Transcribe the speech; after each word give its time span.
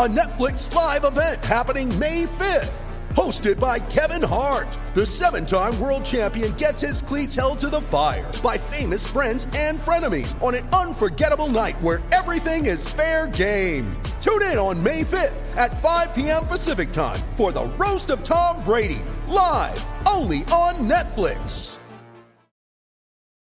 a 0.00 0.08
Netflix 0.08 0.74
live 0.74 1.04
event 1.04 1.44
happening 1.44 1.86
May 1.98 2.22
5th. 2.38 2.72
Hosted 3.10 3.60
by 3.60 3.78
Kevin 3.78 4.26
Hart, 4.26 4.78
the 4.94 5.04
seven 5.04 5.44
time 5.44 5.78
world 5.78 6.06
champion 6.06 6.52
gets 6.52 6.80
his 6.80 7.02
cleats 7.02 7.34
held 7.34 7.58
to 7.58 7.68
the 7.68 7.82
fire 7.82 8.32
by 8.42 8.56
famous 8.56 9.06
friends 9.06 9.46
and 9.54 9.78
frenemies 9.78 10.34
on 10.42 10.54
an 10.54 10.66
unforgettable 10.68 11.48
night 11.48 11.78
where 11.82 12.00
everything 12.12 12.64
is 12.64 12.88
fair 12.88 13.28
game. 13.28 13.92
Tune 14.22 14.40
in 14.44 14.56
on 14.56 14.82
May 14.82 15.02
5th 15.02 15.54
at 15.58 15.78
5 15.82 16.14
p.m. 16.14 16.46
Pacific 16.46 16.92
time 16.92 17.20
for 17.36 17.52
the 17.52 17.66
Roast 17.78 18.08
of 18.08 18.24
Tom 18.24 18.64
Brady, 18.64 19.02
live 19.28 19.84
only 20.08 20.38
on 20.44 20.76
Netflix. 20.88 21.76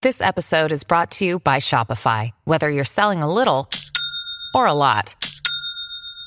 This 0.01 0.21
episode 0.21 0.71
is 0.71 0.85
brought 0.85 1.11
to 1.11 1.25
you 1.25 1.39
by 1.39 1.57
Shopify. 1.57 2.31
Whether 2.45 2.69
you're 2.69 2.85
selling 2.85 3.21
a 3.21 3.29
little 3.29 3.67
or 4.53 4.65
a 4.65 4.73
lot, 4.73 5.13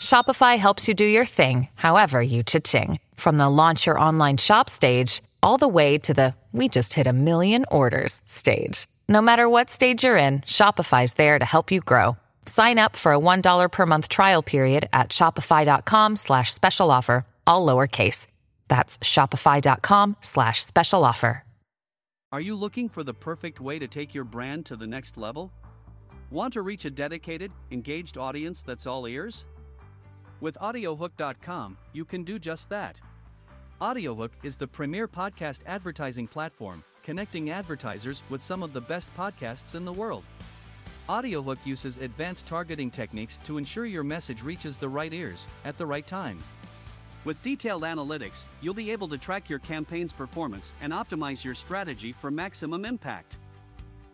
Shopify 0.01 0.57
helps 0.57 0.89
you 0.89 0.95
do 0.95 1.05
your 1.05 1.27
thing, 1.27 1.69
however 1.75 2.21
you 2.23 2.43
cha-ching. 2.43 2.99
From 3.15 3.37
the 3.37 3.49
launch 3.49 3.87
your 3.87 3.99
online 3.99 4.39
shop 4.39 4.69
stage, 4.69 5.23
all 5.43 5.59
the 5.59 5.69
way 5.69 5.99
to 5.99 6.13
the 6.13 6.35
we 6.53 6.69
just 6.69 6.95
hit 6.95 7.07
a 7.07 7.13
million 7.13 7.65
orders 7.71 8.21
stage. 8.25 8.89
No 9.09 9.21
matter 9.23 9.49
what 9.49 9.71
stage 9.71 10.03
you're 10.03 10.17
in, 10.17 10.41
Shopify's 10.41 11.15
there 11.15 11.39
to 11.39 11.45
help 11.45 11.71
you 11.71 11.81
grow. 11.81 12.17
Sign 12.45 12.79
up 12.79 12.97
for 12.97 13.13
a 13.13 13.19
$1 13.19 13.71
per 13.71 13.87
month 13.87 14.09
trial 14.09 14.43
period 14.43 14.89
at 14.93 15.11
shopify.com 15.11 16.17
slash 16.17 16.53
special 16.53 16.91
offer, 16.91 17.25
all 17.47 17.65
lowercase. 17.65 18.27
That's 18.69 18.99
shopify.com 18.99 20.17
slash 20.23 20.65
special 20.65 21.05
offer. 21.05 21.45
Are 22.33 22.41
you 22.41 22.55
looking 22.55 22.89
for 22.89 23.03
the 23.03 23.13
perfect 23.13 23.61
way 23.61 23.81
to 23.81 23.89
take 23.89 24.15
your 24.15 24.25
brand 24.25 24.65
to 24.67 24.77
the 24.77 24.87
next 24.87 25.17
level? 25.17 25.51
Want 26.31 26.53
to 26.53 26.63
reach 26.63 26.85
a 26.85 26.91
dedicated, 26.91 27.51
engaged 27.73 28.17
audience 28.17 28.63
that's 28.63 28.87
all 28.87 29.07
ears? 29.07 29.47
With 30.41 30.57
AudioHook.com, 30.57 31.77
you 31.93 32.05
can 32.05 32.25
do 32.25 32.39
just 32.39 32.69
that. 32.71 32.99
AudioHook 33.81 34.31
is 34.43 34.57
the 34.57 34.67
premier 34.67 35.07
podcast 35.07 35.61
advertising 35.67 36.27
platform, 36.27 36.83
connecting 37.03 37.51
advertisers 37.51 38.23
with 38.31 38.43
some 38.43 38.63
of 38.63 38.73
the 38.73 38.81
best 38.81 39.09
podcasts 39.17 39.75
in 39.75 39.85
the 39.85 39.93
world. 39.93 40.25
AudioHook 41.11 41.59
uses 41.65 41.99
advanced 41.99 42.47
targeting 42.47 42.91
techniques 42.91 43.39
to 43.45 43.59
ensure 43.59 43.85
your 43.85 44.05
message 44.05 44.43
reaches 44.43 44.77
the 44.79 44.89
right 44.89 45.13
ears 45.13 45.47
at 45.65 45.77
the 45.77 45.85
right 45.85 46.07
time. 46.07 46.39
With 47.27 47.43
detailed 47.43 47.83
analytics, 47.83 48.45
you'll 48.63 48.73
be 48.73 48.91
able 48.91 49.09
to 49.09 49.19
track 49.19 49.51
your 49.51 49.59
campaign's 49.59 50.13
performance 50.13 50.73
and 50.81 50.93
optimize 50.93 51.45
your 51.45 51.55
strategy 51.55 52.13
for 52.13 52.31
maximum 52.31 52.87
impact. 52.87 53.37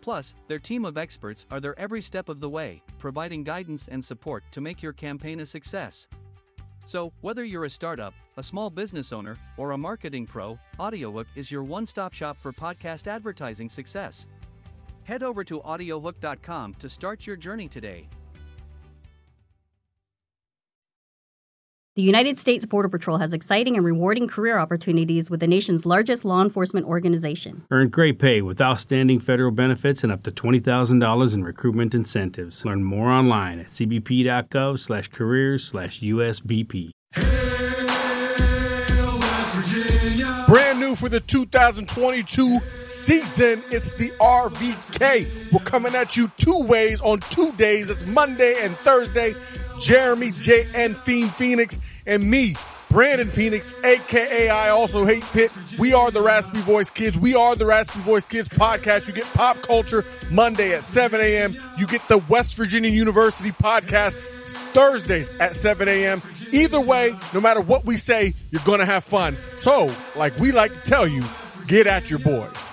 Plus, 0.07 0.35
their 0.47 0.57
team 0.57 0.85
of 0.85 0.97
experts 0.97 1.45
are 1.51 1.59
there 1.59 1.77
every 1.77 2.01
step 2.01 2.29
of 2.29 2.39
the 2.39 2.47
way, 2.47 2.81
providing 2.97 3.43
guidance 3.43 3.89
and 3.89 4.01
support 4.01 4.41
to 4.53 4.61
make 4.61 4.81
your 4.81 4.93
campaign 4.93 5.41
a 5.41 5.45
success. 5.45 6.07
So, 6.85 7.11
whether 7.19 7.43
you're 7.43 7.65
a 7.65 7.69
startup, 7.69 8.13
a 8.37 8.41
small 8.41 8.69
business 8.69 9.11
owner, 9.11 9.35
or 9.57 9.71
a 9.71 9.77
marketing 9.77 10.25
pro, 10.25 10.57
AudioHook 10.79 11.25
is 11.35 11.51
your 11.51 11.61
one 11.61 11.85
stop 11.85 12.13
shop 12.13 12.37
for 12.39 12.53
podcast 12.53 13.07
advertising 13.07 13.67
success. 13.67 14.27
Head 15.03 15.23
over 15.23 15.43
to 15.43 15.59
audiohook.com 15.59 16.75
to 16.75 16.87
start 16.87 17.27
your 17.27 17.35
journey 17.35 17.67
today. 17.67 18.07
The 21.97 22.03
United 22.03 22.37
States 22.37 22.63
Border 22.63 22.89
Patrol 22.89 23.17
has 23.17 23.33
exciting 23.33 23.75
and 23.75 23.83
rewarding 23.83 24.27
career 24.27 24.59
opportunities 24.59 25.31
with 25.31 25.39
the 25.39 25.47
nation's 25.47 25.83
largest 25.83 26.23
law 26.23 26.43
enforcement 26.43 26.85
organization. 26.85 27.65
Earn 27.71 27.89
great 27.89 28.19
pay 28.19 28.43
with 28.43 28.61
outstanding 28.61 29.19
federal 29.19 29.49
benefits 29.49 30.03
and 30.03 30.11
up 30.11 30.21
to 30.25 30.31
$20,000 30.31 31.33
in 31.33 31.43
recruitment 31.43 31.95
incentives. 31.95 32.63
Learn 32.63 32.83
more 32.83 33.09
online 33.09 33.61
at 33.61 33.69
cbp.gov 33.69 34.77
slash 34.77 35.07
careers 35.07 35.65
slash 35.65 36.01
USBP. 36.01 36.91
Brand 40.47 40.79
new 40.79 40.93
for 40.93 41.09
the 41.09 41.23
2022 41.25 42.59
season, 42.83 43.63
it's 43.71 43.89
the 43.93 44.11
RVK. 44.19 45.51
We're 45.51 45.59
coming 45.61 45.95
at 45.95 46.15
you 46.15 46.31
two 46.37 46.63
ways 46.63 47.01
on 47.01 47.21
two 47.21 47.53
days. 47.53 47.89
It's 47.89 48.05
Monday 48.05 48.53
and 48.61 48.77
Thursday. 48.77 49.33
Jeremy 49.79 50.31
J. 50.31 50.67
and 50.73 50.95
Fiend 50.95 51.31
Phoenix 51.33 51.79
and 52.05 52.23
me, 52.23 52.55
Brandon 52.89 53.27
Phoenix, 53.29 53.75
aka 53.83 54.49
I 54.49 54.69
also 54.69 55.05
hate 55.05 55.23
Pitt. 55.33 55.51
We 55.77 55.93
are 55.93 56.09
the 56.09 56.21
Raspy 56.21 56.59
Voice 56.59 56.89
Kids. 56.89 57.17
We 57.17 57.35
are 57.35 57.55
the 57.55 57.65
Raspy 57.65 57.99
Voice 57.99 58.25
Kids 58.25 58.47
podcast. 58.47 59.07
You 59.07 59.13
get 59.13 59.25
pop 59.33 59.57
culture 59.57 60.05
Monday 60.31 60.73
at 60.73 60.83
7 60.83 61.19
a.m. 61.19 61.57
You 61.77 61.85
get 61.85 62.07
the 62.07 62.17
West 62.17 62.55
Virginia 62.55 62.89
University 62.89 63.51
podcast 63.51 64.13
Thursdays 64.73 65.29
at 65.39 65.55
7 65.55 65.87
a.m. 65.87 66.21
Either 66.51 66.79
way, 66.79 67.13
no 67.33 67.41
matter 67.41 67.61
what 67.61 67.85
we 67.85 67.97
say, 67.97 68.33
you're 68.51 68.63
going 68.63 68.79
to 68.79 68.85
have 68.85 69.03
fun. 69.03 69.35
So, 69.57 69.93
like 70.15 70.37
we 70.39 70.51
like 70.51 70.73
to 70.73 70.79
tell 70.81 71.07
you, 71.07 71.23
get 71.67 71.87
at 71.87 72.09
your 72.09 72.19
boys. 72.19 72.71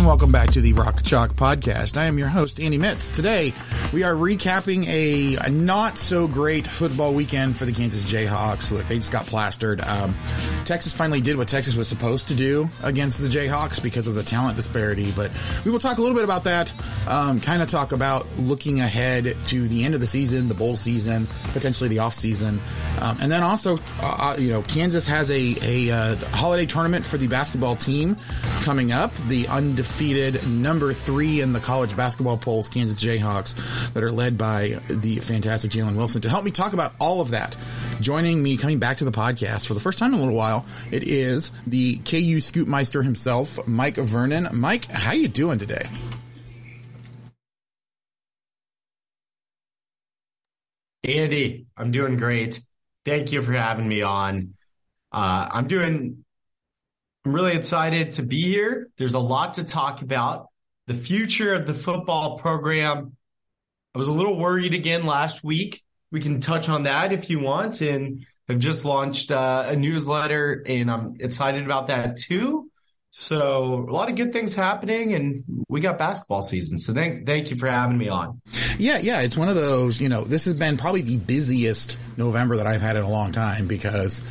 And 0.00 0.06
welcome 0.06 0.32
back 0.32 0.50
to 0.52 0.62
the 0.62 0.72
Rock 0.72 1.02
Chalk 1.02 1.34
Podcast. 1.34 1.98
I 1.98 2.06
am 2.06 2.16
your 2.16 2.28
host, 2.28 2.58
Andy 2.58 2.78
Mitts. 2.78 3.06
Today, 3.08 3.52
we 3.92 4.02
are 4.02 4.14
recapping 4.14 4.86
a, 4.86 5.36
a 5.36 5.50
not 5.50 5.98
so 5.98 6.26
great 6.26 6.66
football 6.66 7.12
weekend 7.12 7.54
for 7.54 7.66
the 7.66 7.72
Kansas 7.72 8.10
Jayhawks. 8.10 8.72
Look, 8.72 8.88
they 8.88 8.96
just 8.96 9.12
got 9.12 9.26
plastered. 9.26 9.82
Um, 9.82 10.16
Texas 10.64 10.94
finally 10.94 11.20
did 11.20 11.36
what 11.36 11.48
Texas 11.48 11.74
was 11.74 11.86
supposed 11.86 12.28
to 12.28 12.34
do 12.34 12.70
against 12.82 13.20
the 13.20 13.28
Jayhawks 13.28 13.82
because 13.82 14.08
of 14.08 14.14
the 14.14 14.22
talent 14.22 14.56
disparity. 14.56 15.12
But 15.14 15.32
we 15.66 15.70
will 15.70 15.78
talk 15.78 15.98
a 15.98 16.00
little 16.00 16.16
bit 16.16 16.24
about 16.24 16.44
that. 16.44 16.72
Um, 17.06 17.38
kind 17.38 17.60
of 17.60 17.68
talk 17.68 17.92
about 17.92 18.26
looking 18.38 18.80
ahead 18.80 19.36
to 19.46 19.68
the 19.68 19.84
end 19.84 19.94
of 19.94 20.00
the 20.00 20.06
season, 20.06 20.48
the 20.48 20.54
bowl 20.54 20.78
season, 20.78 21.28
potentially 21.52 21.90
the 21.90 21.98
off 21.98 22.14
season, 22.14 22.58
um, 23.00 23.18
and 23.20 23.30
then 23.30 23.42
also, 23.42 23.78
uh, 24.00 24.34
you 24.38 24.48
know, 24.48 24.62
Kansas 24.62 25.06
has 25.06 25.30
a 25.30 25.56
a 25.60 25.90
uh, 25.90 26.16
holiday 26.32 26.64
tournament 26.64 27.04
for 27.04 27.18
the 27.18 27.26
basketball 27.26 27.76
team 27.76 28.16
coming 28.62 28.92
up. 28.92 29.14
The 29.28 29.46
undefeated 29.48 29.89
number 30.46 30.92
three 30.92 31.40
in 31.40 31.52
the 31.52 31.60
college 31.60 31.96
basketball 31.96 32.38
polls, 32.38 32.68
Kansas 32.68 33.02
Jayhawks, 33.02 33.92
that 33.92 34.02
are 34.02 34.12
led 34.12 34.38
by 34.38 34.80
the 34.88 35.16
fantastic 35.16 35.70
Jalen 35.70 35.96
Wilson. 35.96 36.22
To 36.22 36.28
help 36.28 36.44
me 36.44 36.50
talk 36.50 36.72
about 36.72 36.94
all 37.00 37.20
of 37.20 37.30
that, 37.30 37.56
joining 38.00 38.42
me 38.42 38.56
coming 38.56 38.78
back 38.78 38.98
to 38.98 39.04
the 39.04 39.12
podcast 39.12 39.66
for 39.66 39.74
the 39.74 39.80
first 39.80 39.98
time 39.98 40.12
in 40.12 40.18
a 40.18 40.22
little 40.22 40.36
while, 40.36 40.66
it 40.90 41.02
is 41.02 41.50
the 41.66 41.96
KU 41.98 42.38
Scoopmeister 42.38 43.04
himself, 43.04 43.66
Mike 43.66 43.96
Vernon. 43.96 44.48
Mike, 44.52 44.86
how 44.86 45.12
you 45.12 45.28
doing 45.28 45.58
today? 45.58 45.84
Andy, 51.04 51.66
I'm 51.76 51.90
doing 51.90 52.16
great. 52.16 52.60
Thank 53.04 53.32
you 53.32 53.40
for 53.42 53.52
having 53.52 53.88
me 53.88 54.02
on. 54.02 54.54
Uh, 55.12 55.48
I'm 55.50 55.66
doing, 55.66 56.24
I'm 57.24 57.34
really 57.34 57.54
excited 57.54 58.12
to 58.12 58.22
be 58.22 58.42
here. 58.42 58.88
There's 58.96 59.14
a 59.14 59.18
lot 59.18 59.54
to 59.54 59.64
talk 59.64 60.00
about. 60.02 60.46
The 60.86 60.94
future 60.94 61.52
of 61.52 61.66
the 61.66 61.74
football 61.74 62.38
program. 62.38 63.16
I 63.94 63.98
was 63.98 64.08
a 64.08 64.12
little 64.12 64.38
worried 64.38 64.72
again 64.72 65.04
last 65.04 65.44
week. 65.44 65.82
We 66.10 66.20
can 66.20 66.40
touch 66.40 66.68
on 66.68 66.84
that 66.84 67.12
if 67.12 67.28
you 67.28 67.38
want. 67.38 67.82
And 67.82 68.26
I've 68.48 68.58
just 68.58 68.84
launched 68.84 69.30
uh, 69.30 69.66
a 69.68 69.76
newsletter 69.76 70.64
and 70.66 70.90
I'm 70.90 71.16
excited 71.20 71.64
about 71.64 71.88
that 71.88 72.16
too. 72.16 72.70
So 73.10 73.86
a 73.88 73.92
lot 73.92 74.08
of 74.08 74.16
good 74.16 74.32
things 74.32 74.54
happening 74.54 75.14
and 75.14 75.44
we 75.68 75.80
got 75.80 75.98
basketball 75.98 76.42
season. 76.42 76.78
So 76.78 76.94
thank, 76.94 77.26
thank 77.26 77.50
you 77.50 77.56
for 77.56 77.68
having 77.68 77.98
me 77.98 78.08
on. 78.08 78.40
Yeah, 78.78 78.98
yeah, 78.98 79.20
it's 79.20 79.36
one 79.36 79.48
of 79.48 79.56
those, 79.56 80.00
you 80.00 80.08
know, 80.08 80.24
this 80.24 80.46
has 80.46 80.54
been 80.54 80.76
probably 80.76 81.02
the 81.02 81.18
busiest 81.18 81.98
November 82.16 82.56
that 82.56 82.66
I've 82.66 82.80
had 82.80 82.96
in 82.96 83.02
a 83.02 83.10
long 83.10 83.32
time 83.32 83.66
because, 83.66 84.22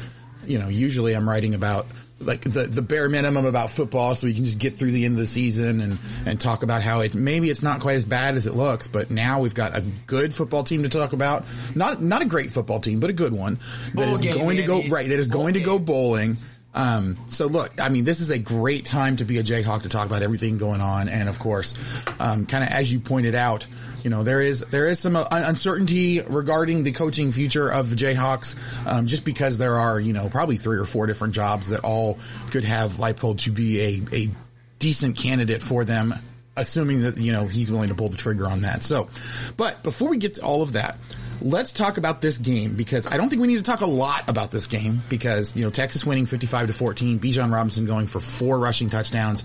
you 0.47 0.57
know, 0.57 0.69
usually 0.69 1.13
I'm 1.13 1.29
writing 1.29 1.55
about 1.55 1.87
like 2.19 2.41
the 2.41 2.63
the 2.63 2.81
bare 2.81 3.09
minimum 3.09 3.45
about 3.45 3.69
football, 3.69 4.15
so 4.15 4.27
we 4.27 4.33
can 4.33 4.45
just 4.45 4.59
get 4.59 4.75
through 4.75 4.91
the 4.91 5.05
end 5.05 5.13
of 5.13 5.19
the 5.19 5.27
season 5.27 5.81
and 5.81 5.97
and 6.25 6.39
talk 6.39 6.63
about 6.63 6.81
how 6.81 6.99
it 6.99 7.15
maybe 7.15 7.49
it's 7.49 7.63
not 7.63 7.79
quite 7.79 7.95
as 7.95 8.05
bad 8.05 8.35
as 8.35 8.47
it 8.47 8.53
looks, 8.53 8.87
but 8.87 9.09
now 9.09 9.39
we've 9.39 9.55
got 9.55 9.77
a 9.77 9.81
good 10.07 10.33
football 10.33 10.63
team 10.63 10.83
to 10.83 10.89
talk 10.89 11.13
about. 11.13 11.45
Not 11.75 12.01
not 12.01 12.21
a 12.21 12.25
great 12.25 12.51
football 12.51 12.79
team, 12.79 12.99
but 12.99 13.09
a 13.09 13.13
good 13.13 13.33
one 13.33 13.59
that 13.93 14.05
Bowl 14.05 14.13
is 14.13 14.21
game, 14.21 14.37
going 14.37 14.57
to 14.57 14.63
go 14.63 14.83
right. 14.87 15.07
That 15.07 15.19
is 15.19 15.29
Bowl 15.29 15.41
going 15.43 15.53
to 15.53 15.61
go 15.61 15.79
bowling. 15.79 16.37
Um, 16.73 17.17
so 17.27 17.47
look, 17.47 17.81
I 17.81 17.89
mean, 17.89 18.03
this 18.03 18.19
is 18.19 18.29
a 18.29 18.37
great 18.37 18.85
time 18.85 19.17
to 19.17 19.25
be 19.25 19.39
a 19.39 19.43
Jayhawk 19.43 19.81
to 19.83 19.89
talk 19.89 20.05
about 20.05 20.21
everything 20.21 20.57
going 20.57 20.81
on, 20.81 21.09
and 21.09 21.27
of 21.27 21.39
course, 21.39 21.73
um, 22.19 22.45
kind 22.45 22.63
of 22.63 22.69
as 22.69 22.91
you 22.93 22.99
pointed 22.99 23.33
out, 23.33 23.65
you 24.03 24.09
know, 24.09 24.23
there 24.23 24.41
is 24.41 24.61
there 24.61 24.87
is 24.87 24.99
some 24.99 25.15
uh, 25.15 25.25
uncertainty 25.31 26.21
regarding 26.21 26.83
the 26.83 26.91
coaching 26.91 27.31
future 27.31 27.71
of 27.71 27.89
the 27.89 27.95
Jayhawks, 27.95 28.55
um, 28.87 29.07
just 29.07 29.25
because 29.25 29.57
there 29.57 29.75
are 29.75 29.99
you 29.99 30.13
know 30.13 30.29
probably 30.29 30.57
three 30.57 30.77
or 30.77 30.85
four 30.85 31.07
different 31.07 31.33
jobs 31.33 31.69
that 31.69 31.83
all 31.83 32.19
could 32.51 32.63
have 32.63 32.93
Leipold 32.93 33.39
to 33.39 33.51
be 33.51 33.81
a 33.81 34.15
a 34.15 34.29
decent 34.77 35.17
candidate 35.17 35.63
for 35.63 35.83
them, 35.83 36.13
assuming 36.55 37.01
that 37.01 37.17
you 37.17 37.31
know 37.31 37.47
he's 37.47 37.71
willing 37.71 37.89
to 37.89 37.95
pull 37.95 38.09
the 38.09 38.17
trigger 38.17 38.45
on 38.47 38.61
that. 38.61 38.83
So, 38.83 39.09
but 39.57 39.81
before 39.81 40.09
we 40.09 40.17
get 40.17 40.35
to 40.35 40.43
all 40.43 40.61
of 40.61 40.73
that. 40.73 40.97
Let's 41.41 41.73
talk 41.73 41.97
about 41.97 42.21
this 42.21 42.37
game 42.37 42.75
because 42.75 43.07
I 43.07 43.17
don't 43.17 43.29
think 43.29 43.41
we 43.41 43.47
need 43.47 43.57
to 43.57 43.63
talk 43.63 43.81
a 43.81 43.85
lot 43.85 44.29
about 44.29 44.51
this 44.51 44.65
game 44.65 45.01
because, 45.09 45.55
you 45.55 45.63
know, 45.63 45.69
Texas 45.69 46.05
winning 46.05 46.25
55 46.25 46.67
to 46.67 46.73
14, 46.73 47.19
Bijan 47.19 47.51
Robinson 47.51 47.85
going 47.85 48.07
for 48.07 48.19
four 48.19 48.59
rushing 48.59 48.89
touchdowns. 48.89 49.43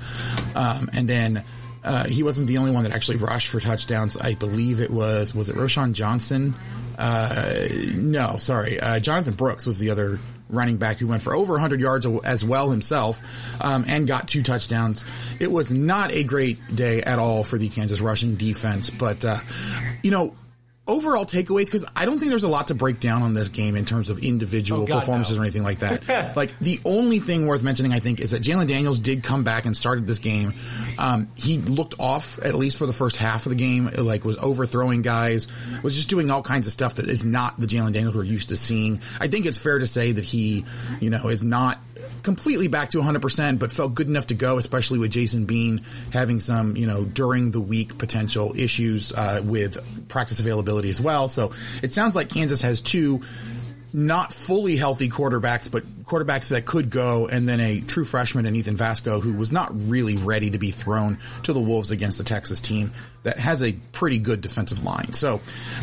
Um, 0.55 0.91
and 0.93 1.09
then, 1.09 1.45
uh, 1.85 2.05
he 2.05 2.23
wasn't 2.23 2.49
the 2.49 2.59
only 2.59 2.71
one 2.71 2.85
that 2.85 2.95
actually 2.95 3.19
rushed 3.19 3.49
for 3.49 3.61
touchdowns. 3.61 4.17
I 4.17 4.35
believe 4.35 4.81
it 4.81 4.91
was, 4.91 5.35
was 5.35 5.51
it 5.51 5.57
Roschon 5.57 5.93
Johnson? 5.93 6.55
Uh, 6.99 7.69
no, 7.95 8.39
sorry. 8.39 8.81
Uh, 8.81 8.99
Jonathan 9.01 9.35
Brooks 9.35 9.67
was 9.67 9.79
the 9.79 9.91
other 9.91 10.19
running 10.49 10.77
back 10.77 10.99
who 10.99 11.07
went 11.07 11.23
for 11.23 11.35
over 11.35 11.53
100 11.53 11.81
yards 11.81 12.07
as 12.25 12.45
well 12.45 12.71
himself, 12.71 13.21
um, 13.61 13.85
and 13.89 14.07
got 14.07 14.29
two 14.29 14.43
touchdowns. 14.43 15.05
It 15.41 15.51
was 15.51 15.71
not 15.71 16.13
a 16.13 16.25
great 16.25 16.75
day 16.75 17.03
at 17.03 17.19
all 17.19 17.45
for 17.45 17.59
the 17.59 17.69
Kansas 17.69 18.01
rushing 18.01 18.37
defense, 18.37 18.91
but, 18.91 19.25
uh, 19.25 19.39
you 20.03 20.11
know, 20.11 20.35
overall 20.87 21.25
takeaways 21.25 21.65
because 21.65 21.87
I 21.97 22.05
don't 22.05 22.19
think 22.19 22.29
there's 22.29 22.45
a 22.45 22.49
lot 22.49 22.69
to 22.69 22.75
break 22.75 23.01
down 23.01 23.23
on 23.23 23.33
this 23.33 23.49
game 23.49 23.75
in 23.75 23.87
terms 23.87 24.11
of 24.11 24.19
individual 24.19 24.83
Oh, 24.83 24.87
God, 24.87 25.01
performances 25.01 25.37
no. 25.37 25.41
or 25.41 25.45
anything 25.45 25.63
like 25.63 25.79
that. 25.79 26.37
like 26.37 26.59
the 26.59 26.79
only 26.85 27.21
thing 27.21 27.47
worth 27.47 27.63
mentioning, 27.63 27.93
I 27.93 28.01
think, 28.01 28.21
is 28.21 28.33
that 28.33 28.43
Jalon 28.43 28.69
Daniels 28.69 29.01
did 29.01 29.23
come 29.23 29.45
back 29.45 29.65
and 29.65 29.75
started 29.75 30.07
this 30.07 30.19
game. 30.19 30.53
Um, 30.99 31.31
he 31.35 31.57
looked 31.59 31.95
off 31.99 32.39
at 32.39 32.55
least 32.55 32.77
for 32.77 32.85
the 32.87 32.93
first 32.93 33.17
half 33.17 33.47
of 33.47 33.51
the 33.51 33.57
game. 33.57 33.87
Like 33.97 34.25
was 34.27 34.37
overthrowing 34.37 35.01
guys, 35.03 35.49
was 35.83 35.95
just 35.95 36.09
doing 36.09 36.31
all 36.31 36.43
kinds 36.43 36.67
of 36.67 36.73
stuff 36.75 36.97
that 36.97 37.07
is 37.09 37.25
not 37.25 37.59
the 37.59 37.67
Jalon 37.67 37.93
Daniels 37.95 38.15
we're 38.15 38.25
used 38.25 38.51
to 38.51 38.57
seeing. 38.57 39.01
I 39.21 39.29
think 39.29 39.47
it's 39.47 39.57
fair 39.59 39.79
to 39.79 39.87
say 39.87 40.13
that 40.13 40.25
he, 40.25 40.65
you 41.01 41.09
know, 41.09 41.29
is 41.29 41.43
not 41.43 41.79
completely 42.25 42.67
back 42.67 42.91
to 42.91 42.99
100%, 42.99 43.59
but 43.61 43.71
felt 43.71 43.95
good 43.95 44.09
enough 44.09 44.27
to 44.29 44.35
go, 44.35 44.59
especially 44.59 44.99
with 44.99 45.13
Jason 45.13 45.45
Bean 45.45 45.83
having 46.13 46.41
some, 46.41 46.77
you 46.77 46.87
know, 46.87 47.05
during 47.05 47.53
the 47.53 47.61
week 47.61 47.99
potential 47.99 48.55
issues 48.57 49.13
uh, 49.13 49.41
with 49.45 49.79
practice 50.09 50.41
availability 50.41 50.91
as 50.91 51.01
well. 51.01 51.29
So 51.29 51.53
it 51.83 51.93
sounds 51.93 52.17
like 52.17 52.31
Kansas 52.31 52.63
has 52.63 52.81
two 52.81 53.21
not 53.93 54.33
fully 54.33 54.77
healthy 54.77 55.09
quarterbacks, 55.09 55.71
but 55.71 55.85
quarterbacks 56.05 56.49
that 56.49 56.67
could 56.67 56.91
go, 56.91 57.27
and 57.27 57.49
then 57.49 57.61
a 57.61 57.81
true 57.81 58.05
freshman 58.05 58.47
in 58.47 58.55
Ethan 58.55 58.77
Vasko 58.77 59.21
who 59.21 59.33
was 59.35 59.53
not 59.53 59.71
really 59.89 60.17
ready 60.17 60.51
to 60.51 60.59
be 60.59 60.71
thrown 60.71 61.19
to 61.45 61.53
the 61.53 61.61
Wolves 61.61 61.91
against 61.91 62.19
the 62.19 62.25
Texas 62.25 62.61
team 62.61 62.93
that 63.23 63.39
has 63.39 63.63
a 63.63 63.73
pretty 63.93 64.19
good 64.19 64.41
defensive 64.41 64.85
line. 64.85 65.13
So, 65.15 65.41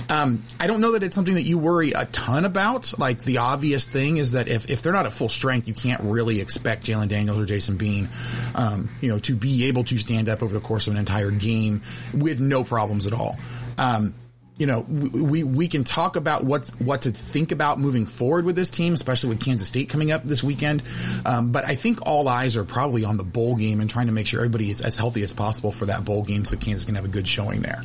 um, 0.10 0.44
I 0.60 0.68
don't 0.68 0.80
know 0.80 0.92
that 0.92 1.04
it's 1.04 1.16
something 1.16 1.34
that 1.34 1.42
you 1.42 1.58
worry 1.58 1.92
a 1.92 2.06
ton 2.06 2.46
about. 2.46 2.98
Like 3.00 3.24
the 3.24 3.40
obvious 3.40 3.86
thing 3.86 4.18
is 4.18 4.34
that 4.34 4.48
if, 4.48 4.70
if 4.70 4.82
they're 4.82 4.94
not 4.94 5.06
at 5.08 5.14
full 5.14 5.30
strength, 5.30 5.68
you 5.68 5.74
can't 5.74 6.02
really 6.04 6.40
expect 6.40 6.86
Jalon 6.86 7.08
Daniels 7.08 7.40
or 7.40 7.46
Jason 7.46 7.78
Bean, 7.78 8.10
um, 8.54 8.90
you 9.02 9.10
know, 9.10 9.20
to 9.20 9.36
be 9.36 9.66
able 9.66 9.84
to 9.86 9.98
stand 9.98 10.30
up 10.30 10.44
over 10.44 10.54
the 10.54 10.60
course 10.60 10.88
of 10.88 10.94
an 10.94 11.00
entire 11.00 11.32
game 11.32 11.82
with 12.14 12.40
no 12.42 12.64
problems 12.64 13.08
at 13.08 13.14
all. 13.14 13.38
Um, 13.78 14.14
you 14.62 14.68
know, 14.68 14.82
we, 14.82 15.44
we, 15.44 15.68
can 15.68 15.84
talk 15.84 16.16
about 16.16 16.44
what, 16.44 16.70
what 16.78 17.02
to 17.02 17.12
think 17.12 17.52
about 17.52 17.80
moving 17.80 18.06
forward 18.06 18.46
with 18.46 18.56
this 18.56 18.70
team, 18.70 18.94
especially 18.94 19.30
with 19.30 19.44
Kansas 19.44 19.68
State 19.68 19.90
coming 19.90 20.12
up 20.12 20.24
this 20.24 20.44
weekend. 20.44 20.84
Um, 21.26 21.52
but 21.52 21.66
I 21.66 21.74
think 21.74 22.06
all 22.06 22.28
eyes 22.28 22.56
are 22.56 22.64
probably 22.64 23.04
on 23.04 23.18
the 23.18 23.24
bowl 23.24 23.56
game 23.56 23.82
and 23.82 23.90
trying 23.90 24.06
to 24.06 24.12
make 24.12 24.28
sure 24.28 24.40
everybody 24.40 24.70
is 24.70 24.84
as 24.84 24.98
healthy 24.98 25.24
as 25.24 25.34
possible 25.34 25.72
for 25.72 25.88
that 25.88 26.06
bowl 26.06 26.22
game 26.22 26.46
so 26.46 26.58
Kansas 26.58 26.86
can 26.86 26.94
have 26.94 27.06
a 27.06 27.08
good 27.08 27.28
showing 27.28 27.64
there. 27.64 27.84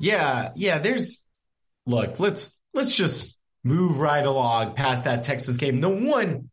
Yeah, 0.00 0.52
yeah, 0.54 0.78
there's 0.78 1.26
look, 1.84 2.20
let's 2.20 2.56
let's 2.72 2.96
just 2.96 3.36
move 3.64 3.98
right 3.98 4.24
along 4.24 4.76
past 4.76 5.02
that 5.02 5.24
Texas 5.24 5.56
game. 5.56 5.80
The 5.80 5.88
one 5.88 6.48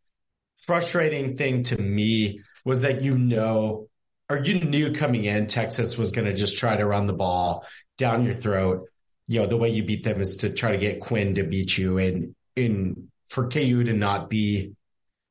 frustrating 0.65 1.37
thing 1.37 1.61
to 1.65 1.79
me 1.79 2.41
was 2.65 2.81
that 2.81 3.03
you 3.03 3.15
know 3.15 3.89
or 4.27 4.37
you 4.37 4.59
knew 4.59 4.93
coming 4.93 5.25
in 5.25 5.45
Texas 5.45 5.99
was 5.99 6.09
going 6.09 6.25
to 6.25 6.33
just 6.33 6.57
try 6.57 6.75
to 6.75 6.85
run 6.85 7.05
the 7.05 7.13
ball 7.13 7.63
down 7.99 8.25
your 8.25 8.33
throat. 8.33 8.87
You 9.27 9.41
know, 9.41 9.47
the 9.47 9.57
way 9.57 9.69
you 9.69 9.83
beat 9.83 10.03
them 10.03 10.19
is 10.19 10.37
to 10.37 10.49
try 10.49 10.71
to 10.71 10.79
get 10.79 11.01
Quinn 11.01 11.35
to 11.35 11.43
beat 11.43 11.77
you 11.77 11.99
and 11.99 12.35
in 12.55 13.09
for 13.27 13.47
KU 13.47 13.83
to 13.83 13.93
not 13.93 14.29
be 14.29 14.73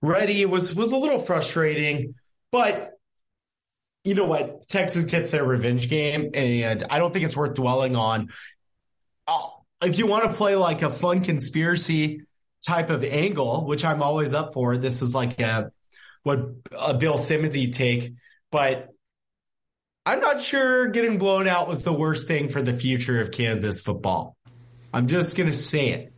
ready 0.01 0.47
was 0.47 0.75
was 0.75 0.93
a 0.93 0.97
little 0.97 1.19
frustrating, 1.19 2.15
but 2.53 2.93
you 4.05 4.15
know 4.15 4.27
what? 4.27 4.69
Texas 4.69 5.05
gets 5.05 5.31
their 5.31 5.45
revenge 5.45 5.89
game, 5.89 6.31
and 6.35 6.85
I 6.89 6.99
don't 6.99 7.13
think 7.13 7.25
it's 7.25 7.37
worth 7.37 7.55
dwelling 7.55 7.97
on. 7.97 8.29
Oh, 9.27 9.65
if 9.83 9.99
you 9.99 10.07
want 10.07 10.31
to 10.31 10.37
play 10.37 10.55
like 10.55 10.83
a 10.83 10.91
fun 10.91 11.25
conspiracy 11.25 12.23
type 12.65 12.91
of 12.91 13.03
angle, 13.05 13.67
which 13.67 13.85
I'm 13.85 14.03
always 14.03 14.33
up 14.33 14.55
for, 14.55 14.79
this 14.79 15.03
is 15.03 15.15
like 15.15 15.41
a 15.41 15.73
what 16.23 16.39
a 16.73 16.95
Bill 16.95 17.15
Simmonsy 17.15 17.73
take, 17.73 18.15
but 18.53 18.89
I'm 20.09 20.21
not 20.21 20.41
sure 20.41 20.89
getting 20.89 21.19
blown 21.19 21.47
out 21.47 21.69
was 21.69 21.83
the 21.85 21.93
worst 21.93 22.27
thing 22.27 22.49
for 22.49 22.63
the 22.63 22.73
future 22.73 23.21
of 23.21 23.31
Kansas 23.31 23.81
football. 23.83 24.37
I'm 24.95 25.07
just 25.07 25.37
gonna 25.37 25.53
say 25.53 25.89
it. 25.91 26.13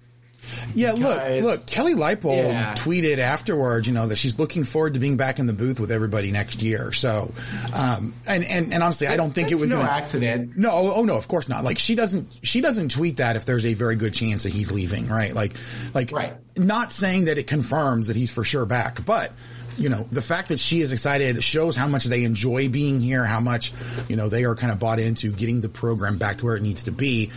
Yeah, 0.75 0.93
look, 0.93 1.43
look, 1.43 1.67
Kelly 1.67 1.95
Leipold 1.95 2.45
Yeah. 2.45 2.75
tweeted 2.75 3.19
afterwards, 3.19 3.87
you 3.89 3.93
know, 3.93 4.07
that 4.07 4.17
she's 4.17 4.39
looking 4.39 4.63
forward 4.65 4.95
to 4.95 5.01
being 5.01 5.17
back 5.17 5.39
in 5.39 5.47
the 5.47 5.53
booth 5.53 5.79
with 5.81 5.91
everybody 5.91 6.31
next 6.31 6.63
year. 6.63 6.93
So, 6.93 7.33
um, 7.75 8.15
and, 8.27 8.45
and, 8.45 8.73
and 8.73 8.83
honestly, 8.83 9.07
I 9.09 9.17
don't 9.17 9.33
think 9.33 9.51
it 9.51 9.57
was 9.57 9.69
no 9.69 9.77
gonna, 9.79 9.91
accident. 9.91 10.57
No, 10.57 10.71
oh, 10.71 10.93
oh 10.97 11.03
no, 11.03 11.17
of 11.17 11.27
course 11.29 11.49
not. 11.49 11.65
Like 11.65 11.79
she 11.79 11.95
doesn't, 11.97 12.39
she 12.43 12.61
doesn't 12.61 12.91
tweet 12.93 13.17
that 13.17 13.35
if 13.37 13.45
there's 13.45 13.67
a 13.67 13.75
very 13.75 13.97
good 13.97 14.15
chance 14.15 14.45
that 14.45 14.53
he's 14.53 14.71
leaving, 14.71 15.09
right? 15.09 15.35
Like, 15.35 15.55
like, 15.95 16.11
Right. 16.13 16.35
not 16.57 16.93
saying 16.93 17.25
that 17.27 17.37
it 17.39 17.47
confirms 17.49 18.07
that 18.07 18.17
he's 18.17 18.31
for 18.33 18.45
sure 18.45 18.67
back, 18.67 19.05
but 19.05 19.33
you 19.81 19.88
know, 19.88 20.06
the 20.12 20.23
fact 20.23 20.49
that 20.49 20.61
she 20.61 20.82
is 20.82 20.93
excited 20.93 21.43
shows 21.43 21.75
how 21.75 21.88
much 21.88 22.05
they 22.05 22.25
enjoy 22.25 22.69
being 22.69 23.00
here, 23.00 23.25
how 23.25 23.41
much, 23.41 23.73
you 24.09 24.17
know, 24.17 24.29
they 24.29 24.44
are 24.44 24.55
kind 24.55 24.73
of 24.73 24.79
bought 24.79 25.00
into 25.00 25.32
getting 25.32 25.62
the 25.62 25.69
program 25.69 26.19
back 26.19 26.38
to 26.38 26.44
where 26.44 26.56
it 26.56 26.62
needs 26.62 26.85
to 26.85 26.93
be. 26.93 27.31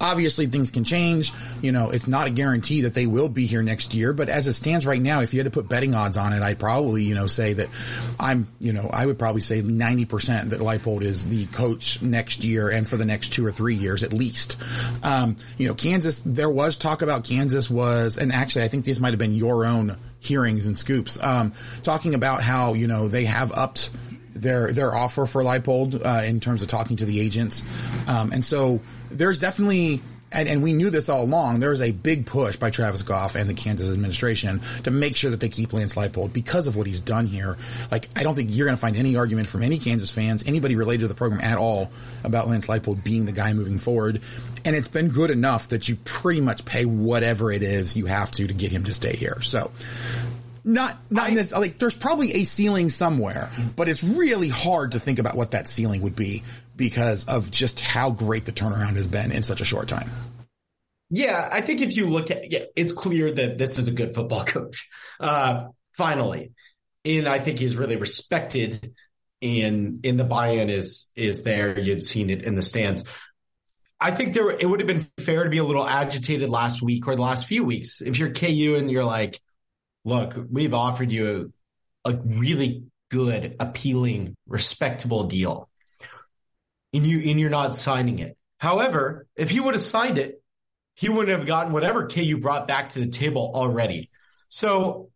Obviously 0.00 0.46
things 0.46 0.70
can 0.70 0.84
change. 0.84 1.32
You 1.60 1.72
know, 1.72 1.90
it's 1.90 2.06
not 2.06 2.28
a 2.28 2.30
guarantee 2.30 2.82
that 2.82 2.94
they 2.94 3.06
will 3.06 3.28
be 3.28 3.46
here 3.46 3.62
next 3.62 3.94
year, 3.94 4.12
but 4.12 4.28
as 4.28 4.46
it 4.46 4.52
stands 4.52 4.86
right 4.86 5.02
now, 5.02 5.22
if 5.22 5.34
you 5.34 5.40
had 5.40 5.44
to 5.44 5.50
put 5.50 5.68
betting 5.68 5.94
odds 5.94 6.16
on 6.16 6.32
it, 6.32 6.40
I'd 6.40 6.60
probably, 6.60 7.02
you 7.02 7.16
know, 7.16 7.26
say 7.26 7.54
that 7.54 7.68
I'm, 8.20 8.46
you 8.60 8.72
know, 8.72 8.88
I 8.92 9.04
would 9.04 9.18
probably 9.18 9.40
say 9.40 9.60
90% 9.62 10.50
that 10.50 10.60
Leipold 10.60 11.02
is 11.02 11.28
the 11.28 11.46
coach 11.46 12.00
next 12.00 12.44
year 12.44 12.68
and 12.70 12.88
for 12.88 12.96
the 12.96 13.04
next 13.04 13.32
two 13.32 13.44
or 13.44 13.50
three 13.50 13.74
years 13.74 14.04
at 14.04 14.12
least. 14.12 14.56
Um, 15.02 15.34
you 15.56 15.66
know, 15.66 15.74
Kansas, 15.74 16.22
there 16.24 16.50
was 16.50 16.76
talk 16.76 17.02
about 17.02 17.24
Kansas 17.24 17.68
was, 17.68 18.16
and 18.16 18.32
actually 18.32 18.64
I 18.64 18.68
think 18.68 18.84
this 18.84 19.00
might 19.00 19.10
have 19.10 19.18
been 19.18 19.34
your 19.34 19.64
own 19.64 19.96
hearings 20.20 20.66
and 20.66 20.76
scoops, 20.76 21.22
um, 21.22 21.52
talking 21.82 22.14
about 22.14 22.42
how, 22.42 22.74
you 22.74 22.86
know, 22.86 23.08
they 23.08 23.24
have 23.24 23.52
upped 23.52 23.90
their, 24.34 24.72
their 24.72 24.94
offer 24.94 25.26
for 25.26 25.42
Leipold, 25.42 26.04
uh, 26.04 26.24
in 26.24 26.40
terms 26.40 26.62
of 26.62 26.68
talking 26.68 26.96
to 26.96 27.04
the 27.04 27.20
agents. 27.20 27.62
Um, 28.06 28.32
and 28.32 28.44
so 28.44 28.80
there's 29.10 29.38
definitely, 29.38 30.02
and, 30.32 30.48
and 30.48 30.62
we 30.62 30.72
knew 30.72 30.90
this 30.90 31.08
all 31.08 31.22
along, 31.22 31.60
there's 31.60 31.80
a 31.80 31.90
big 31.90 32.26
push 32.26 32.56
by 32.56 32.70
Travis 32.70 33.02
Goff 33.02 33.34
and 33.34 33.48
the 33.48 33.54
Kansas 33.54 33.90
administration 33.92 34.60
to 34.84 34.90
make 34.90 35.16
sure 35.16 35.30
that 35.30 35.40
they 35.40 35.48
keep 35.48 35.72
Lance 35.72 35.94
Leipold 35.94 36.32
because 36.32 36.66
of 36.66 36.76
what 36.76 36.86
he's 36.86 37.00
done 37.00 37.26
here. 37.26 37.56
Like, 37.90 38.08
I 38.16 38.22
don't 38.22 38.34
think 38.34 38.50
you're 38.52 38.66
going 38.66 38.76
to 38.76 38.80
find 38.80 38.96
any 38.96 39.16
argument 39.16 39.48
from 39.48 39.62
any 39.62 39.78
Kansas 39.78 40.10
fans, 40.10 40.44
anybody 40.46 40.76
related 40.76 41.02
to 41.02 41.08
the 41.08 41.14
program 41.14 41.40
at 41.40 41.56
all, 41.56 41.90
about 42.24 42.48
Lance 42.48 42.66
Leipold 42.66 43.02
being 43.02 43.24
the 43.24 43.32
guy 43.32 43.52
moving 43.52 43.78
forward. 43.78 44.20
And 44.64 44.76
it's 44.76 44.88
been 44.88 45.08
good 45.08 45.30
enough 45.30 45.68
that 45.68 45.88
you 45.88 45.96
pretty 45.96 46.40
much 46.40 46.64
pay 46.64 46.84
whatever 46.84 47.50
it 47.50 47.62
is 47.62 47.96
you 47.96 48.06
have 48.06 48.30
to 48.32 48.46
to 48.46 48.54
get 48.54 48.70
him 48.70 48.84
to 48.84 48.92
stay 48.92 49.16
here. 49.16 49.40
So, 49.40 49.70
not 50.64 50.98
not 51.10 51.30
in 51.30 51.36
this 51.36 51.52
like 51.52 51.78
there's 51.78 51.94
probably 51.94 52.34
a 52.34 52.44
ceiling 52.44 52.90
somewhere, 52.90 53.50
but 53.74 53.88
it's 53.88 54.04
really 54.04 54.48
hard 54.48 54.92
to 54.92 54.98
think 54.98 55.18
about 55.18 55.34
what 55.34 55.52
that 55.52 55.66
ceiling 55.66 56.02
would 56.02 56.16
be 56.16 56.42
because 56.78 57.26
of 57.26 57.50
just 57.50 57.80
how 57.80 58.10
great 58.10 58.46
the 58.46 58.52
turnaround 58.52 58.96
has 58.96 59.06
been 59.06 59.30
in 59.30 59.42
such 59.42 59.60
a 59.60 59.64
short 59.64 59.88
time. 59.88 60.10
Yeah, 61.10 61.48
I 61.50 61.60
think 61.60 61.82
if 61.82 61.96
you 61.96 62.08
look 62.08 62.30
at 62.30 62.50
yeah, 62.50 62.64
it's 62.76 62.92
clear 62.92 63.30
that 63.30 63.58
this 63.58 63.78
is 63.78 63.88
a 63.88 63.92
good 63.92 64.14
football 64.14 64.44
coach. 64.46 64.88
Uh, 65.20 65.66
finally, 65.94 66.52
and 67.04 67.28
I 67.28 67.40
think 67.40 67.58
he's 67.58 67.76
really 67.76 67.96
respected. 67.96 68.94
And 69.40 70.04
in 70.04 70.16
the 70.16 70.24
buy-in 70.24 70.68
is 70.70 71.10
is 71.14 71.42
there. 71.42 71.78
You've 71.78 72.02
seen 72.02 72.30
it 72.30 72.42
in 72.42 72.56
the 72.56 72.62
stands. 72.62 73.04
I 74.00 74.10
think 74.10 74.34
there 74.34 74.50
it 74.50 74.68
would 74.68 74.80
have 74.80 74.86
been 74.86 75.06
fair 75.18 75.44
to 75.44 75.50
be 75.50 75.58
a 75.58 75.64
little 75.64 75.86
agitated 75.86 76.48
last 76.48 76.82
week 76.82 77.06
or 77.06 77.16
the 77.16 77.22
last 77.22 77.46
few 77.46 77.64
weeks. 77.64 78.00
If 78.00 78.18
you're 78.18 78.32
KU 78.32 78.76
and 78.76 78.90
you're 78.90 79.04
like, 79.04 79.40
look, 80.04 80.36
we've 80.50 80.74
offered 80.74 81.10
you 81.10 81.52
a, 82.04 82.10
a 82.10 82.16
really 82.16 82.84
good, 83.10 83.56
appealing, 83.60 84.36
respectable 84.46 85.24
deal. 85.24 85.68
And 86.92 87.06
you 87.06 87.30
and 87.30 87.38
you're 87.38 87.50
not 87.50 87.76
signing 87.76 88.18
it. 88.18 88.36
However, 88.58 89.26
if 89.36 89.50
he 89.50 89.60
would 89.60 89.74
have 89.74 89.82
signed 89.82 90.18
it, 90.18 90.42
he 90.94 91.08
wouldn't 91.08 91.36
have 91.36 91.46
gotten 91.46 91.72
whatever 91.72 92.08
KU 92.08 92.38
brought 92.38 92.66
back 92.66 92.90
to 92.90 93.00
the 93.00 93.08
table 93.08 93.52
already. 93.54 94.10
So 94.48 95.10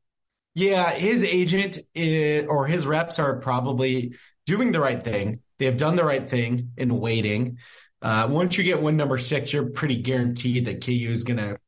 yeah, 0.55 0.91
his 0.91 1.25
agent 1.25 1.79
is, 1.95 2.47
or 2.47 2.67
his 2.67 2.87
reps 2.87 3.19
are 3.19 3.41
probably 3.41 4.15
doing 4.47 4.73
the 4.73 4.81
right 4.81 5.03
thing. 5.03 5.41
They 5.59 5.65
have 5.65 5.77
done 5.77 5.97
the 5.97 6.05
right 6.05 6.29
thing 6.29 6.73
in 6.77 6.99
waiting. 7.01 7.59
Uh, 8.03 8.29
once 8.31 8.59
you 8.59 8.65
get 8.65 8.83
win 8.83 8.97
number 8.97 9.17
six, 9.17 9.53
you're 9.53 9.71
pretty 9.71 9.97
guaranteed 9.97 10.67
that 10.67 10.85
KU 10.85 11.09
is 11.11 11.25
gonna. 11.25 11.59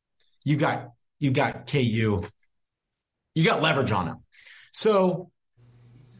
You 0.43 0.57
got 0.57 0.91
you 1.19 1.31
got 1.31 1.67
KU. 1.67 2.23
You 3.33 3.43
got 3.43 3.61
leverage 3.61 3.91
on 3.91 4.05
them. 4.05 4.23
So 4.71 5.31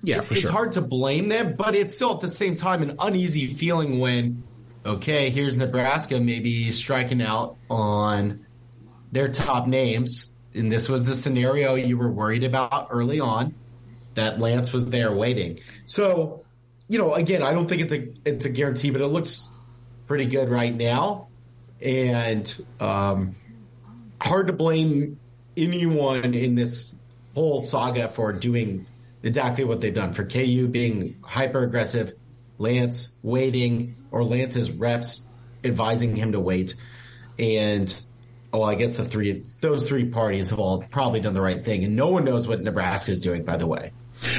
yeah, 0.06 0.20
it, 0.20 0.26
for 0.26 0.34
it's 0.36 0.48
hard 0.48 0.74
to 0.74 0.82
blame 0.82 1.30
them, 1.30 1.56
but 1.58 1.76
it's 1.76 1.96
still 1.96 2.14
at 2.14 2.22
the 2.22 2.28
same 2.28 2.56
time 2.56 2.82
an 2.82 2.96
uneasy 3.00 3.48
feeling 3.48 4.00
when, 4.00 4.44
okay, 4.86 5.30
here's 5.30 5.58
Nebraska 5.58 6.20
maybe 6.20 6.72
striking 6.72 7.22
out 7.22 7.58
on 7.70 8.46
their 9.12 9.28
top 9.28 9.68
names. 9.68 10.30
And 10.54 10.72
this 10.72 10.88
was 10.88 11.08
the 11.08 11.16
scenario 11.16 11.76
you 11.76 11.98
were 11.98 12.12
worried 12.12 12.44
about 12.44 12.88
early 12.92 13.20
on 13.20 13.56
that 14.14 14.40
Lance 14.40 14.72
was 14.72 14.90
there 14.90 15.12
waiting. 15.14 15.60
So, 15.84 16.46
you 16.88 16.98
know, 16.98 17.14
again, 17.14 17.42
I 17.42 17.52
don't 17.52 17.68
think 17.68 17.82
it's 17.82 17.94
a 17.94 18.08
it's 18.26 18.46
a 18.46 18.50
guarantee, 18.50 18.92
but 18.92 19.02
it 19.02 19.08
looks 19.08 19.50
pretty 20.06 20.26
good 20.26 20.50
right 20.50 20.74
now. 20.74 21.28
And 21.82 22.66
um, 22.80 23.36
hard 24.22 24.48
to 24.48 24.54
blame 24.54 25.20
anyone 25.58 26.34
in 26.34 26.56
this 26.56 26.96
whole 27.34 27.62
saga 27.62 28.08
for 28.08 28.32
doing 28.32 28.86
exactly 29.26 29.66
what 29.66 29.82
they've 29.82 29.94
done. 29.94 30.14
For 30.14 30.26
KU 30.26 30.68
being 30.68 31.18
hyper 31.22 31.64
aggressive, 31.64 32.14
Lance 32.58 33.16
waiting, 33.22 33.96
or 34.12 34.24
Lance's 34.24 34.72
reps 34.72 35.28
advising 35.64 36.16
him 36.16 36.32
to 36.32 36.40
wait. 36.40 36.76
And 37.38 37.94
oh, 38.54 38.64
I 38.64 38.76
guess 38.76 38.96
the 38.96 39.06
three 39.06 39.44
those 39.60 39.88
three 39.88 40.06
parties 40.06 40.52
have 40.52 40.60
all 40.60 40.84
probably 40.84 41.20
done 41.20 41.34
the 41.34 41.42
right 41.42 41.64
thing, 41.64 41.84
and 41.84 41.98
no 41.98 42.10
one 42.10 42.24
knows 42.24 42.48
what 42.48 42.62
Nebraska 42.62 43.12
is 43.12 43.20
doing. 43.20 43.44
By 43.44 43.58
the 43.58 43.68
way, 43.68 43.92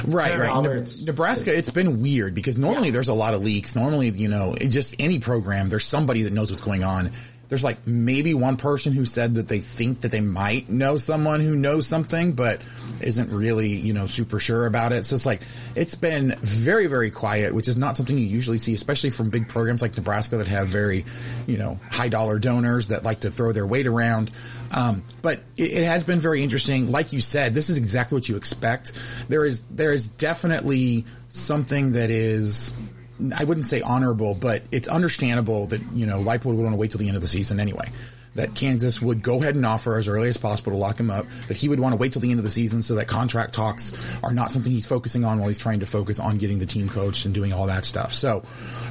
Right, 0.06 0.38
right. 0.38 0.62
Ne- 0.62 1.04
Nebraska, 1.04 1.56
it's 1.56 1.70
been 1.70 2.00
weird 2.00 2.34
because 2.34 2.56
normally 2.56 2.90
there's 2.90 3.08
a 3.08 3.14
lot 3.14 3.34
of 3.34 3.44
leaks. 3.44 3.76
Normally, 3.76 4.08
you 4.08 4.28
know, 4.28 4.54
just 4.56 4.96
any 4.98 5.18
program, 5.18 5.68
there's 5.68 5.84
somebody 5.84 6.22
that 6.22 6.32
knows 6.32 6.50
what's 6.50 6.62
going 6.62 6.82
on. 6.82 7.12
There's 7.48 7.64
like 7.64 7.86
maybe 7.86 8.34
one 8.34 8.56
person 8.56 8.92
who 8.92 9.04
said 9.04 9.34
that 9.34 9.48
they 9.48 9.60
think 9.60 10.00
that 10.00 10.10
they 10.10 10.20
might 10.20 10.68
know 10.68 10.96
someone 10.96 11.40
who 11.40 11.54
knows 11.56 11.86
something, 11.86 12.32
but 12.32 12.60
isn't 13.00 13.30
really, 13.30 13.68
you 13.68 13.92
know, 13.92 14.06
super 14.06 14.40
sure 14.40 14.66
about 14.66 14.92
it. 14.92 15.04
So 15.04 15.14
it's 15.14 15.26
like, 15.26 15.42
it's 15.74 15.94
been 15.94 16.36
very, 16.40 16.86
very 16.86 17.10
quiet, 17.10 17.54
which 17.54 17.68
is 17.68 17.76
not 17.76 17.96
something 17.96 18.16
you 18.16 18.26
usually 18.26 18.58
see, 18.58 18.74
especially 18.74 19.10
from 19.10 19.30
big 19.30 19.48
programs 19.48 19.82
like 19.82 19.96
Nebraska 19.96 20.38
that 20.38 20.48
have 20.48 20.68
very, 20.68 21.04
you 21.46 21.58
know, 21.58 21.78
high 21.90 22.08
dollar 22.08 22.38
donors 22.38 22.88
that 22.88 23.04
like 23.04 23.20
to 23.20 23.30
throw 23.30 23.52
their 23.52 23.66
weight 23.66 23.86
around. 23.86 24.30
Um, 24.76 25.04
but 25.22 25.40
it, 25.56 25.72
it 25.72 25.84
has 25.84 26.04
been 26.04 26.18
very 26.18 26.42
interesting. 26.42 26.90
Like 26.90 27.12
you 27.12 27.20
said, 27.20 27.54
this 27.54 27.70
is 27.70 27.78
exactly 27.78 28.16
what 28.16 28.28
you 28.28 28.36
expect. 28.36 28.92
There 29.28 29.44
is, 29.44 29.60
there 29.70 29.92
is 29.92 30.08
definitely 30.08 31.04
something 31.28 31.92
that 31.92 32.10
is, 32.10 32.72
I 33.36 33.44
wouldn't 33.44 33.66
say 33.66 33.80
honorable, 33.80 34.34
but 34.34 34.62
it's 34.70 34.88
understandable 34.88 35.66
that, 35.68 35.80
you 35.94 36.06
know, 36.06 36.20
Leipold 36.20 36.54
would 36.54 36.62
want 36.62 36.72
to 36.72 36.76
wait 36.76 36.90
till 36.90 36.98
the 37.00 37.08
end 37.08 37.16
of 37.16 37.22
the 37.22 37.28
season 37.28 37.60
anyway. 37.60 37.90
That 38.34 38.54
Kansas 38.54 39.00
would 39.00 39.22
go 39.22 39.40
ahead 39.40 39.54
and 39.54 39.64
offer 39.64 39.98
as 39.98 40.08
early 40.08 40.28
as 40.28 40.36
possible 40.36 40.72
to 40.72 40.78
lock 40.78 41.00
him 41.00 41.10
up, 41.10 41.24
that 41.48 41.56
he 41.56 41.70
would 41.70 41.80
want 41.80 41.94
to 41.94 41.96
wait 41.96 42.12
till 42.12 42.20
the 42.20 42.30
end 42.30 42.38
of 42.38 42.44
the 42.44 42.50
season 42.50 42.82
so 42.82 42.96
that 42.96 43.08
contract 43.08 43.54
talks 43.54 43.94
are 44.22 44.34
not 44.34 44.50
something 44.50 44.70
he's 44.70 44.84
focusing 44.86 45.24
on 45.24 45.38
while 45.38 45.48
he's 45.48 45.58
trying 45.58 45.80
to 45.80 45.86
focus 45.86 46.20
on 46.20 46.36
getting 46.36 46.58
the 46.58 46.66
team 46.66 46.88
coached 46.90 47.24
and 47.24 47.32
doing 47.32 47.54
all 47.54 47.66
that 47.68 47.86
stuff. 47.86 48.12
So, 48.12 48.44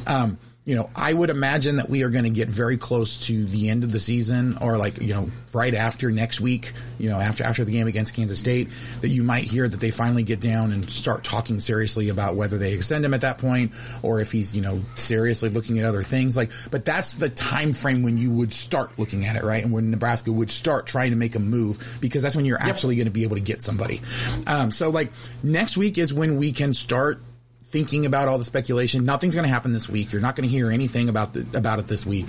um, 0.08 0.40
you 0.66 0.76
know, 0.76 0.90
I 0.96 1.14
would 1.14 1.30
imagine 1.30 1.76
that 1.76 1.92
we 1.92 2.02
are 2.02 2.10
going 2.10 2.24
to 2.24 2.32
get 2.32 2.50
very 2.50 2.76
close 2.76 3.28
to 3.28 3.46
the 3.46 3.70
end 3.70 3.84
of 3.84 3.92
the 3.92 4.00
season 4.00 4.58
or 4.60 4.80
like, 4.80 5.00
you 5.00 5.14
know, 5.14 5.30
right 5.54 5.76
after 5.76 6.10
next 6.10 6.42
week, 6.42 6.74
you 6.98 7.08
know, 7.08 7.20
after, 7.20 7.44
after 7.44 7.64
the 7.64 7.72
game 7.72 7.86
against 7.86 8.16
Kansas 8.16 8.40
State, 8.40 8.70
that 9.02 9.10
you 9.10 9.22
might 9.22 9.44
hear 9.44 9.68
that 9.68 9.80
they 9.80 9.92
finally 9.92 10.24
get 10.24 10.40
down 10.40 10.72
and 10.72 10.90
start 10.90 11.24
talking 11.24 11.60
seriously 11.60 12.10
about 12.10 12.36
whether 12.36 12.58
they 12.58 12.74
extend 12.74 13.06
him 13.06 13.14
at 13.14 13.22
that 13.22 13.38
point 13.38 13.74
or 14.02 14.20
if 14.20 14.32
he's, 14.32 14.56
you 14.56 14.64
know, 14.64 14.82
seriously 14.96 15.50
looking 15.50 15.78
at 15.78 15.86
other 15.86 16.02
things. 16.02 16.36
Like, 16.36 16.52
but 16.72 16.84
that's 16.84 17.14
the 17.14 17.30
time 17.30 17.72
frame 17.72 18.02
when 18.02 18.18
you 18.18 18.32
would 18.32 18.52
start 18.52 18.98
looking 18.98 19.26
at 19.26 19.36
it, 19.36 19.44
right? 19.44 19.64
And 19.64 19.72
when 19.72 19.92
Nebraska 19.92 20.32
would 20.32 20.50
start 20.50 20.88
trying 20.88 21.12
to 21.12 21.18
make 21.18 21.36
a 21.36 21.40
move 21.40 22.00
because 22.02 22.24
that's 22.24 22.36
when 22.36 22.46
you're 22.46 22.60
actually 22.60 22.96
going 22.96 23.06
to 23.06 23.12
be 23.12 23.24
able 23.24 23.36
to 23.36 23.42
get 23.42 23.62
somebody. 23.62 24.02
Um, 24.48 24.72
so 24.72 24.90
like 24.90 25.12
next 25.44 25.78
week 25.78 26.00
is 26.00 26.12
when 26.12 26.38
we 26.38 26.54
can 26.54 26.74
start 26.74 27.22
thinking 27.70 28.06
about 28.06 28.28
all 28.28 28.38
the 28.38 28.46
speculation. 28.46 29.06
Nothing's 29.06 29.36
going 29.36 29.46
to 29.46 29.54
happen 29.54 29.72
this 29.72 29.90
week. 29.90 30.14
You're 30.14 30.22
not 30.22 30.36
going 30.36 30.48
to 30.48 30.54
hear 30.54 30.72
anything 30.72 31.10
about 31.10 31.34
the, 31.34 31.46
about 31.54 31.80
it 31.80 31.88
this 31.88 32.06
week. 32.06 32.28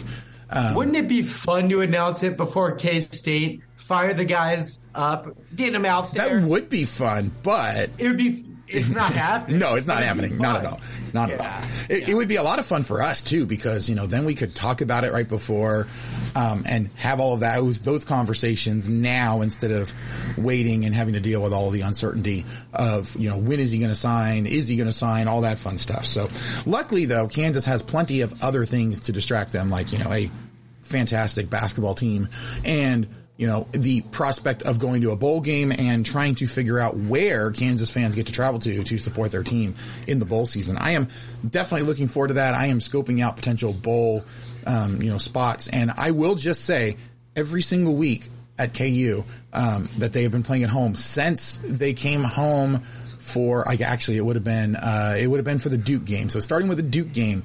Um, 0.51 0.75
Wouldn't 0.75 0.97
it 0.97 1.09
be 1.09 1.23
fun 1.23 1.69
to 1.71 1.81
announce 1.81 2.23
it 2.23 2.37
before 2.37 2.73
K 2.77 3.01
State? 3.01 3.63
Fire 3.77 4.15
the 4.15 4.25
guys 4.25 4.81
up, 4.95 5.29
get 5.55 5.73
them 5.73 5.85
out 5.85 6.13
there. 6.15 6.41
That 6.41 6.49
would 6.49 6.69
be 6.69 6.85
fun, 6.85 7.31
but 7.43 7.91
it 7.99 8.09
would 8.09 8.17
be. 8.17 8.45
It's 8.69 8.91
not 8.91 9.13
happening. 9.15 9.59
no, 9.59 9.75
it's 9.75 9.87
not 9.87 10.03
happening. 10.03 10.39
Not 10.39 10.57
at 10.57 10.67
all. 10.67 10.81
Not 11.13 11.31
at 11.31 11.41
all. 11.41 11.71
It, 11.89 12.09
it 12.09 12.15
would 12.15 12.29
be 12.29 12.37
a 12.37 12.43
lot 12.43 12.59
of 12.59 12.67
fun 12.67 12.83
for 12.83 13.03
us 13.03 13.23
too, 13.23 13.47
because 13.47 13.89
you 13.89 13.95
know 13.95 14.07
then 14.07 14.25
we 14.25 14.35
could 14.35 14.55
talk 14.55 14.81
about 14.81 15.05
it 15.05 15.13
right 15.13 15.29
before, 15.29 15.87
um, 16.35 16.65
and 16.69 16.91
have 16.97 17.21
all 17.21 17.35
of 17.35 17.41
that 17.41 17.57
those, 17.57 17.81
those 17.81 18.05
conversations 18.05 18.89
now 18.89 19.41
instead 19.41 19.71
of 19.71 19.93
waiting 20.37 20.85
and 20.85 20.95
having 20.95 21.15
to 21.15 21.21
deal 21.21 21.43
with 21.43 21.53
all 21.53 21.71
the 21.71 21.83
uncertainty 21.83 22.45
of 22.73 23.15
you 23.17 23.31
know 23.31 23.39
when 23.39 23.61
is 23.61 23.71
he 23.71 23.79
going 23.79 23.91
to 23.91 23.95
sign, 23.95 24.47
is 24.47 24.69
he 24.69 24.77
going 24.77 24.89
to 24.89 24.93
sign, 24.93 25.29
all 25.29 25.43
that 25.43 25.59
fun 25.59 25.79
stuff. 25.79 26.05
So, 26.05 26.29
luckily 26.67 27.07
though, 27.07 27.29
Kansas 27.29 27.65
has 27.67 27.83
plenty 27.83 28.21
of 28.23 28.43
other 28.43 28.65
things 28.65 29.03
to 29.03 29.13
distract 29.13 29.53
them, 29.53 29.71
like 29.71 29.93
you 29.93 29.99
know 29.99 30.13
a 30.13 30.31
fantastic 30.83 31.51
basketball 31.51 31.95
team 31.95 32.29
and 32.65 33.09
you 33.37 33.47
know, 33.47 33.67
the 33.73 34.01
prospect 34.01 34.63
of 34.63 34.79
going 34.79 35.03
to 35.03 35.11
a 35.11 35.17
bowl 35.17 35.41
game 35.41 35.71
and 35.71 36.07
trying 36.07 36.35
to 36.37 36.47
figure 36.47 36.79
out 36.79 36.97
where 36.97 37.51
Kansas 37.51 37.91
fans 37.91 38.15
get 38.15 38.27
to 38.27 38.33
travel 38.33 38.59
to 38.61 38.83
to 38.83 38.99
support 38.99 39.31
their 39.31 39.43
team 39.43 39.75
in 40.07 40.19
the 40.19 40.25
bowl 40.25 40.47
season. 40.47 40.79
I 40.79 40.93
am 40.93 41.09
definitely 41.49 41.87
looking 41.87 42.09
forward 42.09 42.29
to 42.29 42.35
that. 42.35 42.55
I 42.55 42.67
am 42.67 42.79
scoping 42.79 43.23
out 43.23 43.37
potential 43.37 43.75
bowl, 43.75 44.25
um, 44.67 45.03
you 45.03 45.11
know, 45.11 45.19
spots. 45.19 45.69
And 45.69 45.91
I 45.97 46.13
will 46.13 46.35
just 46.35 46.65
say 46.65 46.97
every 47.35 47.61
single 47.61 47.95
week 47.95 48.31
at 48.59 48.73
KU, 48.73 49.25
um, 49.53 49.87
that 49.99 50.15
they 50.15 50.23
have 50.23 50.33
been 50.33 50.43
playing 50.43 50.65
at 50.65 50.71
home 50.71 50.95
since 50.95 51.59
they 51.59 51.93
came 51.93 52.23
home 52.23 52.81
for, 53.19 53.65
like, 53.67 53.83
actually 53.83 54.17
it 54.17 54.25
would 54.25 54.37
have 54.37 54.45
been, 54.45 54.77
uh, 54.77 55.15
it 55.19 55.27
would 55.27 55.37
have 55.37 55.45
been 55.45 55.59
for 55.59 55.69
the 55.69 55.77
Duke 55.77 56.07
game. 56.07 56.31
So 56.31 56.41
starting 56.41 56.69
with 56.69 56.79
the 56.79 56.83
Duke 56.83 57.13
game, 57.13 57.43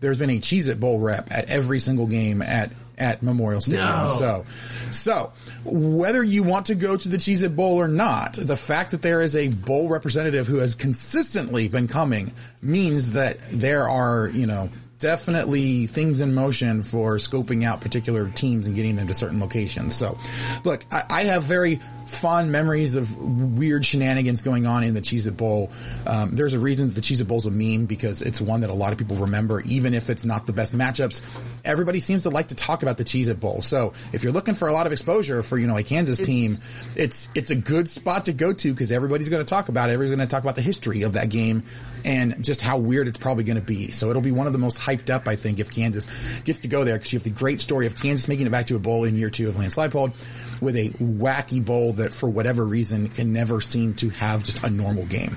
there's 0.00 0.18
been 0.18 0.30
a 0.30 0.38
Cheez 0.38 0.68
It 0.68 0.80
Bowl 0.80 0.98
rep 0.98 1.30
at 1.30 1.50
every 1.50 1.78
single 1.78 2.06
game 2.06 2.40
at 2.40 2.70
at 2.98 3.22
Memorial 3.22 3.60
Stadium. 3.60 3.86
No. 3.86 4.06
So, 4.08 4.44
so 4.90 5.32
whether 5.64 6.22
you 6.22 6.42
want 6.42 6.66
to 6.66 6.74
go 6.74 6.96
to 6.96 7.08
the 7.08 7.16
Cheez 7.16 7.42
It 7.42 7.56
Bowl 7.56 7.76
or 7.76 7.88
not, 7.88 8.34
the 8.34 8.56
fact 8.56 8.92
that 8.92 9.02
there 9.02 9.22
is 9.22 9.36
a 9.36 9.48
bowl 9.48 9.88
representative 9.88 10.46
who 10.46 10.56
has 10.56 10.74
consistently 10.74 11.68
been 11.68 11.88
coming 11.88 12.32
means 12.62 13.12
that 13.12 13.38
there 13.50 13.88
are, 13.88 14.28
you 14.28 14.46
know, 14.46 14.70
definitely 14.98 15.86
things 15.86 16.20
in 16.20 16.34
motion 16.34 16.82
for 16.82 17.16
scoping 17.16 17.64
out 17.64 17.80
particular 17.80 18.30
teams 18.30 18.66
and 18.66 18.74
getting 18.74 18.96
them 18.96 19.06
to 19.08 19.14
certain 19.14 19.40
locations. 19.40 19.94
So, 19.94 20.18
look, 20.64 20.84
I, 20.90 21.02
I 21.10 21.24
have 21.24 21.42
very 21.42 21.80
fond 22.06 22.52
memories 22.52 22.94
of 22.94 23.16
weird 23.58 23.84
shenanigans 23.84 24.42
going 24.42 24.64
on 24.64 24.84
in 24.84 24.94
the 24.94 25.00
Cheez 25.00 25.26
It 25.26 25.36
Bowl. 25.36 25.70
Um, 26.06 26.36
there's 26.36 26.54
a 26.54 26.58
reason 26.58 26.86
that 26.88 26.94
the 26.94 27.00
Cheez 27.00 27.20
It 27.20 27.24
Bowl's 27.24 27.46
a 27.46 27.50
meme 27.50 27.86
because 27.86 28.22
it's 28.22 28.40
one 28.40 28.60
that 28.60 28.70
a 28.70 28.74
lot 28.74 28.92
of 28.92 28.98
people 28.98 29.16
remember, 29.16 29.60
even 29.62 29.92
if 29.92 30.08
it's 30.08 30.24
not 30.24 30.46
the 30.46 30.52
best 30.52 30.76
matchups. 30.76 31.20
Everybody 31.64 32.00
seems 32.00 32.22
to 32.22 32.30
like 32.30 32.48
to 32.48 32.54
talk 32.54 32.82
about 32.82 32.96
the 32.96 33.04
Cheez 33.04 33.28
It 33.28 33.40
Bowl. 33.40 33.60
So 33.60 33.92
if 34.12 34.22
you're 34.22 34.32
looking 34.32 34.54
for 34.54 34.68
a 34.68 34.72
lot 34.72 34.86
of 34.86 34.92
exposure 34.92 35.42
for, 35.42 35.58
you 35.58 35.66
know, 35.66 35.76
a 35.76 35.82
Kansas 35.82 36.18
team, 36.18 36.58
it's, 36.94 37.28
it's 37.34 37.50
a 37.50 37.56
good 37.56 37.88
spot 37.88 38.26
to 38.26 38.32
go 38.32 38.52
to 38.52 38.72
because 38.72 38.92
everybody's 38.92 39.28
going 39.28 39.44
to 39.44 39.48
talk 39.48 39.68
about 39.68 39.90
it. 39.90 39.94
Everybody's 39.94 40.16
going 40.16 40.28
to 40.28 40.32
talk 40.32 40.42
about 40.42 40.54
the 40.54 40.62
history 40.62 41.02
of 41.02 41.14
that 41.14 41.28
game 41.28 41.64
and 42.04 42.42
just 42.42 42.60
how 42.60 42.78
weird 42.78 43.08
it's 43.08 43.18
probably 43.18 43.42
going 43.42 43.58
to 43.58 43.62
be. 43.62 43.90
So 43.90 44.10
it'll 44.10 44.22
be 44.22 44.30
one 44.30 44.46
of 44.46 44.52
the 44.52 44.60
most 44.60 44.78
hyped 44.86 45.10
up, 45.10 45.26
I 45.28 45.36
think, 45.36 45.58
if 45.58 45.70
Kansas 45.70 46.06
gets 46.44 46.60
to 46.60 46.68
go 46.68 46.84
there 46.84 46.94
because 46.94 47.12
you 47.12 47.18
have 47.18 47.24
the 47.24 47.30
great 47.30 47.60
story 47.60 47.86
of 47.86 47.94
Kansas 47.96 48.28
making 48.28 48.46
it 48.46 48.50
back 48.50 48.66
to 48.66 48.76
a 48.76 48.78
bowl 48.78 49.04
in 49.04 49.16
year 49.16 49.30
two 49.30 49.48
of 49.48 49.56
Lance 49.58 49.76
Leipold 49.76 50.14
with 50.60 50.76
a 50.76 50.90
wacky 50.90 51.64
bowl 51.64 51.92
that 51.94 52.12
for 52.12 52.28
whatever 52.28 52.64
reason 52.64 53.08
can 53.08 53.32
never 53.32 53.60
seem 53.60 53.94
to 53.94 54.08
have 54.10 54.44
just 54.44 54.62
a 54.64 54.70
normal 54.70 55.04
game. 55.06 55.36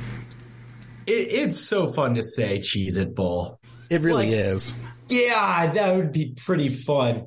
It, 1.08 1.28
it's 1.32 1.60
so 1.60 1.88
fun 1.88 2.16
to 2.16 2.22
say 2.24 2.60
Cheez 2.60 2.98
It 2.98 3.16
Bowl. 3.16 3.60
It 3.90 4.02
really 4.02 4.28
Like, 4.32 4.38
is. 4.38 4.74
Yeah, 5.10 5.72
that 5.74 5.96
would 5.96 6.12
be 6.12 6.34
pretty 6.36 6.70
fun. 6.70 7.26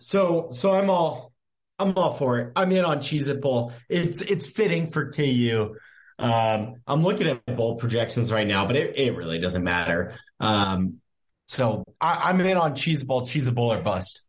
So, 0.00 0.48
so 0.50 0.72
I'm 0.72 0.90
all, 0.90 1.32
I'm 1.78 1.96
all 1.96 2.14
for 2.14 2.38
it. 2.40 2.52
I'm 2.56 2.72
in 2.72 2.84
on 2.84 2.98
Cheez 2.98 3.28
It 3.28 3.40
Bowl. 3.40 3.72
It's, 3.88 4.20
it's 4.20 4.46
fitting 4.46 4.88
for 4.88 5.10
KU. 5.12 5.76
Um, 6.18 6.74
I'm 6.86 7.02
looking 7.02 7.26
at 7.26 7.56
bowl 7.56 7.76
projections 7.76 8.30
right 8.30 8.46
now, 8.46 8.66
but 8.66 8.76
it, 8.76 8.98
it 8.98 9.16
really 9.16 9.40
doesn't 9.40 9.64
matter. 9.64 10.14
Um, 10.40 11.00
so 11.46 11.84
I, 12.00 12.30
I'm 12.30 12.40
in 12.40 12.56
on 12.56 12.74
Cheez 12.74 13.06
Bowl 13.06 13.72
or 13.72 13.80
bust. 13.80 14.22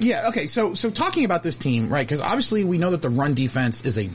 Yeah. 0.00 0.28
Okay. 0.28 0.46
So, 0.46 0.74
so 0.74 0.90
talking 0.90 1.24
about 1.24 1.42
this 1.42 1.56
team, 1.56 1.88
right? 1.88 2.06
Because 2.06 2.20
obviously 2.20 2.64
we 2.64 2.78
know 2.78 2.90
that 2.90 3.02
the 3.02 3.10
run 3.10 3.34
defense 3.34 3.84
is 3.84 3.98
a 3.98 4.10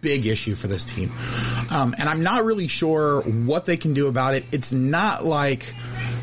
big 0.00 0.26
issue 0.26 0.54
for 0.54 0.66
this 0.66 0.84
team. 0.84 1.12
Um, 1.72 1.94
and 1.98 2.08
I'm 2.08 2.22
not 2.22 2.44
really 2.44 2.66
sure 2.66 3.22
what 3.22 3.64
they 3.64 3.76
can 3.76 3.94
do 3.94 4.06
about 4.08 4.34
it. 4.34 4.44
It's 4.52 4.72
not 4.72 5.24
like, 5.24 5.74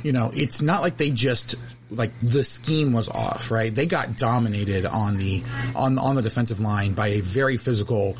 you 0.03 0.11
know, 0.11 0.31
it's 0.33 0.61
not 0.61 0.81
like 0.81 0.97
they 0.97 1.09
just 1.09 1.55
like 1.89 2.11
the 2.21 2.43
scheme 2.43 2.93
was 2.93 3.09
off, 3.09 3.49
right? 3.49 3.73
They 3.73 3.85
got 3.85 4.17
dominated 4.17 4.85
on 4.85 5.17
the 5.17 5.43
on 5.75 5.97
on 5.97 6.15
the 6.15 6.21
defensive 6.21 6.59
line 6.59 6.93
by 6.93 7.07
a 7.09 7.19
very 7.21 7.57
physical 7.57 8.17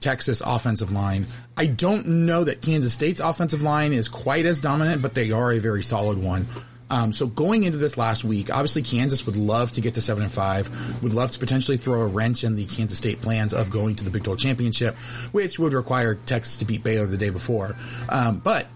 Texas 0.00 0.42
offensive 0.44 0.92
line. 0.92 1.26
I 1.56 1.66
don't 1.66 2.06
know 2.26 2.44
that 2.44 2.62
Kansas 2.62 2.92
State's 2.92 3.20
offensive 3.20 3.62
line 3.62 3.92
is 3.92 4.08
quite 4.08 4.46
as 4.46 4.60
dominant, 4.60 5.02
but 5.02 5.14
they 5.14 5.30
are 5.30 5.52
a 5.52 5.58
very 5.58 5.82
solid 5.82 6.18
one. 6.18 6.46
Um, 6.90 7.12
so 7.12 7.26
going 7.26 7.64
into 7.64 7.78
this 7.78 7.96
last 7.96 8.24
week, 8.24 8.50
obviously 8.50 8.82
Kansas 8.82 9.24
would 9.24 9.36
love 9.36 9.72
to 9.72 9.80
get 9.80 9.94
to 9.94 10.00
seven 10.00 10.24
and 10.24 10.32
five, 10.32 11.02
would 11.02 11.14
love 11.14 11.30
to 11.30 11.38
potentially 11.38 11.76
throw 11.76 12.00
a 12.00 12.06
wrench 12.06 12.44
in 12.44 12.56
the 12.56 12.64
Kansas 12.64 12.98
State 12.98 13.22
plans 13.22 13.54
of 13.54 13.70
going 13.70 13.96
to 13.96 14.04
the 14.04 14.10
Big 14.10 14.24
12 14.24 14.38
championship, 14.38 14.96
which 15.32 15.58
would 15.58 15.72
require 15.72 16.14
Texas 16.14 16.58
to 16.58 16.64
beat 16.64 16.82
Baylor 16.82 17.06
the 17.06 17.16
day 17.16 17.30
before. 17.30 17.76
Um, 18.08 18.38
but 18.38 18.66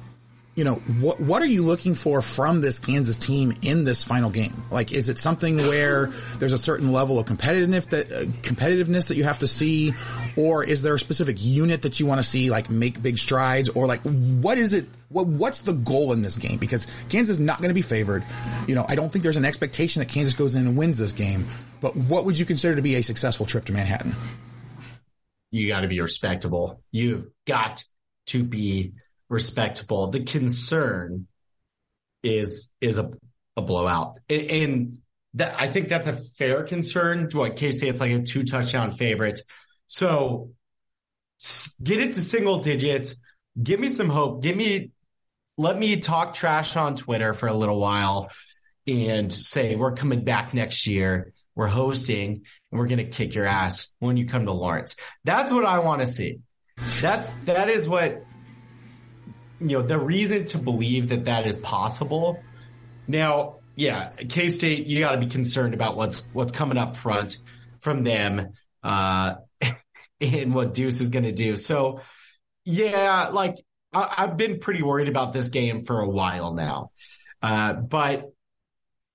you 0.54 0.62
know, 0.62 0.76
what 1.00 1.18
what 1.20 1.42
are 1.42 1.46
you 1.46 1.64
looking 1.64 1.94
for 1.94 2.22
from 2.22 2.60
this 2.60 2.78
Kansas 2.78 3.16
team 3.16 3.54
in 3.62 3.82
this 3.82 4.04
final 4.04 4.30
game? 4.30 4.62
Like, 4.70 4.92
is 4.92 5.08
it 5.08 5.18
something 5.18 5.56
where 5.56 6.12
there's 6.38 6.52
a 6.52 6.58
certain 6.58 6.92
level 6.92 7.18
of 7.18 7.26
competitiveness 7.26 7.88
that 7.88 8.12
uh, 8.12 8.20
competitiveness 8.42 9.08
that 9.08 9.16
you 9.16 9.24
have 9.24 9.40
to 9.40 9.48
see, 9.48 9.94
or 10.36 10.62
is 10.62 10.82
there 10.82 10.94
a 10.94 10.98
specific 10.98 11.36
unit 11.40 11.82
that 11.82 11.98
you 11.98 12.06
want 12.06 12.20
to 12.20 12.22
see 12.24 12.50
like 12.50 12.70
make 12.70 13.02
big 13.02 13.18
strides, 13.18 13.68
or 13.68 13.86
like 13.88 14.00
what 14.02 14.56
is 14.56 14.74
it? 14.74 14.86
What 15.08 15.26
what's 15.26 15.62
the 15.62 15.72
goal 15.72 16.12
in 16.12 16.22
this 16.22 16.36
game? 16.36 16.58
Because 16.58 16.86
Kansas 17.08 17.36
is 17.36 17.40
not 17.40 17.58
going 17.58 17.70
to 17.70 17.74
be 17.74 17.82
favored. 17.82 18.24
You 18.68 18.76
know, 18.76 18.86
I 18.88 18.94
don't 18.94 19.12
think 19.12 19.24
there's 19.24 19.36
an 19.36 19.44
expectation 19.44 20.00
that 20.00 20.08
Kansas 20.08 20.34
goes 20.34 20.54
in 20.54 20.68
and 20.68 20.76
wins 20.76 20.98
this 20.98 21.12
game. 21.12 21.48
But 21.80 21.96
what 21.96 22.24
would 22.26 22.38
you 22.38 22.46
consider 22.46 22.76
to 22.76 22.82
be 22.82 22.94
a 22.94 23.02
successful 23.02 23.44
trip 23.44 23.64
to 23.64 23.72
Manhattan? 23.72 24.14
You 25.50 25.66
got 25.66 25.80
to 25.80 25.88
be 25.88 26.00
respectable. 26.00 26.82
You've 26.92 27.26
got 27.44 27.84
to 28.26 28.42
be 28.44 28.94
respectable. 29.34 30.10
The 30.10 30.22
concern 30.22 31.26
is 32.22 32.72
is 32.80 32.96
a, 32.96 33.10
a 33.56 33.62
blowout, 33.62 34.20
and, 34.30 34.50
and 34.50 34.98
that 35.34 35.56
I 35.58 35.68
think 35.68 35.88
that's 35.88 36.06
a 36.06 36.12
fair 36.12 36.62
concern. 36.62 37.28
What 37.32 37.56
K 37.56 37.72
State's 37.72 38.00
like 38.00 38.12
a 38.12 38.22
two 38.22 38.44
touchdown 38.44 38.92
favorite, 38.92 39.40
so 39.88 40.52
get 41.82 42.00
it 42.00 42.14
to 42.14 42.20
single 42.20 42.60
digits. 42.60 43.16
Give 43.60 43.78
me 43.78 43.88
some 43.88 44.08
hope. 44.08 44.42
Give 44.42 44.56
me 44.56 44.92
let 45.58 45.76
me 45.76 46.00
talk 46.00 46.34
trash 46.34 46.76
on 46.76 46.96
Twitter 46.96 47.34
for 47.34 47.48
a 47.48 47.54
little 47.54 47.78
while 47.78 48.30
and 48.86 49.32
say 49.32 49.76
we're 49.76 49.94
coming 49.94 50.24
back 50.24 50.54
next 50.54 50.86
year. 50.86 51.32
We're 51.56 51.68
hosting 51.68 52.44
and 52.70 52.80
we're 52.80 52.88
going 52.88 52.98
to 52.98 53.04
kick 53.04 53.34
your 53.34 53.46
ass 53.46 53.94
when 54.00 54.16
you 54.16 54.26
come 54.26 54.46
to 54.46 54.52
Lawrence. 54.52 54.96
That's 55.22 55.52
what 55.52 55.64
I 55.64 55.78
want 55.78 56.00
to 56.00 56.06
see. 56.06 56.40
That's 57.00 57.30
that 57.44 57.68
is 57.70 57.88
what 57.88 58.24
you 59.64 59.78
know, 59.78 59.82
the 59.82 59.98
reason 59.98 60.44
to 60.46 60.58
believe 60.58 61.08
that 61.08 61.24
that 61.24 61.46
is 61.46 61.56
possible. 61.56 62.42
Now, 63.08 63.56
yeah, 63.76 64.10
K 64.28 64.50
State, 64.50 64.86
you 64.86 65.00
got 65.00 65.12
to 65.12 65.18
be 65.18 65.26
concerned 65.26 65.72
about 65.72 65.96
what's 65.96 66.28
what's 66.32 66.52
coming 66.52 66.76
up 66.76 66.96
front 66.96 67.38
from 67.80 68.04
them, 68.04 68.50
uh, 68.82 69.36
and 70.20 70.54
what 70.54 70.74
Deuce 70.74 71.00
is 71.00 71.08
going 71.08 71.24
to 71.24 71.32
do. 71.32 71.56
So, 71.56 72.00
yeah, 72.64 73.28
like 73.32 73.56
I, 73.92 74.14
have 74.18 74.36
been 74.36 74.60
pretty 74.60 74.82
worried 74.82 75.08
about 75.08 75.32
this 75.32 75.48
game 75.48 75.82
for 75.84 76.00
a 76.00 76.08
while 76.08 76.52
now, 76.52 76.90
uh, 77.42 77.72
but 77.72 78.30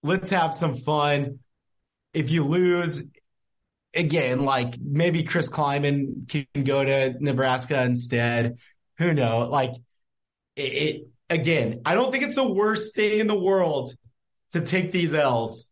let's 0.01 0.31
have 0.31 0.53
some 0.55 0.75
fun. 0.75 1.39
If 2.13 2.31
you 2.31 2.43
lose, 2.43 3.03
again, 3.93 4.43
like 4.43 4.79
maybe 4.81 5.23
Chris 5.23 5.47
Klieman 5.47 6.27
can 6.27 6.63
go 6.63 6.83
to 6.83 7.15
Nebraska 7.19 7.83
instead. 7.83 8.57
Who 8.97 9.13
knows? 9.13 9.49
Like 9.49 9.73
it, 10.59 10.61
it 10.61 11.07
again, 11.29 11.81
I 11.85 11.95
don't 11.95 12.11
think 12.11 12.23
it's 12.23 12.35
the 12.35 12.47
worst 12.47 12.95
thing 12.95 13.19
in 13.19 13.27
the 13.27 13.39
world 13.39 13.91
to 14.51 14.61
take 14.61 14.91
these 14.91 15.13
L's, 15.13 15.69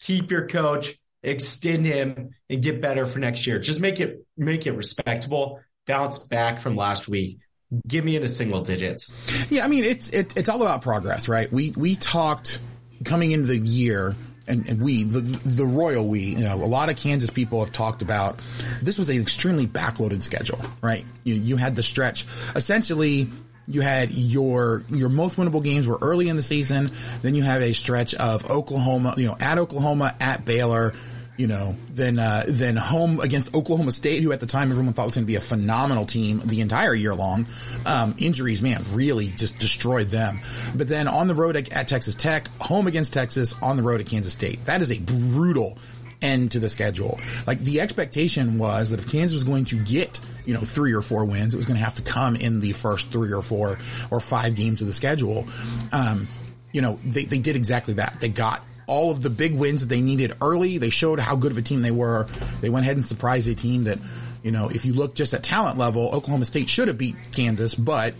keep 0.00 0.30
your 0.30 0.46
coach, 0.46 0.98
extend 1.22 1.86
him, 1.86 2.30
and 2.48 2.62
get 2.62 2.80
better 2.80 3.06
for 3.06 3.18
next 3.18 3.46
year. 3.46 3.58
Just 3.58 3.80
make 3.80 4.00
it 4.00 4.24
make 4.36 4.66
it 4.66 4.72
respectable. 4.72 5.60
Bounce 5.86 6.18
back 6.18 6.60
from 6.60 6.76
last 6.76 7.08
week. 7.08 7.38
Give 7.86 8.04
me 8.04 8.16
into 8.16 8.28
single 8.28 8.62
digits. 8.62 9.12
Yeah, 9.50 9.64
I 9.64 9.68
mean 9.68 9.84
it's 9.84 10.10
it, 10.10 10.36
it's 10.36 10.48
all 10.48 10.62
about 10.62 10.82
progress, 10.82 11.28
right? 11.28 11.50
We 11.52 11.72
we 11.72 11.96
talked 11.96 12.60
coming 13.04 13.32
into 13.32 13.48
the 13.48 13.58
year 13.58 14.14
and, 14.46 14.68
and, 14.68 14.82
we, 14.82 15.04
the, 15.04 15.20
the 15.20 15.64
royal 15.64 16.08
we, 16.08 16.20
you 16.20 16.38
know, 16.38 16.54
a 16.54 16.66
lot 16.66 16.90
of 16.90 16.96
Kansas 16.96 17.30
people 17.30 17.64
have 17.64 17.72
talked 17.72 18.02
about 18.02 18.40
this 18.82 18.98
was 18.98 19.08
an 19.08 19.20
extremely 19.20 19.64
backloaded 19.66 20.22
schedule, 20.22 20.60
right? 20.82 21.06
You, 21.22 21.34
you 21.34 21.56
had 21.56 21.76
the 21.76 21.84
stretch 21.84 22.26
essentially 22.56 23.30
you 23.66 23.80
had 23.80 24.10
your 24.10 24.82
your 24.90 25.08
most 25.08 25.36
winnable 25.36 25.62
games 25.62 25.86
were 25.86 25.98
early 26.00 26.28
in 26.28 26.36
the 26.36 26.42
season. 26.42 26.90
Then 27.22 27.34
you 27.34 27.42
have 27.42 27.62
a 27.62 27.72
stretch 27.72 28.14
of 28.14 28.50
Oklahoma, 28.50 29.14
you 29.16 29.26
know, 29.26 29.36
at 29.40 29.58
Oklahoma, 29.58 30.14
at 30.20 30.44
Baylor, 30.44 30.92
you 31.40 31.46
know, 31.46 31.74
then 31.88 32.18
uh, 32.18 32.44
then 32.46 32.76
home 32.76 33.18
against 33.18 33.54
Oklahoma 33.54 33.92
State, 33.92 34.22
who 34.22 34.30
at 34.30 34.40
the 34.40 34.46
time 34.46 34.70
everyone 34.70 34.92
thought 34.92 35.06
was 35.06 35.14
going 35.14 35.24
to 35.24 35.26
be 35.26 35.36
a 35.36 35.40
phenomenal 35.40 36.04
team 36.04 36.42
the 36.44 36.60
entire 36.60 36.94
year 36.94 37.14
long. 37.14 37.46
Um, 37.86 38.14
injuries, 38.18 38.60
man, 38.60 38.84
really 38.92 39.28
just 39.30 39.58
destroyed 39.58 40.10
them. 40.10 40.40
But 40.74 40.88
then 40.88 41.08
on 41.08 41.28
the 41.28 41.34
road 41.34 41.56
at, 41.56 41.72
at 41.72 41.88
Texas 41.88 42.14
Tech, 42.14 42.48
home 42.60 42.86
against 42.86 43.14
Texas, 43.14 43.54
on 43.62 43.78
the 43.78 43.82
road 43.82 44.00
at 44.00 44.06
Kansas 44.06 44.34
State. 44.34 44.66
That 44.66 44.82
is 44.82 44.92
a 44.92 44.98
brutal 44.98 45.78
end 46.22 46.52
to 46.52 46.58
the 46.58 46.68
schedule. 46.68 47.20
Like 47.46 47.60
the 47.60 47.80
expectation 47.80 48.58
was 48.58 48.90
that 48.90 48.98
if 48.98 49.10
Kansas 49.10 49.34
was 49.34 49.44
going 49.44 49.64
to 49.66 49.76
get, 49.76 50.20
you 50.44 50.54
know, 50.54 50.60
three 50.60 50.92
or 50.92 51.02
four 51.02 51.24
wins, 51.24 51.54
it 51.54 51.56
was 51.56 51.66
going 51.66 51.78
to 51.78 51.84
have 51.84 51.94
to 51.96 52.02
come 52.02 52.36
in 52.36 52.60
the 52.60 52.72
first 52.72 53.10
three 53.10 53.32
or 53.32 53.42
four 53.42 53.78
or 54.10 54.20
five 54.20 54.54
games 54.54 54.80
of 54.80 54.86
the 54.86 54.92
schedule. 54.92 55.46
Um, 55.92 56.28
you 56.72 56.82
know, 56.82 56.98
they, 57.04 57.24
they 57.24 57.38
did 57.38 57.56
exactly 57.56 57.94
that. 57.94 58.20
They 58.20 58.28
got 58.28 58.64
all 58.86 59.10
of 59.10 59.22
the 59.22 59.30
big 59.30 59.54
wins 59.54 59.82
that 59.82 59.88
they 59.88 60.00
needed 60.00 60.34
early. 60.42 60.78
They 60.78 60.90
showed 60.90 61.20
how 61.20 61.36
good 61.36 61.52
of 61.52 61.58
a 61.58 61.62
team 61.62 61.82
they 61.82 61.90
were. 61.90 62.26
They 62.60 62.70
went 62.70 62.84
ahead 62.84 62.96
and 62.96 63.04
surprised 63.04 63.48
a 63.48 63.54
team 63.54 63.84
that, 63.84 63.98
you 64.42 64.50
know, 64.50 64.68
if 64.68 64.84
you 64.84 64.94
look 64.94 65.14
just 65.14 65.32
at 65.32 65.42
talent 65.42 65.78
level, 65.78 66.10
Oklahoma 66.12 66.44
State 66.44 66.68
should 66.68 66.88
have 66.88 66.98
beat 66.98 67.16
Kansas, 67.32 67.74
but 67.74 68.14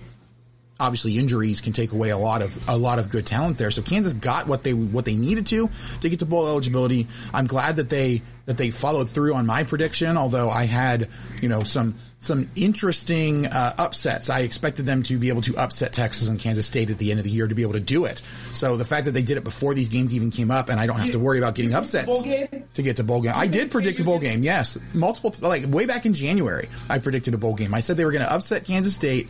obviously 0.81 1.19
injuries 1.19 1.61
can 1.61 1.73
take 1.73 1.93
away 1.93 2.11
a 2.11 2.19
lot 2.19 2.43
of 2.43 2.69
a 2.69 2.77
lot 2.77 2.99
of 2.99 3.11
good 3.11 3.27
talent 3.27 3.59
there. 3.59 3.71
So 3.71 3.83
Kansas 3.83 4.15
got 4.15 4.49
what 4.49 4.63
they 4.63 4.73
what 4.73 5.05
they 5.05 5.15
needed 5.15 5.47
to 5.47 5.71
to 6.01 6.09
get 6.09 6.19
to 6.21 6.27
bowl 6.27 6.49
eligibility. 6.49 7.07
I'm 7.33 7.47
glad 7.47 7.77
that 7.77 7.91
they 7.91 8.23
that 8.47 8.57
they 8.57 8.71
followed 8.71 9.09
through 9.09 9.35
on 9.35 9.47
my 9.47 9.65
prediction. 9.65 10.17
Although 10.17 10.51
I 10.51 10.65
had 10.65 11.09
you 11.43 11.49
know 11.49 11.63
some 11.63 11.95
some 12.19 12.51
interesting 12.55 13.47
uh, 13.47 13.75
upsets. 13.79 14.29
I 14.29 14.41
expected 14.41 14.85
them 14.85 15.03
to 15.05 15.19
be 15.19 15.31
able 15.31 15.41
to 15.43 15.57
upset 15.57 15.93
Texas 15.95 16.29
and 16.29 16.39
Kansas 16.39 16.67
State 16.67 16.91
at 16.91 16.99
the 16.99 17.11
end 17.11 17.19
of 17.19 17.25
the 17.25 17.31
year 17.31 17.49
to 17.49 17.55
be 17.55 17.63
able 17.63 17.73
to 17.73 17.81
do 17.81 18.05
it. 18.05 18.21
So 18.53 18.77
the 18.77 18.85
fact 18.85 19.07
that 19.07 19.13
they 19.13 19.23
did 19.23 19.39
it 19.39 19.45
before 19.45 19.73
these 19.73 19.89
games 19.89 20.13
even 20.13 20.31
came 20.31 20.51
up, 20.51 20.69
and 20.69 20.79
I 20.79 20.87
don't 20.87 20.99
have 20.99 21.13
to 21.13 21.19
worry 21.19 21.39
about 21.39 21.55
getting 21.55 21.73
upsets 21.73 22.23
to 22.23 22.83
get 22.83 22.97
to 22.97 23.05
bowl 23.05 23.23
game. 23.23 23.33
I 23.35 23.47
did 23.47 23.71
predict 23.71 24.01
a 24.01 24.05
bowl 24.05 24.19
game. 24.19 24.43
Yes, 24.43 24.77
multiple 24.93 25.33
like 25.41 25.67
way 25.67 25.87
back 25.87 26.05
in 26.05 26.13
January, 26.13 26.69
I 26.89 26.99
predicted 26.99 27.35
a 27.35 27.39
bowl 27.39 27.55
game. 27.55 27.75
I 27.75 27.81
said 27.81 27.97
they 27.97 28.05
were 28.05 28.13
going 28.13 28.25
to 28.25 28.33
upset 28.33 28.65
Kansas 28.65 28.95
State 28.95 29.29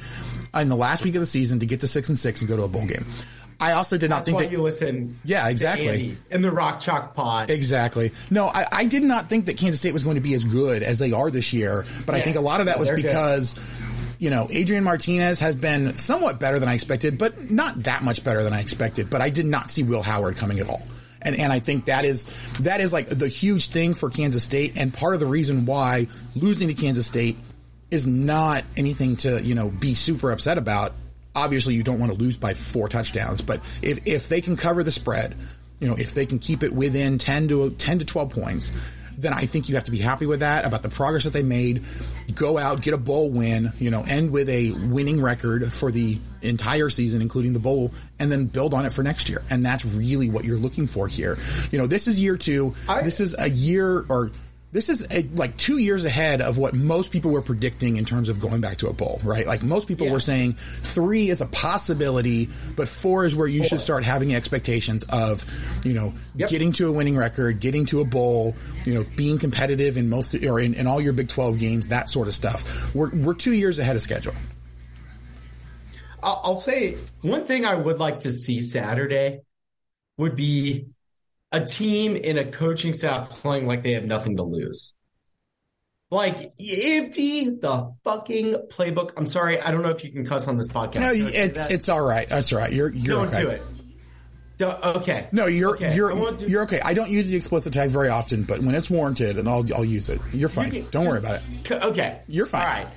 in 0.58 0.68
the 0.68 0.76
last 0.76 1.04
week 1.04 1.14
of 1.14 1.20
the 1.20 1.26
season 1.26 1.60
to 1.60 1.66
get 1.66 1.80
to 1.80 1.88
six 1.88 2.08
and 2.08 2.18
six 2.18 2.40
and 2.40 2.48
go 2.48 2.56
to 2.56 2.64
a 2.64 2.68
bowl 2.68 2.86
game. 2.86 3.06
I 3.60 3.72
also 3.72 3.98
did 3.98 4.08
not 4.08 4.24
That's 4.24 4.28
think 4.28 4.38
that 4.38 4.50
you 4.50 4.62
listen. 4.62 5.20
Yeah, 5.22 5.48
exactly. 5.48 6.16
In 6.30 6.40
the 6.40 6.50
Rock 6.50 6.80
Chalk 6.80 7.14
Pod. 7.14 7.50
Exactly. 7.50 8.12
No, 8.30 8.46
I, 8.46 8.66
I, 8.72 8.84
did 8.86 9.02
not 9.02 9.28
think 9.28 9.46
that 9.46 9.58
Kansas 9.58 9.80
State 9.80 9.92
was 9.92 10.02
going 10.02 10.14
to 10.14 10.22
be 10.22 10.32
as 10.32 10.44
good 10.44 10.82
as 10.82 10.98
they 10.98 11.12
are 11.12 11.30
this 11.30 11.52
year, 11.52 11.84
but 12.06 12.14
yeah. 12.14 12.18
I 12.18 12.24
think 12.24 12.36
a 12.36 12.40
lot 12.40 12.60
of 12.60 12.66
that 12.66 12.78
was 12.78 12.90
because. 12.90 13.54
Good. 13.54 13.64
You 14.18 14.28
know, 14.28 14.48
Adrian 14.50 14.84
Martinez 14.84 15.40
has 15.40 15.56
been 15.56 15.94
somewhat 15.94 16.38
better 16.38 16.58
than 16.58 16.68
I 16.68 16.74
expected, 16.74 17.16
but 17.16 17.50
not 17.50 17.84
that 17.84 18.02
much 18.02 18.22
better 18.22 18.42
than 18.42 18.52
I 18.52 18.60
expected. 18.60 19.08
But 19.08 19.22
I 19.22 19.30
did 19.30 19.46
not 19.46 19.70
see 19.70 19.82
Will 19.82 20.02
Howard 20.02 20.36
coming 20.36 20.58
at 20.58 20.68
all. 20.68 20.82
And, 21.22 21.34
and 21.40 21.50
I 21.50 21.60
think 21.60 21.86
that 21.86 22.04
is, 22.04 22.26
that 22.60 22.82
is 22.82 22.92
like 22.92 23.06
the 23.06 23.28
huge 23.28 23.70
thing 23.70 23.94
for 23.94 24.10
Kansas 24.10 24.42
State 24.42 24.74
and 24.76 24.92
part 24.92 25.14
of 25.14 25.20
the 25.20 25.26
reason 25.26 25.64
why 25.64 26.06
losing 26.36 26.68
to 26.68 26.74
Kansas 26.74 27.06
State 27.06 27.38
is 27.90 28.06
not 28.06 28.64
anything 28.76 29.16
to, 29.16 29.42
you 29.42 29.54
know, 29.54 29.70
be 29.70 29.94
super 29.94 30.32
upset 30.32 30.58
about 30.58 30.92
obviously 31.34 31.74
you 31.74 31.82
don't 31.82 31.98
want 31.98 32.12
to 32.12 32.18
lose 32.18 32.36
by 32.36 32.54
four 32.54 32.88
touchdowns, 32.88 33.40
but 33.40 33.60
if, 33.82 34.00
if 34.06 34.28
they 34.28 34.40
can 34.40 34.56
cover 34.56 34.82
the 34.82 34.90
spread, 34.90 35.36
you 35.80 35.88
know, 35.88 35.94
if 35.94 36.14
they 36.14 36.26
can 36.26 36.38
keep 36.38 36.62
it 36.62 36.72
within 36.72 37.18
10 37.18 37.48
to 37.48 37.70
10 37.70 38.00
to 38.00 38.04
12 38.04 38.30
points, 38.30 38.72
then 39.16 39.32
I 39.32 39.46
think 39.46 39.68
you 39.68 39.74
have 39.74 39.84
to 39.84 39.90
be 39.90 39.98
happy 39.98 40.26
with 40.26 40.40
that 40.40 40.64
about 40.64 40.82
the 40.82 40.88
progress 40.88 41.24
that 41.24 41.32
they 41.32 41.42
made. 41.42 41.84
Go 42.34 42.58
out, 42.58 42.80
get 42.80 42.94
a 42.94 42.98
bowl 42.98 43.30
win, 43.30 43.72
you 43.78 43.90
know, 43.90 44.02
end 44.02 44.30
with 44.30 44.48
a 44.48 44.72
winning 44.72 45.20
record 45.20 45.72
for 45.72 45.90
the 45.90 46.18
entire 46.42 46.88
season, 46.90 47.20
including 47.20 47.52
the 47.52 47.58
bowl, 47.58 47.92
and 48.18 48.32
then 48.32 48.46
build 48.46 48.72
on 48.72 48.86
it 48.86 48.92
for 48.92 49.02
next 49.02 49.28
year. 49.28 49.42
And 49.50 49.64
that's 49.64 49.84
really 49.84 50.30
what 50.30 50.44
you're 50.44 50.58
looking 50.58 50.86
for 50.86 51.06
here. 51.06 51.38
You 51.70 51.78
know, 51.78 51.86
this 51.86 52.06
is 52.06 52.20
year 52.20 52.36
two. 52.36 52.74
I, 52.88 53.02
this 53.02 53.20
is 53.20 53.34
a 53.38 53.50
year 53.50 54.06
or 54.08 54.30
this 54.72 54.88
is 54.88 55.04
a, 55.10 55.22
like 55.34 55.56
two 55.56 55.78
years 55.78 56.04
ahead 56.04 56.40
of 56.40 56.56
what 56.56 56.74
most 56.74 57.10
people 57.10 57.32
were 57.32 57.42
predicting 57.42 57.96
in 57.96 58.04
terms 58.04 58.28
of 58.28 58.38
going 58.40 58.60
back 58.60 58.76
to 58.78 58.86
a 58.88 58.92
bowl, 58.92 59.20
right? 59.24 59.44
Like 59.46 59.62
most 59.64 59.88
people 59.88 60.06
Yeah. 60.06 60.12
were 60.12 60.20
saying 60.20 60.52
three 60.82 61.28
is 61.28 61.40
a 61.40 61.46
possibility, 61.46 62.48
but 62.76 62.86
four 62.86 63.24
is 63.24 63.34
where 63.34 63.48
you 63.48 63.64
should 63.64 63.80
start 63.80 64.04
having 64.04 64.32
expectations 64.34 65.02
of, 65.08 65.44
you 65.84 65.92
know, 65.92 66.14
Yep. 66.36 66.50
getting 66.50 66.72
to 66.74 66.86
a 66.88 66.92
winning 66.92 67.16
record, 67.16 67.58
getting 67.58 67.84
to 67.86 68.00
a 68.00 68.04
bowl, 68.04 68.54
you 68.84 68.94
know, 68.94 69.04
being 69.16 69.38
competitive 69.38 69.96
in 69.96 70.08
most 70.08 70.34
or 70.34 70.60
in, 70.60 70.74
in 70.74 70.86
all 70.86 71.00
your 71.00 71.14
Big 71.14 71.28
Twelve 71.28 71.58
games, 71.58 71.88
that 71.88 72.08
sort 72.08 72.28
of 72.28 72.34
stuff. 72.34 72.94
We're 72.94 73.10
we're 73.10 73.34
two 73.34 73.52
years 73.52 73.80
ahead 73.80 73.96
of 73.96 74.02
schedule. 74.02 74.34
I'll, 76.22 76.40
I'll 76.44 76.60
say 76.60 76.96
one 77.22 77.44
thing 77.46 77.64
I 77.64 77.74
would 77.74 77.98
like 77.98 78.20
to 78.20 78.30
see 78.30 78.62
Saturday 78.62 79.40
would 80.18 80.36
be 80.36 80.86
a 81.52 81.64
team 81.64 82.16
in 82.16 82.38
a 82.38 82.50
coaching 82.50 82.92
staff 82.94 83.30
playing 83.30 83.66
like 83.66 83.82
they 83.82 83.92
have 83.92 84.04
nothing 84.04 84.36
to 84.36 84.42
lose. 84.42 84.94
Like 86.12 86.52
empty 86.58 87.50
the 87.50 87.92
fucking 88.02 88.54
playbook. 88.68 89.12
I'm 89.16 89.26
sorry, 89.26 89.60
I 89.60 89.70
don't 89.70 89.82
know 89.82 89.90
if 89.90 90.02
you 90.04 90.10
can 90.10 90.26
cuss 90.26 90.48
on 90.48 90.56
this 90.56 90.68
podcast. 90.68 91.00
No, 91.00 91.12
it's 91.14 91.70
it's 91.70 91.88
all 91.88 92.02
right. 92.02 92.28
That's 92.28 92.52
all 92.52 92.58
right. 92.58 92.72
You're 92.72 92.92
you're 92.92 93.16
don't 93.16 93.28
okay. 93.28 93.42
do 93.42 93.48
it. 93.50 93.62
Don't, 94.58 94.84
okay. 94.84 95.28
No, 95.32 95.46
you're 95.46 95.76
Okay, 95.76 95.86
I 95.86 95.94
you're 95.94 96.32
do- 96.32 96.46
you're 96.46 96.62
okay. 96.64 96.80
I 96.84 96.92
don't 96.94 97.10
use 97.10 97.30
the 97.30 97.36
explicit 97.36 97.72
tag 97.72 97.90
very 97.90 98.08
often, 98.08 98.42
but 98.42 98.60
when 98.60 98.74
it's 98.74 98.90
warranted, 98.90 99.38
and 99.38 99.48
I'll 99.48 99.64
I'll 99.72 99.84
use 99.84 100.08
it. 100.08 100.20
You're 100.32 100.48
fine. 100.48 100.66
You 100.74 100.82
can- 100.82 100.90
don't 100.90 101.06
worry 101.06 101.18
about 101.18 101.40
it. 101.40 101.72
Okay. 101.72 102.20
You're 102.26 102.46
fine. 102.46 102.62
All 102.62 102.68
right. 102.68 102.88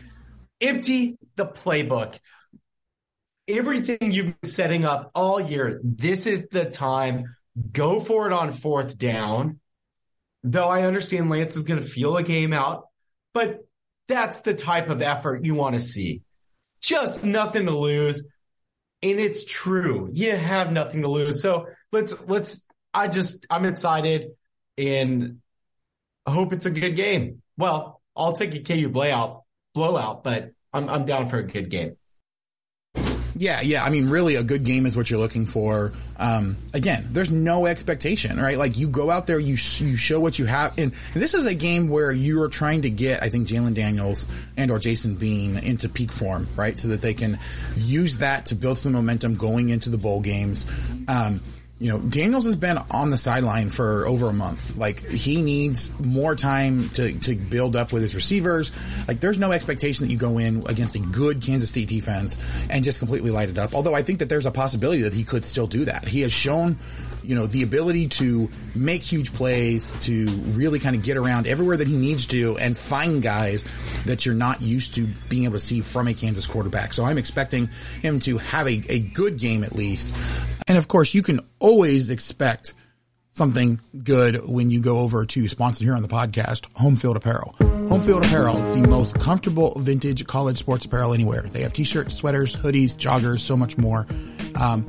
Empty 0.60 1.18
the 1.36 1.46
playbook. 1.46 2.16
Everything 3.48 4.12
you've 4.12 4.40
been 4.42 4.50
setting 4.50 4.86
up 4.86 5.12
all 5.14 5.40
year, 5.40 5.80
this 5.84 6.26
is 6.26 6.48
the 6.52 6.66
time. 6.66 7.26
Go 7.72 8.00
for 8.00 8.28
it 8.28 8.34
on 8.34 8.52
fourth 8.52 8.98
down. 8.98 9.60
Though 10.44 10.68
I 10.68 10.84
understand 10.84 11.30
Lance 11.30 11.56
is 11.56 11.64
going 11.64 11.80
to 11.80 11.86
feel 11.86 12.18
a 12.18 12.24
game 12.24 12.52
out, 12.52 12.88
but 13.34 13.66
that's 14.08 14.42
the 14.42 14.54
type 14.54 14.90
of 14.90 15.02
effort 15.02 15.46
you 15.46 15.56
want 15.56 15.76
to 15.76 15.82
see. 15.82 16.22
Just 16.82 17.24
nothing 17.24 17.66
to 17.68 17.78
lose. 17.78 18.28
And 19.02 19.20
it's 19.20 19.46
true. 19.46 20.10
You 20.12 20.36
have 20.36 20.72
nothing 20.72 21.04
to 21.04 21.10
lose. 21.10 21.42
So 21.42 21.68
let's, 21.92 22.14
let's, 22.28 22.66
I 22.94 23.08
just, 23.08 23.46
I'm 23.50 23.66
excited 23.66 24.32
and 24.78 25.40
I 26.26 26.32
hope 26.32 26.54
it's 26.54 26.66
a 26.66 26.72
good 26.72 26.96
game. 26.96 27.42
Well, 27.58 28.02
I'll 28.16 28.34
take 28.34 28.56
a 28.56 28.60
KU 28.60 28.90
blowout, 28.90 29.44
blowout, 29.74 30.24
but 30.24 30.52
I'm 30.72 30.90
I'm 30.90 31.06
down 31.06 31.30
for 31.30 31.38
a 31.38 31.44
good 31.44 31.70
game. 31.70 31.98
Yeah, 33.36 33.62
yeah. 33.62 33.84
I 33.84 33.90
mean, 33.90 34.10
really, 34.10 34.36
a 34.36 34.44
good 34.44 34.64
game 34.64 34.86
is 34.86 34.96
what 34.96 35.10
you're 35.10 35.20
looking 35.20 35.46
for. 35.46 35.94
Um, 36.18 36.58
again, 36.74 37.08
there's 37.12 37.32
no 37.32 37.66
expectation, 37.66 38.40
right? 38.40 38.58
Like 38.58 38.78
you 38.78 38.88
go 38.88 39.10
out 39.10 39.28
there, 39.28 39.40
you 39.40 39.58
you 39.80 39.96
show 39.96 40.20
what 40.20 40.38
you 40.38 40.46
have, 40.46 40.78
and, 40.78 40.94
and 41.14 41.22
this 41.22 41.34
is 41.34 41.46
a 41.46 41.54
game 41.56 41.90
where 41.90 42.12
you 42.12 42.42
are 42.44 42.50
trying 42.50 42.84
to 42.84 42.90
get, 42.90 43.24
I 43.24 43.30
think, 43.30 43.48
Jalon 43.48 43.74
Daniels 43.74 44.28
and 44.56 44.70
or 44.72 44.80
Jason 44.80 45.16
Bean 45.16 45.58
into 45.58 45.90
peak 45.90 46.12
form, 46.12 46.48
right, 46.56 46.78
so 46.78 46.90
that 46.90 47.02
they 47.02 47.14
can 47.14 47.40
use 47.76 48.20
that 48.20 48.48
to 48.48 48.56
build 48.56 48.78
some 48.78 48.94
momentum 48.94 49.36
going 49.36 49.70
into 49.70 49.90
the 49.90 49.98
bowl 49.98 50.22
games. 50.22 50.68
Um, 51.08 51.42
you 51.84 51.90
know, 51.90 52.00
Daniels 52.00 52.46
has 52.46 52.56
been 52.56 52.78
on 52.92 53.10
the 53.10 53.18
sideline 53.18 53.70
for 53.70 54.08
over 54.08 54.30
a 54.30 54.34
month. 54.34 54.78
Like 54.78 55.06
he 55.06 55.42
needs 55.42 55.92
more 56.00 56.34
time 56.34 56.88
to, 56.92 57.12
to 57.20 57.36
build 57.36 57.76
up 57.76 57.92
with 57.92 58.04
his 58.04 58.16
receivers. 58.16 58.72
Like 59.06 59.20
there's 59.20 59.38
no 59.38 59.52
expectation 59.52 60.08
that 60.08 60.12
you 60.14 60.18
go 60.18 60.38
in 60.38 60.64
against 60.70 60.96
a 60.96 61.00
good 61.00 61.42
Kansas 61.42 61.68
State 61.68 61.90
defense 61.90 62.42
and 62.70 62.86
just 62.86 63.00
completely 63.00 63.32
light 63.32 63.50
it 63.50 63.58
up. 63.58 63.76
Although 63.76 63.96
I 63.96 64.02
think 64.02 64.20
that 64.20 64.30
there's 64.30 64.46
a 64.46 64.52
possibility 64.52 65.02
that 65.02 65.14
he 65.14 65.26
could 65.26 65.44
still 65.46 65.68
do 65.68 65.84
that. 65.84 66.08
He 66.08 66.22
has 66.22 66.32
shown, 66.32 66.78
you 67.22 67.36
know, 67.36 67.48
the 67.48 67.64
ability 67.64 68.08
to 68.08 68.50
make 68.74 69.04
huge 69.04 69.34
plays, 69.34 69.94
to 70.06 70.30
really 70.54 70.80
kind 70.80 70.96
of 70.96 71.04
get 71.04 71.18
around 71.18 71.48
everywhere 71.48 71.76
that 71.76 71.88
he 71.90 71.98
needs 71.98 72.28
to 72.28 72.58
and 72.60 72.78
find 72.78 73.22
guys 73.22 73.66
that 74.06 74.26
you're 74.26 74.36
not 74.36 74.62
used 74.62 74.94
to 74.96 75.08
being 75.28 75.44
able 75.44 75.56
to 75.56 75.60
see 75.60 75.82
from 75.82 76.08
a 76.08 76.14
Kansas 76.14 76.48
quarterback. 76.48 76.94
So 76.94 77.04
I'm 77.04 77.18
expecting 77.18 77.68
him 78.02 78.22
to 78.22 78.38
have 78.38 78.68
a, 78.68 78.82
a 78.88 79.02
good 79.02 79.38
game 79.38 79.66
at 79.66 79.76
least. 79.76 80.14
And 80.68 80.78
of 80.78 80.88
course, 80.88 81.14
you 81.14 81.22
can 81.22 81.40
always 81.60 82.10
expect 82.10 82.74
something 83.34 83.82
good 84.04 84.48
when 84.48 84.70
you 84.70 84.80
go 84.80 85.00
over 85.00 85.26
to 85.26 85.48
sponsor 85.50 85.84
here 85.84 85.96
on 85.96 86.04
the 86.04 86.08
podcast, 86.08 86.72
Homefield 86.74 87.16
Apparel. 87.16 87.56
Homefield 87.60 88.26
Apparel 88.26 88.58
is 88.58 88.76
the 88.76 88.88
most 88.88 89.20
comfortable 89.20 89.74
vintage 89.80 90.26
college 90.28 90.58
sports 90.60 90.86
apparel 90.86 91.14
anywhere. 91.14 91.42
They 91.42 91.62
have 91.62 91.74
t-shirts, 91.74 92.16
sweaters, 92.16 92.56
hoodies, 92.56 92.96
joggers, 92.96 93.40
so 93.40 93.58
much 93.58 93.78
more. 93.78 94.08
Um, 94.56 94.88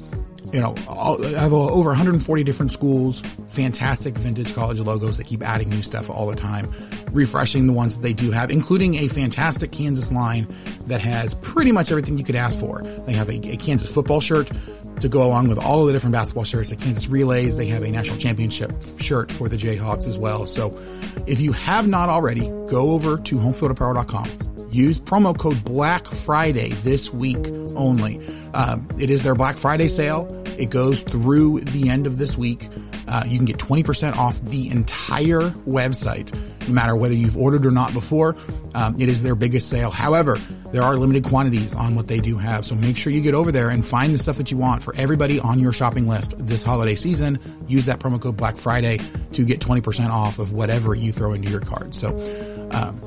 you 0.52 0.60
know, 0.60 0.74
all, 0.86 1.24
I 1.24 1.40
have 1.40 1.52
over 1.52 1.88
140 1.88 2.44
different 2.44 2.70
schools, 2.70 3.20
fantastic 3.48 4.16
vintage 4.16 4.54
college 4.54 4.78
logos 4.78 5.16
that 5.16 5.26
keep 5.26 5.42
adding 5.42 5.70
new 5.70 5.82
stuff 5.82 6.10
all 6.10 6.26
the 6.26 6.36
time, 6.36 6.70
refreshing 7.10 7.66
the 7.66 7.72
ones 7.72 7.96
that 7.96 8.02
they 8.02 8.12
do 8.12 8.30
have, 8.30 8.50
including 8.50 8.94
a 8.96 9.08
fantastic 9.08 9.72
Kansas 9.72 10.12
line 10.12 10.46
that 10.86 11.00
has 11.00 11.34
pretty 11.34 11.72
much 11.72 11.90
everything 11.90 12.18
you 12.18 12.24
could 12.24 12.36
ask 12.36 12.58
for. 12.58 12.82
They 12.82 13.14
have 13.14 13.28
a, 13.30 13.36
a 13.48 13.56
Kansas 13.56 13.92
football 13.92 14.20
shirt 14.20 14.50
to 15.00 15.08
go 15.08 15.26
along 15.26 15.48
with 15.48 15.58
all 15.58 15.80
of 15.80 15.86
the 15.86 15.92
different 15.92 16.14
basketball 16.14 16.44
shirts, 16.44 16.70
the 16.70 16.76
Kansas 16.76 17.08
Relays. 17.08 17.56
They 17.56 17.66
have 17.66 17.82
a 17.82 17.90
national 17.90 18.18
championship 18.18 18.72
shirt 19.00 19.30
for 19.30 19.48
the 19.48 19.56
Jayhawks 19.56 20.06
as 20.06 20.18
well. 20.18 20.46
So 20.46 20.76
if 21.26 21.40
you 21.40 21.52
have 21.52 21.86
not 21.88 22.08
already, 22.08 22.48
go 22.68 22.90
over 22.90 23.18
to 23.18 23.36
homefieldapparel.com. 23.36 24.53
Use 24.74 24.98
promo 24.98 25.38
code 25.38 25.62
Black 25.64 26.04
Friday 26.04 26.70
this 26.70 27.12
week 27.12 27.46
only. 27.76 28.20
Um, 28.54 28.88
it 28.98 29.08
is 29.08 29.22
their 29.22 29.36
Black 29.36 29.54
Friday 29.54 29.86
sale. 29.86 30.26
It 30.58 30.70
goes 30.70 31.00
through 31.02 31.60
the 31.60 31.90
end 31.90 32.08
of 32.08 32.18
this 32.18 32.36
week. 32.36 32.68
Uh, 33.06 33.22
you 33.24 33.36
can 33.36 33.44
get 33.44 33.58
20% 33.58 34.16
off 34.16 34.40
the 34.40 34.68
entire 34.70 35.50
website, 35.68 36.36
no 36.66 36.74
matter 36.74 36.96
whether 36.96 37.14
you've 37.14 37.36
ordered 37.36 37.64
or 37.64 37.70
not 37.70 37.92
before. 37.92 38.34
Um, 38.74 39.00
it 39.00 39.08
is 39.08 39.22
their 39.22 39.36
biggest 39.36 39.68
sale. 39.68 39.92
However, 39.92 40.38
there 40.72 40.82
are 40.82 40.96
limited 40.96 41.22
quantities 41.22 41.72
on 41.72 41.94
what 41.94 42.08
they 42.08 42.18
do 42.18 42.36
have. 42.36 42.66
So 42.66 42.74
make 42.74 42.96
sure 42.96 43.12
you 43.12 43.22
get 43.22 43.36
over 43.36 43.52
there 43.52 43.70
and 43.70 43.86
find 43.86 44.12
the 44.12 44.18
stuff 44.18 44.38
that 44.38 44.50
you 44.50 44.56
want 44.56 44.82
for 44.82 44.92
everybody 44.96 45.38
on 45.38 45.60
your 45.60 45.72
shopping 45.72 46.08
list 46.08 46.34
this 46.36 46.64
holiday 46.64 46.96
season. 46.96 47.38
Use 47.68 47.86
that 47.86 48.00
promo 48.00 48.20
code 48.20 48.36
Black 48.36 48.56
Friday 48.56 48.98
to 49.34 49.44
get 49.44 49.60
20% 49.60 50.10
off 50.10 50.40
of 50.40 50.50
whatever 50.50 50.96
you 50.96 51.12
throw 51.12 51.32
into 51.32 51.48
your 51.48 51.60
card. 51.60 51.94
So, 51.94 52.08
um, 52.72 53.00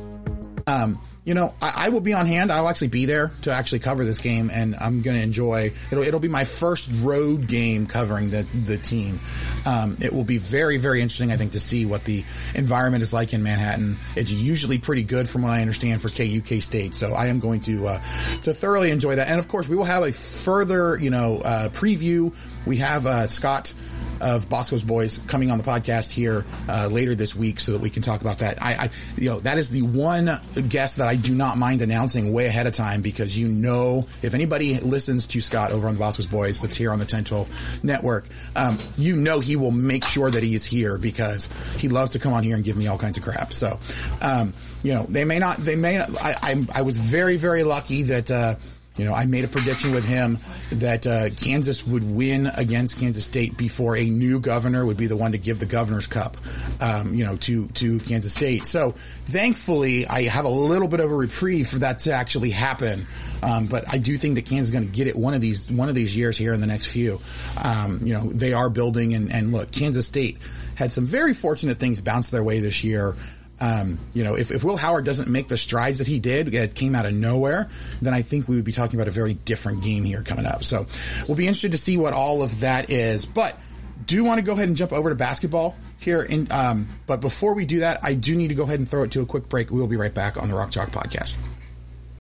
um, 0.68 1.02
you 1.28 1.34
know, 1.34 1.54
I, 1.62 1.74
I 1.76 1.90
will 1.90 2.00
be 2.00 2.14
on 2.14 2.26
hand. 2.26 2.54
I'll 2.54 2.70
actually 2.70 2.88
be 2.88 3.06
there 3.06 3.34
to 3.42 3.52
actually 3.52 3.80
cover 3.80 4.06
this 4.06 4.20
game, 4.20 4.50
and 4.50 4.78
I'm 4.80 5.02
going 5.02 5.18
to 5.18 5.22
enjoy. 5.22 5.74
It'll 5.92 6.02
it'll 6.02 6.22
be 6.22 6.30
my 6.30 6.46
first 6.46 6.88
road 7.02 7.48
game 7.48 7.86
covering 7.86 8.30
the 8.30 8.44
the 8.66 8.78
team. 8.78 9.20
Um, 9.66 9.98
it 10.00 10.14
will 10.14 10.24
be 10.24 10.38
very 10.38 10.78
very 10.78 11.02
interesting. 11.02 11.34
I 11.34 11.36
think 11.36 11.52
to 11.52 11.60
see 11.60 11.86
what 11.86 12.06
the 12.06 12.24
environment 12.56 13.04
is 13.04 13.12
like 13.12 13.34
in 13.34 13.44
Manhattan. 13.44 13.98
It's 14.16 14.32
usually 14.32 14.78
pretty 14.78 15.04
good, 15.04 15.28
from 15.28 15.42
what 15.42 15.52
I 15.52 15.60
understand, 15.60 16.02
for 16.02 16.08
KUK 16.08 16.64
State. 16.64 16.96
So 16.96 17.12
I 17.12 17.26
am 17.26 17.42
going 17.42 17.60
to 17.62 17.88
uh, 17.88 18.02
to 18.44 18.54
thoroughly 18.54 18.92
enjoy 18.92 19.18
that, 19.18 19.28
and 19.28 19.38
of 19.38 19.50
course 19.50 19.68
we 19.68 19.76
will 19.76 19.84
have 19.84 20.04
a 20.04 20.14
further 20.14 20.98
you 20.98 21.10
know 21.10 21.42
uh, 21.44 21.68
preview. 21.70 22.34
We 22.66 22.78
have 22.78 23.06
uh, 23.06 23.28
Scott 23.28 23.74
of 24.22 24.50
Bosco's 24.50 24.84
Boys 24.84 25.20
coming 25.28 25.52
on 25.52 25.58
the 25.58 25.64
podcast 25.64 26.12
here 26.12 26.46
uh, 26.70 26.88
later 26.92 27.16
this 27.16 27.36
week 27.36 27.60
so 27.60 27.74
that 27.74 27.82
we 27.82 27.90
can 27.90 28.02
talk 28.02 28.22
about 28.22 28.40
that. 28.40 28.62
I, 28.62 28.74
I, 28.74 28.90
you 29.18 29.30
know, 29.30 29.40
that 29.42 29.58
is 29.58 29.70
the 29.70 29.82
one 29.82 30.40
guest 30.68 30.98
that 30.98 31.08
I 31.08 31.16
do 31.16 31.34
not 31.34 31.58
mind 31.58 31.82
announcing 31.82 32.34
way 32.34 32.46
ahead 32.46 32.68
of 32.68 32.74
time 32.74 33.02
because 33.02 33.38
you 33.38 33.48
know, 33.48 34.08
if 34.22 34.34
anybody 34.34 34.80
listens 34.80 35.26
to 35.28 35.42
Scott 35.42 35.72
over 35.72 35.88
on 35.88 35.96
the 35.96 36.00
Bosco's 36.00 36.28
Boys 36.28 36.62
that's 36.62 36.76
here 36.76 36.92
on 36.92 37.00
the 37.00 37.04
1012 37.04 37.84
network, 37.84 38.28
um, 38.56 38.78
you 38.98 39.16
know 39.16 39.40
he 39.40 39.56
will 39.56 39.72
make 39.72 40.06
sure 40.06 40.30
that 40.30 40.44
he 40.44 40.56
is 40.56 40.66
here 40.66 40.98
because 40.98 41.50
he 41.78 41.90
loves 41.90 42.12
to 42.12 42.20
come 42.20 42.34
on 42.34 42.44
here 42.44 42.56
and 42.56 42.64
give 42.64 42.78
me 42.78 42.88
all 42.88 42.98
kinds 42.98 43.18
of 43.18 43.24
crap. 43.24 43.54
So, 43.54 43.80
um, 44.22 44.54
you 44.84 44.94
know, 44.94 45.06
they 45.10 45.26
may 45.26 45.40
not, 45.40 45.58
they 45.58 45.76
may 45.76 45.98
not, 45.98 46.10
I, 46.22 46.36
I, 46.42 46.68
I 46.76 46.82
was 46.82 46.98
very, 46.98 47.38
very 47.38 47.64
lucky 47.64 48.04
that, 48.04 48.32
uh, 48.32 48.56
you 48.98 49.06
know, 49.06 49.14
I 49.14 49.26
made 49.26 49.46
a 49.46 49.48
prediction 49.48 49.92
with 49.92 50.08
him 50.08 50.38
that 50.72 51.06
uh, 51.06 51.30
Kansas 51.30 51.86
would 51.86 52.04
win 52.04 52.48
against 52.48 53.00
Kansas 53.00 53.24
State 53.24 53.58
before 53.58 53.96
a 53.96 54.06
new 54.06 54.40
governor 54.40 54.86
would 54.86 54.98
be 54.98 55.08
the 55.08 55.16
one 55.16 55.34
to 55.34 55.38
give 55.38 55.60
the 55.60 55.66
governor's 55.66 56.08
cup, 56.08 56.38
um, 56.82 57.14
you 57.14 57.24
know, 57.24 57.38
to 57.38 57.68
to 57.68 58.00
Kansas 58.00 58.34
State. 58.34 58.66
So 58.66 58.92
thankfully, 59.26 60.08
I 60.08 60.24
have 60.24 60.46
a 60.46 60.50
little 60.50 60.88
bit 60.88 61.00
of 61.00 61.12
a 61.12 61.16
reprieve 61.16 61.70
for 61.70 61.80
that 61.80 62.00
to 62.00 62.12
actually 62.12 62.52
happen. 62.52 63.06
Um, 63.44 63.68
but 63.68 63.86
I 63.88 64.00
do 64.00 64.18
think 64.18 64.36
that 64.36 64.46
Kansas 64.46 64.68
is 64.68 64.72
going 64.72 64.86
to 64.86 64.92
get 64.92 65.08
it 65.08 65.16
one 65.16 65.34
of 65.34 65.42
these 65.42 65.72
one 65.72 65.90
of 65.90 65.96
these 65.96 66.16
years 66.16 66.38
here 66.38 66.54
in 66.54 66.60
the 66.60 66.68
next 66.68 66.88
few. 66.88 67.22
Um, 67.64 68.02
you 68.04 68.14
know, 68.14 68.32
they 68.32 68.54
are 68.54 68.70
building 68.70 69.14
and 69.14 69.32
and 69.32 69.52
look, 69.52 69.72
Kansas 69.72 70.06
State 70.06 70.38
had 70.76 70.92
some 70.92 71.06
very 71.06 71.34
fortunate 71.34 71.80
things 71.80 72.00
bounce 72.02 72.30
their 72.30 72.44
way 72.44 72.60
this 72.60 72.84
year. 72.84 73.16
Um, 73.60 74.00
you 74.14 74.24
know, 74.24 74.36
if, 74.36 74.52
if 74.52 74.64
Will 74.64 74.78
Howard 74.78 75.06
doesn't 75.06 75.28
make 75.28 75.48
the 75.48 75.58
strides 75.58 75.98
that 75.98 76.08
he 76.08 76.20
did, 76.20 76.54
it 76.54 76.76
came 76.76 76.94
out 76.94 77.06
of 77.06 77.14
nowhere, 77.14 77.70
then 78.02 78.14
I 78.14 78.22
think 78.22 78.48
we 78.48 78.56
would 78.56 78.66
be 78.66 78.72
talking 78.72 79.00
about 79.00 79.08
a 79.08 79.12
very 79.12 79.34
different 79.34 79.84
game 79.84 80.04
here 80.04 80.22
coming 80.22 80.46
up. 80.46 80.64
So 80.64 80.86
we'll 81.28 81.38
be 81.38 81.48
interested 81.48 81.72
to 81.72 81.78
see 81.78 81.98
what 81.98 82.14
all 82.14 82.44
of 82.44 82.60
that 82.60 82.90
is. 82.90 83.26
But 83.26 83.58
do 84.06 84.24
want 84.24 84.38
to 84.38 84.42
go 84.44 84.54
ahead 84.54 84.68
and 84.68 84.78
jump 84.78 84.94
over 84.94 85.10
to 85.10 85.16
basketball 85.16 85.76
here. 86.00 86.22
In, 86.22 86.48
um, 86.52 86.88
but 87.08 87.20
before 87.20 87.54
we 87.54 87.66
do 87.66 87.80
that, 87.80 88.00
I 88.04 88.14
do 88.14 88.36
need 88.36 88.50
to 88.50 88.56
go 88.56 88.64
ahead 88.64 88.80
and 88.80 88.90
throw 88.90 89.04
it 89.04 89.12
to 89.12 89.22
a 89.22 89.26
quick 89.26 89.50
break. 89.50 89.72
We 89.72 89.80
will 89.80 89.88
be 89.88 89.98
right 89.98 90.14
back 90.14 90.38
on 90.38 90.50
the 90.50 90.56
Rock 90.56 90.72
Chalk 90.72 90.92
podcast. 90.92 91.38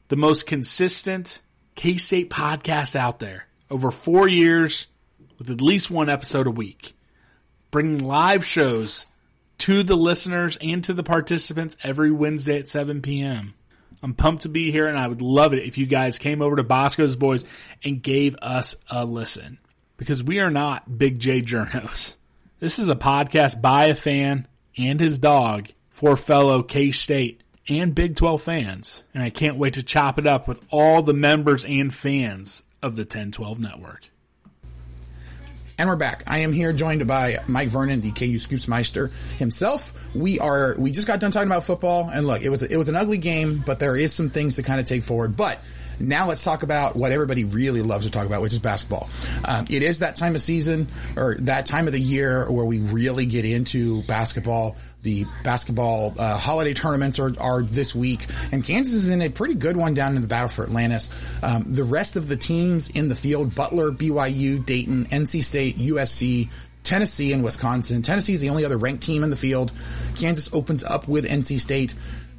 the 0.08 0.16
most 0.16 0.46
consistent 0.46 1.42
K 1.74 1.96
State 1.96 2.30
podcast 2.30 2.94
out 2.94 3.18
there. 3.18 3.46
Over 3.70 3.90
four 3.90 4.28
years 4.28 4.86
with 5.38 5.50
at 5.50 5.60
least 5.60 5.90
one 5.90 6.08
episode 6.08 6.46
a 6.46 6.52
week. 6.52 6.94
Bringing 7.70 7.98
live 7.98 8.44
shows 8.44 9.06
to 9.58 9.82
the 9.82 9.96
listeners 9.96 10.56
and 10.60 10.84
to 10.84 10.94
the 10.94 11.02
participants 11.02 11.76
every 11.82 12.12
Wednesday 12.12 12.58
at 12.58 12.68
7 12.68 13.02
p.m. 13.02 13.54
I'm 14.02 14.14
pumped 14.14 14.42
to 14.42 14.48
be 14.48 14.70
here 14.70 14.86
and 14.86 14.98
I 14.98 15.08
would 15.08 15.22
love 15.22 15.54
it 15.54 15.66
if 15.66 15.78
you 15.78 15.86
guys 15.86 16.18
came 16.18 16.42
over 16.42 16.56
to 16.56 16.62
Bosco's 16.62 17.16
Boys 17.16 17.44
and 17.82 18.02
gave 18.02 18.36
us 18.40 18.76
a 18.88 19.04
listen 19.04 19.58
because 19.96 20.22
we 20.22 20.40
are 20.40 20.50
not 20.50 20.98
Big 20.98 21.18
J 21.18 21.40
Journos. 21.40 22.14
This 22.64 22.78
is 22.78 22.88
a 22.88 22.96
podcast 22.96 23.60
by 23.60 23.88
a 23.88 23.94
fan 23.94 24.48
and 24.78 24.98
his 24.98 25.18
dog 25.18 25.68
for 25.90 26.16
fellow 26.16 26.62
K 26.62 26.92
State 26.92 27.42
and 27.68 27.94
Big 27.94 28.16
12 28.16 28.40
fans. 28.40 29.04
And 29.12 29.22
I 29.22 29.28
can't 29.28 29.58
wait 29.58 29.74
to 29.74 29.82
chop 29.82 30.18
it 30.18 30.26
up 30.26 30.48
with 30.48 30.62
all 30.70 31.02
the 31.02 31.12
members 31.12 31.66
and 31.66 31.92
fans 31.92 32.62
of 32.80 32.96
the 32.96 33.02
1012 33.02 33.60
network. 33.60 34.08
And 35.76 35.90
we're 35.90 35.96
back. 35.96 36.22
I 36.26 36.38
am 36.38 36.54
here 36.54 36.72
joined 36.72 37.06
by 37.06 37.40
Mike 37.48 37.68
Vernon, 37.68 38.00
the 38.00 38.12
KU 38.12 38.38
Scoopsmeister 38.38 39.12
himself. 39.36 39.92
We 40.14 40.40
are, 40.40 40.74
we 40.78 40.90
just 40.90 41.06
got 41.06 41.20
done 41.20 41.32
talking 41.32 41.50
about 41.50 41.64
football 41.64 42.08
and 42.10 42.26
look, 42.26 42.40
it 42.40 42.48
was, 42.48 42.62
it 42.62 42.78
was 42.78 42.88
an 42.88 42.96
ugly 42.96 43.18
game, 43.18 43.62
but 43.66 43.78
there 43.78 43.94
is 43.94 44.14
some 44.14 44.30
things 44.30 44.56
to 44.56 44.62
kind 44.62 44.80
of 44.80 44.86
take 44.86 45.02
forward. 45.02 45.36
But 45.36 45.60
now 45.98 46.28
let's 46.28 46.42
talk 46.42 46.62
about 46.62 46.96
what 46.96 47.12
everybody 47.12 47.44
really 47.44 47.82
loves 47.82 48.06
to 48.06 48.10
talk 48.10 48.26
about, 48.26 48.42
which 48.42 48.52
is 48.52 48.58
basketball. 48.58 49.08
Um, 49.44 49.66
it 49.70 49.82
is 49.82 50.00
that 50.00 50.16
time 50.16 50.34
of 50.34 50.42
season 50.42 50.88
or 51.16 51.36
that 51.40 51.66
time 51.66 51.86
of 51.86 51.92
the 51.92 52.00
year 52.00 52.50
where 52.50 52.64
we 52.64 52.80
really 52.80 53.26
get 53.26 53.44
into 53.44 54.02
basketball. 54.02 54.76
The 55.02 55.26
basketball 55.42 56.14
uh, 56.18 56.38
holiday 56.38 56.72
tournaments 56.72 57.18
are, 57.18 57.32
are 57.38 57.62
this 57.62 57.94
week, 57.94 58.26
and 58.52 58.64
Kansas 58.64 58.94
is 58.94 59.10
in 59.10 59.20
a 59.20 59.28
pretty 59.28 59.54
good 59.54 59.76
one 59.76 59.92
down 59.92 60.16
in 60.16 60.22
the 60.22 60.28
Battle 60.28 60.48
4 60.48 60.64
Atlantis. 60.64 61.10
Um, 61.42 61.74
the 61.74 61.84
rest 61.84 62.16
of 62.16 62.26
the 62.26 62.36
teams 62.36 62.88
in 62.88 63.08
the 63.08 63.14
field: 63.14 63.54
Butler, 63.54 63.90
BYU, 63.90 64.64
Dayton, 64.64 65.04
NC 65.06 65.44
State, 65.44 65.76
USC, 65.76 66.48
Tennessee, 66.84 67.32
and 67.32 67.42
Wisconsin. 67.44 68.02
Tennessee 68.02 68.34
is 68.34 68.40
the 68.40 68.50
only 68.50 68.64
other 68.64 68.78
ranked 68.78 69.02
team 69.02 69.24
in 69.24 69.30
the 69.30 69.36
field. 69.36 69.72
Kansas 70.16 70.48
opens 70.52 70.84
up 70.84 71.08
with 71.08 71.26
NC 71.26 71.60
State 71.60 71.94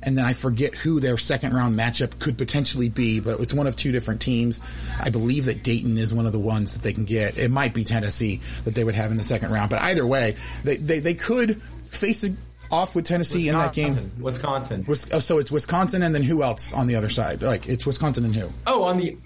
and 0.05 0.17
then 0.17 0.23
I 0.23 0.33
forget 0.33 0.75
who 0.75 0.99
their 0.99 1.17
second 1.17 1.53
round 1.53 1.77
matchup 1.77 2.19
could 2.19 2.37
potentially 2.37 2.89
be, 2.89 3.19
but 3.19 3.39
it's 3.39 3.53
one 3.53 3.67
of 3.67 3.75
two 3.75 3.91
different 3.91 4.21
teams. 4.21 4.61
I 4.99 5.09
believe 5.09 5.45
that 5.45 5.63
Dayton 5.63 5.97
is 5.97 6.13
one 6.13 6.25
of 6.25 6.31
the 6.31 6.39
ones 6.39 6.73
that 6.73 6.83
they 6.83 6.93
can 6.93 7.05
get. 7.05 7.37
It 7.37 7.49
might 7.51 7.73
be 7.73 7.83
Tennessee 7.83 8.41
that 8.63 8.75
they 8.75 8.83
would 8.83 8.95
have 8.95 9.11
in 9.11 9.17
the 9.17 9.23
second 9.23 9.51
round, 9.51 9.69
but 9.69 9.81
either 9.81 10.05
way, 10.05 10.35
they 10.63 10.77
they, 10.77 10.99
they 10.99 11.15
could 11.15 11.61
face 11.89 12.23
it 12.23 12.33
off 12.71 12.95
with 12.95 13.05
Tennessee 13.05 13.51
Wisconsin. 13.51 13.83
in 13.83 13.93
that 13.93 14.11
game. 14.13 14.23
Wisconsin. 14.23 14.85
oh, 14.87 15.19
so 15.19 15.39
it's 15.39 15.51
Wisconsin 15.51 16.01
and 16.03 16.13
then 16.13 16.23
who 16.23 16.43
else 16.43 16.73
on 16.73 16.87
the 16.87 16.95
other 16.95 17.09
side? 17.09 17.41
Like 17.41 17.67
it's 17.67 17.85
Wisconsin 17.85 18.25
and 18.25 18.35
who? 18.35 18.51
Oh, 18.67 18.83
on 18.83 18.97
the. 18.97 19.17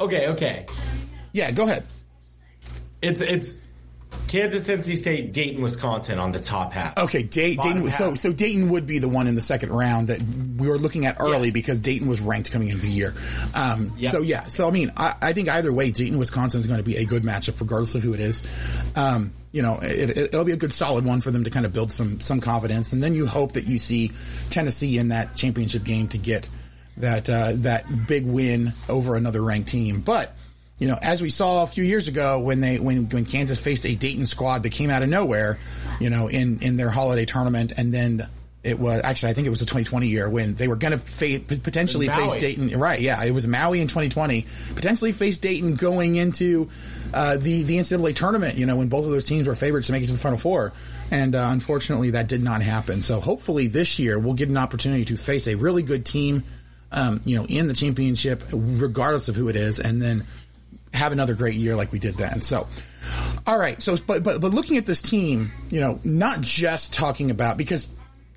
Okay, 0.00 0.28
okay. 0.28 0.66
Yeah, 1.32 1.50
go 1.50 1.64
ahead. 1.64 1.86
It's 3.02 3.20
it's 3.20 3.60
Kansas, 4.34 4.66
NC 4.66 4.96
State, 4.98 5.32
Dayton, 5.32 5.62
Wisconsin 5.62 6.18
on 6.18 6.32
the 6.32 6.40
top 6.40 6.72
half. 6.72 6.98
Okay, 6.98 7.22
Day, 7.22 7.54
Dayton. 7.54 7.86
half. 7.86 7.96
So 7.96 8.14
so 8.16 8.32
Dayton 8.32 8.68
would 8.70 8.84
be 8.84 8.98
the 8.98 9.08
one 9.08 9.28
in 9.28 9.36
the 9.36 9.40
second 9.40 9.70
round 9.70 10.08
that 10.08 10.20
we 10.20 10.66
were 10.66 10.76
looking 10.76 11.06
at 11.06 11.18
early 11.20 11.48
Yes. 11.48 11.54
because 11.54 11.80
Dayton 11.80 12.08
was 12.08 12.20
ranked 12.20 12.50
coming 12.50 12.66
into 12.68 12.82
the 12.82 12.90
year. 12.90 13.14
Um, 13.54 13.92
Yep. 13.96 14.10
So 14.10 14.22
yeah, 14.22 14.44
so 14.46 14.66
I 14.66 14.72
mean, 14.72 14.90
I, 14.96 15.14
I 15.22 15.32
think 15.34 15.48
either 15.48 15.72
way, 15.72 15.92
Dayton 15.92 16.18
Wisconsin 16.18 16.58
is 16.58 16.66
going 16.66 16.78
to 16.78 16.82
be 16.84 16.96
a 16.96 17.04
good 17.04 17.22
matchup 17.22 17.60
regardless 17.60 17.94
of 17.94 18.02
who 18.02 18.12
it 18.12 18.18
is. 18.18 18.42
Um, 18.96 19.32
you 19.52 19.62
know, 19.62 19.78
it, 19.80 20.10
it, 20.10 20.16
it'll 20.18 20.42
be 20.44 20.50
a 20.50 20.56
good 20.56 20.72
solid 20.72 21.04
one 21.04 21.20
for 21.20 21.30
them 21.30 21.44
to 21.44 21.50
kind 21.50 21.64
of 21.64 21.72
build 21.72 21.92
some 21.92 22.18
some 22.18 22.40
confidence, 22.40 22.92
and 22.92 23.00
then 23.00 23.14
you 23.14 23.26
hope 23.26 23.52
that 23.52 23.66
you 23.68 23.78
see 23.78 24.10
Tennessee 24.50 24.98
in 24.98 25.08
that 25.08 25.36
championship 25.36 25.84
game 25.84 26.08
to 26.08 26.18
get 26.18 26.48
that 26.96 27.30
uh, 27.30 27.52
that 27.58 28.08
big 28.08 28.26
win 28.26 28.72
over 28.88 29.14
another 29.14 29.42
ranked 29.42 29.68
team, 29.68 30.00
but 30.00 30.34
you 30.78 30.88
know, 30.88 30.98
as 31.00 31.22
we 31.22 31.30
saw 31.30 31.62
a 31.62 31.66
few 31.66 31.84
years 31.84 32.08
ago 32.08 32.40
when 32.40 32.60
they 32.60 32.78
when 32.78 33.06
when 33.08 33.24
Kansas 33.24 33.60
faced 33.60 33.86
a 33.86 33.94
Dayton 33.94 34.26
squad 34.26 34.64
that 34.64 34.70
came 34.70 34.90
out 34.90 35.02
of 35.02 35.08
nowhere, 35.08 35.58
you 36.00 36.10
know, 36.10 36.28
in 36.28 36.60
in 36.60 36.76
their 36.76 36.90
holiday 36.90 37.24
tournament, 37.24 37.72
and 37.76 37.94
then 37.94 38.28
it 38.64 38.78
was 38.78 39.00
actually 39.04 39.30
I 39.30 39.34
think 39.34 39.46
it 39.46 39.50
was 39.50 39.60
the 39.60 39.66
2020 39.66 40.08
year 40.08 40.28
when 40.28 40.54
they 40.54 40.66
were 40.66 40.76
going 40.76 40.92
to 40.92 40.98
fa- 40.98 41.40
potentially 41.40 42.08
face 42.08 42.34
Dayton. 42.36 42.76
Right? 42.78 42.98
Yeah, 42.98 43.22
it 43.22 43.30
was 43.30 43.46
Maui 43.46 43.80
in 43.80 43.86
2020. 43.86 44.46
Potentially 44.74 45.12
face 45.12 45.38
Dayton 45.38 45.74
going 45.74 46.16
into 46.16 46.68
uh, 47.12 47.36
the 47.36 47.62
the 47.62 47.76
NCAA 47.76 48.16
tournament. 48.16 48.56
You 48.56 48.66
know, 48.66 48.76
when 48.76 48.88
both 48.88 49.04
of 49.04 49.12
those 49.12 49.26
teams 49.26 49.46
were 49.46 49.54
favorites 49.54 49.86
to 49.88 49.92
make 49.92 50.02
it 50.02 50.06
to 50.06 50.12
the 50.12 50.18
Final 50.18 50.38
Four. 50.38 50.72
And 51.10 51.36
uh, 51.36 51.48
unfortunately, 51.50 52.10
that 52.10 52.26
did 52.26 52.42
not 52.42 52.62
happen. 52.62 53.00
So 53.02 53.20
hopefully 53.20 53.68
this 53.68 53.98
year 54.00 54.18
we'll 54.18 54.34
get 54.34 54.48
an 54.48 54.56
opportunity 54.56 55.04
to 55.04 55.16
face 55.16 55.46
a 55.46 55.54
really 55.54 55.82
good 55.82 56.04
team, 56.04 56.42
um, 56.90 57.20
you 57.24 57.36
know, 57.36 57.44
in 57.44 57.68
the 57.68 57.74
championship, 57.74 58.42
regardless 58.50 59.28
of 59.28 59.36
who 59.36 59.48
it 59.48 59.56
is, 59.56 59.78
and 59.78 60.02
then 60.02 60.24
have 60.94 61.12
another 61.12 61.34
great 61.34 61.54
year 61.54 61.76
like 61.76 61.92
we 61.92 61.98
did 61.98 62.16
then. 62.16 62.40
So, 62.40 62.66
all 63.46 63.58
right. 63.58 63.82
So, 63.82 63.96
but 64.06 64.22
but 64.22 64.40
but 64.40 64.52
looking 64.52 64.76
at 64.76 64.86
this 64.86 65.02
team, 65.02 65.52
you 65.70 65.80
know, 65.80 66.00
not 66.04 66.40
just 66.40 66.92
talking 66.92 67.30
about 67.30 67.56
because 67.56 67.88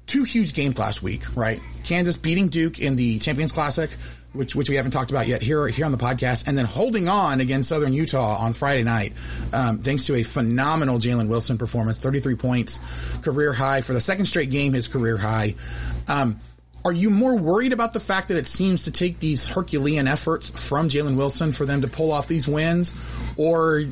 two 0.07 0.23
huge 0.23 0.53
games 0.53 0.77
last 0.77 1.03
week, 1.03 1.23
right? 1.35 1.61
Kansas 1.83 2.17
beating 2.17 2.47
Duke 2.47 2.79
in 2.79 2.95
the 2.95 3.19
Champions 3.19 3.51
Classic, 3.51 3.91
which 4.33 4.55
which 4.55 4.69
we 4.69 4.75
haven't 4.75 4.91
talked 4.91 5.11
about 5.11 5.27
yet 5.27 5.41
here 5.41 5.67
here 5.67 5.85
on 5.85 5.91
the 5.91 5.97
podcast, 5.97 6.47
and 6.47 6.57
then 6.57 6.65
holding 6.65 7.07
on 7.07 7.39
against 7.41 7.69
Southern 7.69 7.93
Utah 7.93 8.37
on 8.37 8.53
Friday 8.53 8.83
night, 8.83 9.13
um, 9.53 9.79
thanks 9.79 10.05
to 10.07 10.15
a 10.15 10.23
phenomenal 10.23 10.99
Jalen 10.99 11.27
Wilson 11.27 11.57
performance, 11.57 11.97
thirty 11.99 12.19
three 12.19 12.35
points, 12.35 12.79
career 13.21 13.53
high 13.53 13.81
for 13.81 13.93
the 13.93 14.01
second 14.01 14.25
straight 14.25 14.49
game, 14.49 14.73
his 14.73 14.87
career 14.87 15.17
high. 15.17 15.55
Um, 16.07 16.39
are 16.87 16.93
you 16.93 17.09
more 17.09 17.35
worried 17.35 17.73
about 17.73 17.91
the 17.91 17.99
fact 17.99 18.29
that 18.29 18.37
it 18.37 18.47
seems 18.47 18.85
to 18.85 18.91
take 18.91 19.19
these 19.19 19.45
Herculean 19.45 20.07
efforts 20.07 20.49
from 20.49 20.87
Jalen 20.87 21.17
Wilson 21.17 21.51
for 21.51 21.65
them 21.65 21.81
to 21.81 21.89
pull 21.89 22.13
off 22.13 22.27
these 22.27 22.47
wins, 22.47 22.93
or 23.35 23.83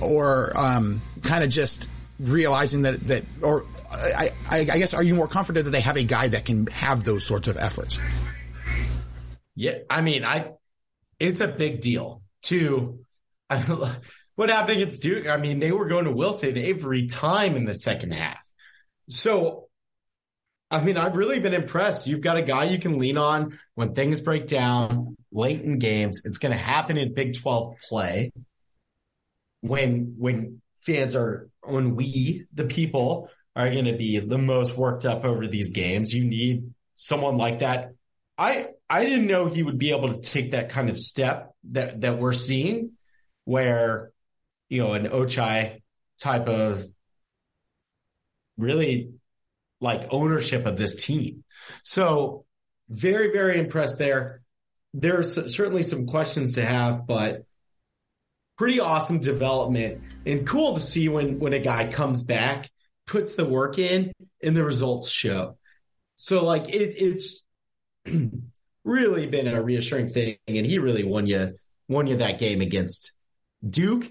or 0.00 0.56
um, 0.56 1.02
kind 1.22 1.42
of 1.42 1.50
just 1.50 1.88
realizing 2.20 2.82
that 2.82 3.00
that 3.08 3.24
or 3.42 3.66
I, 3.90 4.30
I, 4.48 4.62
guess 4.62 4.94
are 4.94 5.02
you 5.02 5.16
more 5.16 5.26
confident 5.26 5.64
that 5.64 5.72
they 5.72 5.80
have 5.80 5.96
a 5.96 6.04
guy 6.04 6.28
that 6.28 6.44
can 6.44 6.68
have 6.68 7.02
those 7.02 7.26
sorts 7.26 7.48
of 7.48 7.56
efforts? 7.56 7.98
Yeah, 9.56 9.78
I 9.90 10.00
mean, 10.00 10.24
I 10.24 10.52
it's 11.18 11.40
a 11.40 11.48
big 11.48 11.80
deal. 11.80 12.22
Two, 12.40 13.00
I, 13.50 13.96
what 14.36 14.48
happened 14.48 14.78
against 14.78 15.02
Duke? 15.02 15.26
I 15.26 15.38
mean, 15.38 15.58
they 15.58 15.72
were 15.72 15.88
going 15.88 16.04
to 16.04 16.12
Wilson 16.12 16.56
every 16.56 17.08
time 17.08 17.56
in 17.56 17.64
the 17.64 17.74
second 17.74 18.12
half. 18.12 18.38
So, 19.08 19.63
I 20.74 20.82
mean, 20.82 20.96
I've 20.96 21.14
really 21.14 21.38
been 21.38 21.54
impressed. 21.54 22.08
You've 22.08 22.20
got 22.20 22.36
a 22.36 22.42
guy 22.42 22.64
you 22.64 22.80
can 22.80 22.98
lean 22.98 23.16
on 23.16 23.56
when 23.76 23.94
things 23.94 24.20
break 24.20 24.48
down 24.48 25.16
late 25.30 25.60
in 25.60 25.78
games. 25.78 26.22
It's 26.24 26.38
going 26.38 26.50
to 26.50 26.58
happen 26.58 26.98
in 26.98 27.14
Big 27.14 27.38
12 27.40 27.76
play 27.88 28.32
when 29.60 30.16
when 30.18 30.60
fans 30.78 31.14
are 31.14 31.48
when 31.62 31.94
we 31.94 32.46
the 32.52 32.64
people 32.64 33.30
are 33.54 33.70
going 33.70 33.84
to 33.84 33.96
be 33.96 34.18
the 34.18 34.36
most 34.36 34.76
worked 34.76 35.06
up 35.06 35.24
over 35.24 35.46
these 35.46 35.70
games. 35.70 36.12
You 36.12 36.24
need 36.24 36.74
someone 36.96 37.38
like 37.38 37.60
that. 37.60 37.92
I 38.36 38.66
I 38.90 39.04
didn't 39.04 39.28
know 39.28 39.46
he 39.46 39.62
would 39.62 39.78
be 39.78 39.92
able 39.92 40.12
to 40.12 40.20
take 40.28 40.50
that 40.50 40.70
kind 40.70 40.90
of 40.90 40.98
step 40.98 41.54
that 41.70 42.00
that 42.00 42.18
we're 42.18 42.32
seeing, 42.32 42.94
where 43.44 44.10
you 44.68 44.82
know 44.82 44.94
an 44.94 45.06
Ochai 45.06 45.82
type 46.18 46.48
of 46.48 46.84
really 48.58 49.13
like 49.80 50.12
ownership 50.12 50.66
of 50.66 50.76
this 50.76 51.04
team. 51.04 51.44
So 51.82 52.44
very 52.88 53.32
very 53.32 53.58
impressed 53.58 53.98
there. 53.98 54.42
There's 54.92 55.54
certainly 55.54 55.82
some 55.82 56.06
questions 56.06 56.54
to 56.54 56.64
have, 56.64 57.06
but 57.06 57.44
pretty 58.56 58.80
awesome 58.80 59.18
development 59.18 60.02
and 60.24 60.46
cool 60.46 60.74
to 60.74 60.80
see 60.80 61.08
when 61.08 61.38
when 61.38 61.52
a 61.52 61.58
guy 61.58 61.88
comes 61.88 62.22
back, 62.22 62.70
puts 63.06 63.34
the 63.34 63.44
work 63.44 63.78
in, 63.78 64.12
and 64.42 64.56
the 64.56 64.64
results 64.64 65.10
show. 65.10 65.56
So 66.16 66.44
like 66.44 66.68
it, 66.68 66.94
it's 66.96 67.42
really 68.84 69.26
been 69.26 69.48
a 69.48 69.62
reassuring 69.62 70.08
thing, 70.08 70.36
and 70.46 70.66
he 70.66 70.78
really 70.78 71.04
won 71.04 71.26
you 71.26 71.54
won 71.88 72.06
you 72.06 72.16
that 72.16 72.38
game 72.38 72.60
against 72.60 73.12
Duke 73.68 74.10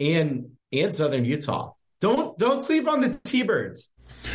and 0.00 0.56
and 0.72 0.94
Southern 0.94 1.24
Utah. 1.24 1.72
don't 2.00 2.36
don't 2.38 2.62
sleep 2.62 2.88
on 2.88 3.00
the 3.00 3.20
T-Birds. 3.24 3.90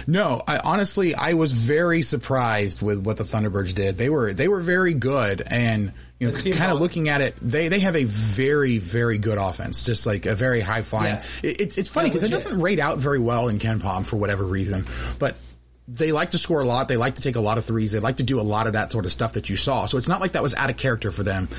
No, 0.10 0.42
I 0.48 0.60
honestly 0.64 1.14
I 1.14 1.34
was 1.34 1.52
very 1.52 2.02
surprised 2.02 2.82
with 2.82 2.98
what 2.98 3.18
the 3.18 3.24
Thunderbirds 3.24 3.76
did. 3.76 3.96
They 3.96 4.10
were 4.10 4.34
they 4.34 4.48
were 4.48 4.60
very 4.60 4.96
good 4.96 5.44
and 5.46 5.94
you 6.20 6.32
know 6.32 6.36
kind 6.36 6.72
of 6.72 6.80
looking 6.80 7.10
at 7.10 7.22
it 7.22 7.36
they 7.44 7.68
they 7.68 7.80
have 7.82 7.96
a 7.96 8.06
very 8.06 8.80
very 8.80 9.20
good 9.20 9.38
offense 9.38 9.84
just 9.84 10.08
like 10.08 10.26
a 10.26 10.34
very 10.34 10.62
high 10.62 10.82
flying. 10.82 11.14
Yes. 11.14 11.44
It, 11.44 11.62
it's 11.62 11.78
it's 11.78 11.90
funny 11.90 12.10
because 12.10 12.24
it 12.24 12.32
doesn't 12.32 12.60
rate 12.60 12.80
out 12.80 12.98
very 12.98 13.20
well 13.20 13.50
in 13.50 13.60
KenPom 13.60 14.04
for 14.04 14.18
whatever 14.18 14.44
reason, 14.44 14.88
but 15.20 15.36
they 15.88 16.12
like 16.12 16.32
to 16.32 16.40
score 16.40 16.62
a 16.62 16.66
lot. 16.66 16.88
They 16.88 16.98
like 16.98 17.16
to 17.16 17.22
take 17.22 17.36
a 17.36 17.40
lot 17.40 17.60
of 17.60 17.66
threes. 17.66 17.92
They 17.92 18.00
like 18.00 18.18
to 18.18 18.24
do 18.24 18.40
a 18.40 18.42
lot 18.42 18.66
of 18.66 18.74
that 18.74 18.92
sort 18.92 19.06
of 19.06 19.12
stuff 19.12 19.34
that 19.34 19.48
you 19.48 19.58
saw. 19.58 19.86
So 19.86 20.00
it's 20.00 20.08
not 20.08 20.22
like 20.22 20.32
that 20.32 20.42
was 20.42 20.56
out 20.56 20.72
of 20.72 20.78
character 20.78 21.12
for 21.12 21.22
them. 21.22 21.50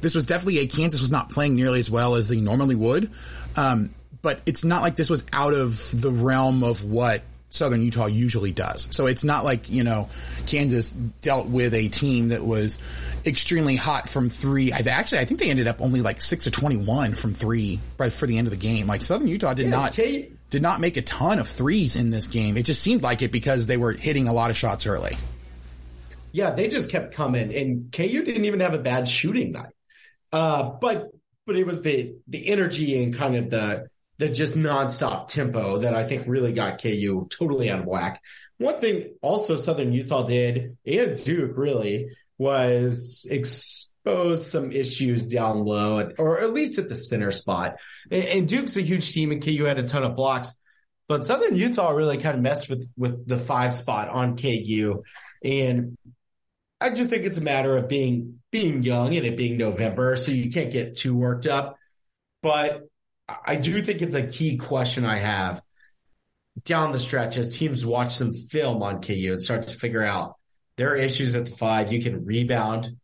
This 0.00 0.14
was 0.14 0.24
definitely 0.24 0.60
a 0.60 0.66
Kansas 0.66 1.00
was 1.02 1.10
not 1.10 1.28
playing 1.28 1.56
nearly 1.56 1.80
as 1.80 1.90
well 1.90 2.14
as 2.14 2.30
they 2.30 2.40
normally 2.40 2.74
would. 2.74 3.10
Um, 3.54 3.94
but 4.22 4.40
it's 4.46 4.64
not 4.64 4.82
like 4.82 4.96
this 4.96 5.10
was 5.10 5.24
out 5.32 5.54
of 5.54 5.90
the 5.92 6.10
realm 6.10 6.64
of 6.64 6.84
what 6.84 7.22
Southern 7.50 7.82
Utah 7.82 8.06
usually 8.06 8.52
does. 8.52 8.88
So 8.90 9.06
it's 9.06 9.24
not 9.24 9.44
like, 9.44 9.70
you 9.70 9.82
know, 9.82 10.08
Kansas 10.46 10.90
dealt 10.90 11.48
with 11.48 11.74
a 11.74 11.88
team 11.88 12.28
that 12.28 12.44
was 12.44 12.78
extremely 13.24 13.76
hot 13.76 14.08
from 14.08 14.28
three. 14.28 14.72
I've 14.72 14.86
actually, 14.86 15.20
I 15.20 15.24
think 15.24 15.40
they 15.40 15.50
ended 15.50 15.66
up 15.66 15.80
only 15.80 16.02
like 16.02 16.20
six 16.20 16.46
or 16.46 16.50
21 16.50 17.14
from 17.14 17.32
three 17.32 17.80
right 17.96 18.12
for 18.12 18.26
the 18.26 18.36
end 18.36 18.46
of 18.46 18.50
the 18.50 18.58
game. 18.58 18.86
Like 18.86 19.00
Southern 19.02 19.28
Utah 19.28 19.54
did 19.54 19.66
Yeah, 19.66 19.70
not, 19.70 19.92
K- 19.94 20.30
did 20.50 20.62
not 20.62 20.80
make 20.80 20.96
a 20.96 21.02
ton 21.02 21.38
of 21.38 21.48
threes 21.48 21.96
in 21.96 22.10
this 22.10 22.26
game. 22.26 22.56
It 22.56 22.64
just 22.64 22.82
seemed 22.82 23.02
like 23.02 23.22
it 23.22 23.32
because 23.32 23.66
they 23.66 23.76
were 23.76 23.92
hitting 23.92 24.28
a 24.28 24.32
lot 24.32 24.50
of 24.50 24.56
shots 24.56 24.86
early. 24.86 25.16
Yeah, 26.32 26.50
they 26.50 26.68
just 26.68 26.90
kept 26.90 27.14
coming, 27.14 27.54
and 27.54 27.90
KU 27.90 28.22
didn't 28.22 28.44
even 28.44 28.60
have 28.60 28.74
a 28.74 28.78
bad 28.78 29.08
shooting 29.08 29.52
night. 29.52 29.72
Uh, 30.32 30.64
but 30.80 31.10
but 31.46 31.56
it 31.56 31.64
was 31.64 31.80
the 31.82 32.14
the 32.28 32.48
energy 32.48 33.02
and 33.02 33.14
kind 33.14 33.34
of 33.34 33.48
the 33.50 33.88
the 34.18 34.28
just 34.28 34.54
nonstop 34.54 35.28
tempo 35.28 35.78
that 35.78 35.94
I 35.94 36.04
think 36.04 36.24
really 36.26 36.52
got 36.52 36.82
KU 36.82 37.28
totally 37.30 37.70
out 37.70 37.80
of 37.80 37.86
whack. 37.86 38.22
One 38.58 38.80
thing 38.80 39.14
also 39.22 39.56
Southern 39.56 39.92
Utah 39.92 40.24
did 40.24 40.76
and 40.84 41.16
Duke 41.16 41.56
really 41.56 42.10
was 42.36 43.26
expose 43.30 44.50
some 44.50 44.72
issues 44.72 45.22
down 45.24 45.64
low, 45.64 46.10
or 46.18 46.40
at 46.40 46.52
least 46.52 46.78
at 46.78 46.88
the 46.88 46.96
center 46.96 47.30
spot. 47.30 47.76
And 48.10 48.48
Duke's 48.48 48.76
a 48.76 48.82
huge 48.82 49.12
team, 49.12 49.30
and 49.32 49.42
KU 49.42 49.64
had 49.64 49.78
a 49.78 49.84
ton 49.84 50.04
of 50.04 50.16
blocks. 50.16 50.52
But 51.08 51.24
Southern 51.24 51.56
Utah 51.56 51.90
really 51.90 52.18
kind 52.18 52.36
of 52.36 52.42
messed 52.42 52.68
with 52.68 52.88
with 52.96 53.26
the 53.26 53.38
five 53.38 53.74
spot 53.74 54.08
on 54.08 54.36
KU, 54.36 55.02
and 55.42 55.96
I 56.80 56.90
just 56.90 57.10
think 57.10 57.24
it's 57.24 57.38
a 57.38 57.42
matter 57.42 57.76
of 57.76 57.88
being 57.88 58.40
being 58.50 58.82
young 58.82 59.14
and 59.16 59.26
it 59.26 59.36
being 59.36 59.56
November, 59.56 60.16
so 60.16 60.32
you 60.32 60.50
can't 60.50 60.70
get 60.70 60.96
too 60.96 61.16
worked 61.16 61.46
up. 61.46 61.76
But 62.42 62.87
I 63.28 63.56
do 63.56 63.82
think 63.82 64.02
it's 64.02 64.14
a 64.14 64.26
key 64.26 64.56
question 64.56 65.04
I 65.04 65.18
have 65.18 65.62
down 66.64 66.92
the 66.92 67.00
stretch 67.00 67.36
as 67.36 67.56
teams 67.56 67.84
watch 67.84 68.14
some 68.14 68.34
film 68.34 68.82
on 68.82 69.02
KU 69.02 69.32
and 69.32 69.42
start 69.42 69.68
to 69.68 69.76
figure 69.76 70.02
out 70.02 70.36
there 70.76 70.92
are 70.92 70.96
issues 70.96 71.34
at 71.34 71.44
the 71.44 71.50
five. 71.50 71.92
You 71.92 72.02
can 72.02 72.24
rebound 72.24 72.96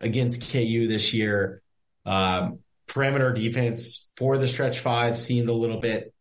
against 0.00 0.50
KU 0.50 0.86
this 0.88 1.14
year. 1.14 1.62
Um, 2.04 2.60
perimeter 2.86 3.32
defense 3.32 4.08
for 4.16 4.38
the 4.38 4.48
stretch 4.48 4.80
five 4.80 5.18
seemed 5.18 5.48
a 5.48 5.54
little 5.54 5.80
bit 5.80 6.12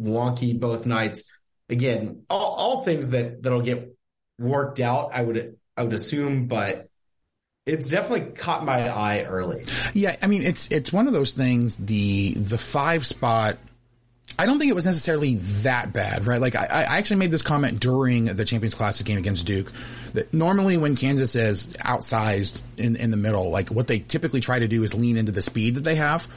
wonky 0.00 0.58
both 0.58 0.86
nights. 0.86 1.24
Again, 1.68 2.24
all, 2.28 2.54
all 2.54 2.80
things 2.82 3.10
that 3.10 3.42
that'll 3.42 3.62
get 3.62 3.96
worked 4.38 4.80
out. 4.80 5.10
I 5.12 5.22
would 5.22 5.56
I 5.76 5.82
would 5.84 5.92
assume, 5.92 6.46
but 6.46 6.88
it's 7.66 7.88
definitely 7.88 8.32
caught 8.32 8.64
my 8.64 8.88
eye 8.88 9.24
early. 9.24 9.64
Yeah, 9.94 10.16
I 10.22 10.26
mean 10.26 10.42
it's 10.42 10.70
it's 10.70 10.92
one 10.92 11.06
of 11.06 11.12
those 11.12 11.32
things. 11.32 11.76
The 11.76 12.34
the 12.34 12.58
five 12.58 13.06
spot. 13.06 13.58
I 14.36 14.46
don't 14.46 14.58
think 14.58 14.68
it 14.70 14.74
was 14.74 14.84
necessarily 14.84 15.36
that 15.62 15.92
bad, 15.92 16.26
right? 16.26 16.40
Like 16.40 16.56
I, 16.56 16.66
I 16.66 16.98
actually 16.98 17.18
made 17.18 17.30
this 17.30 17.42
comment 17.42 17.78
during 17.78 18.24
the 18.24 18.44
Champions 18.44 18.74
Classic 18.74 19.06
game 19.06 19.16
against 19.16 19.46
Duke 19.46 19.70
that 20.12 20.34
normally 20.34 20.76
when 20.76 20.96
Kansas 20.96 21.36
is 21.36 21.68
outsized 21.74 22.60
in 22.76 22.96
in 22.96 23.10
the 23.10 23.16
middle, 23.16 23.50
like 23.50 23.70
what 23.70 23.86
they 23.86 24.00
typically 24.00 24.40
try 24.40 24.58
to 24.58 24.68
do 24.68 24.82
is 24.82 24.92
lean 24.92 25.16
into 25.16 25.32
the 25.32 25.42
speed 25.42 25.76
that 25.76 25.84
they 25.84 25.94
have. 25.94 26.28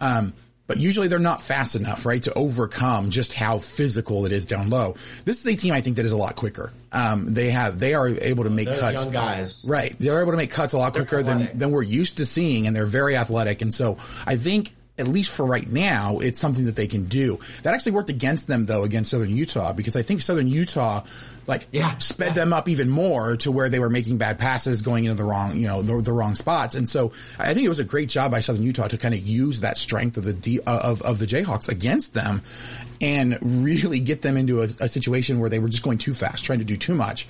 Um, 0.00 0.34
but 0.66 0.78
usually 0.78 1.08
they're 1.08 1.18
not 1.18 1.42
fast 1.42 1.74
enough, 1.76 2.06
right, 2.06 2.22
to 2.22 2.32
overcome 2.34 3.10
just 3.10 3.32
how 3.32 3.58
physical 3.58 4.24
it 4.26 4.32
is 4.32 4.46
down 4.46 4.70
low. 4.70 4.94
This 5.24 5.40
is 5.40 5.46
a 5.46 5.56
team 5.56 5.72
I 5.72 5.80
think 5.80 5.96
that 5.96 6.04
is 6.04 6.12
a 6.12 6.16
lot 6.16 6.36
quicker. 6.36 6.72
Um, 6.92 7.34
they 7.34 7.50
have 7.50 7.78
they 7.78 7.94
are 7.94 8.08
able 8.08 8.44
to 8.44 8.50
make 8.50 8.68
Those 8.68 8.80
cuts. 8.80 9.04
young 9.04 9.12
guys. 9.12 9.66
Right. 9.68 9.94
They're 9.98 10.20
able 10.20 10.30
to 10.32 10.36
make 10.36 10.50
cuts 10.50 10.72
a 10.72 10.78
lot 10.78 10.94
They're 10.94 11.04
quicker 11.04 11.22
than, 11.22 11.50
than 11.58 11.70
we're 11.70 11.82
used 11.82 12.16
to 12.18 12.26
seeing, 12.26 12.66
and 12.66 12.74
they're 12.74 12.86
very 12.86 13.16
athletic. 13.16 13.62
And 13.62 13.74
so 13.74 13.98
I 14.26 14.36
think, 14.36 14.74
at 14.96 15.08
least 15.08 15.32
for 15.32 15.44
right 15.44 15.68
now, 15.68 16.18
it's 16.18 16.38
something 16.38 16.66
that 16.66 16.76
they 16.76 16.86
can 16.86 17.06
do. 17.06 17.40
That 17.62 17.74
actually 17.74 17.92
worked 17.92 18.10
against 18.10 18.46
them, 18.46 18.64
though, 18.64 18.84
against 18.84 19.10
Southern 19.10 19.30
Utah, 19.30 19.72
because 19.72 19.96
I 19.96 20.02
think 20.02 20.20
Southern 20.20 20.46
Utah, 20.46 21.02
like, 21.48 21.66
yeah, 21.72 21.98
sped 21.98 22.36
them 22.36 22.52
up 22.52 22.68
even 22.68 22.88
more 22.88 23.36
to 23.38 23.50
where 23.50 23.68
they 23.68 23.80
were 23.80 23.90
making 23.90 24.18
bad 24.18 24.38
passes, 24.38 24.82
going 24.82 25.06
into 25.06 25.16
the 25.16 25.24
wrong, 25.24 25.56
you 25.56 25.66
know, 25.66 25.82
the, 25.82 26.00
the 26.00 26.12
wrong 26.12 26.36
spots. 26.36 26.76
And 26.76 26.88
so 26.88 27.10
I 27.40 27.54
think 27.54 27.66
it 27.66 27.68
was 27.68 27.80
a 27.80 27.84
great 27.84 28.08
job 28.08 28.30
by 28.30 28.38
Southern 28.38 28.62
Utah 28.62 28.86
to 28.86 28.96
kind 28.96 29.14
of 29.14 29.20
use 29.20 29.60
that 29.60 29.78
strength 29.78 30.16
of 30.16 30.24
the 30.24 30.32
D, 30.32 30.60
uh, 30.64 30.80
of, 30.84 31.02
of 31.02 31.18
the 31.18 31.26
Jayhawks 31.26 31.68
against 31.68 32.14
them 32.14 32.42
and 33.00 33.36
really 33.42 33.98
get 33.98 34.22
them 34.22 34.36
into 34.36 34.60
a, 34.60 34.64
a 34.64 34.88
situation 34.88 35.40
where 35.40 35.50
they 35.50 35.58
were 35.58 35.68
just 35.68 35.82
going 35.82 35.98
too 35.98 36.14
fast, 36.14 36.44
trying 36.44 36.60
to 36.60 36.64
do 36.64 36.76
too 36.76 36.94
much 36.94 37.26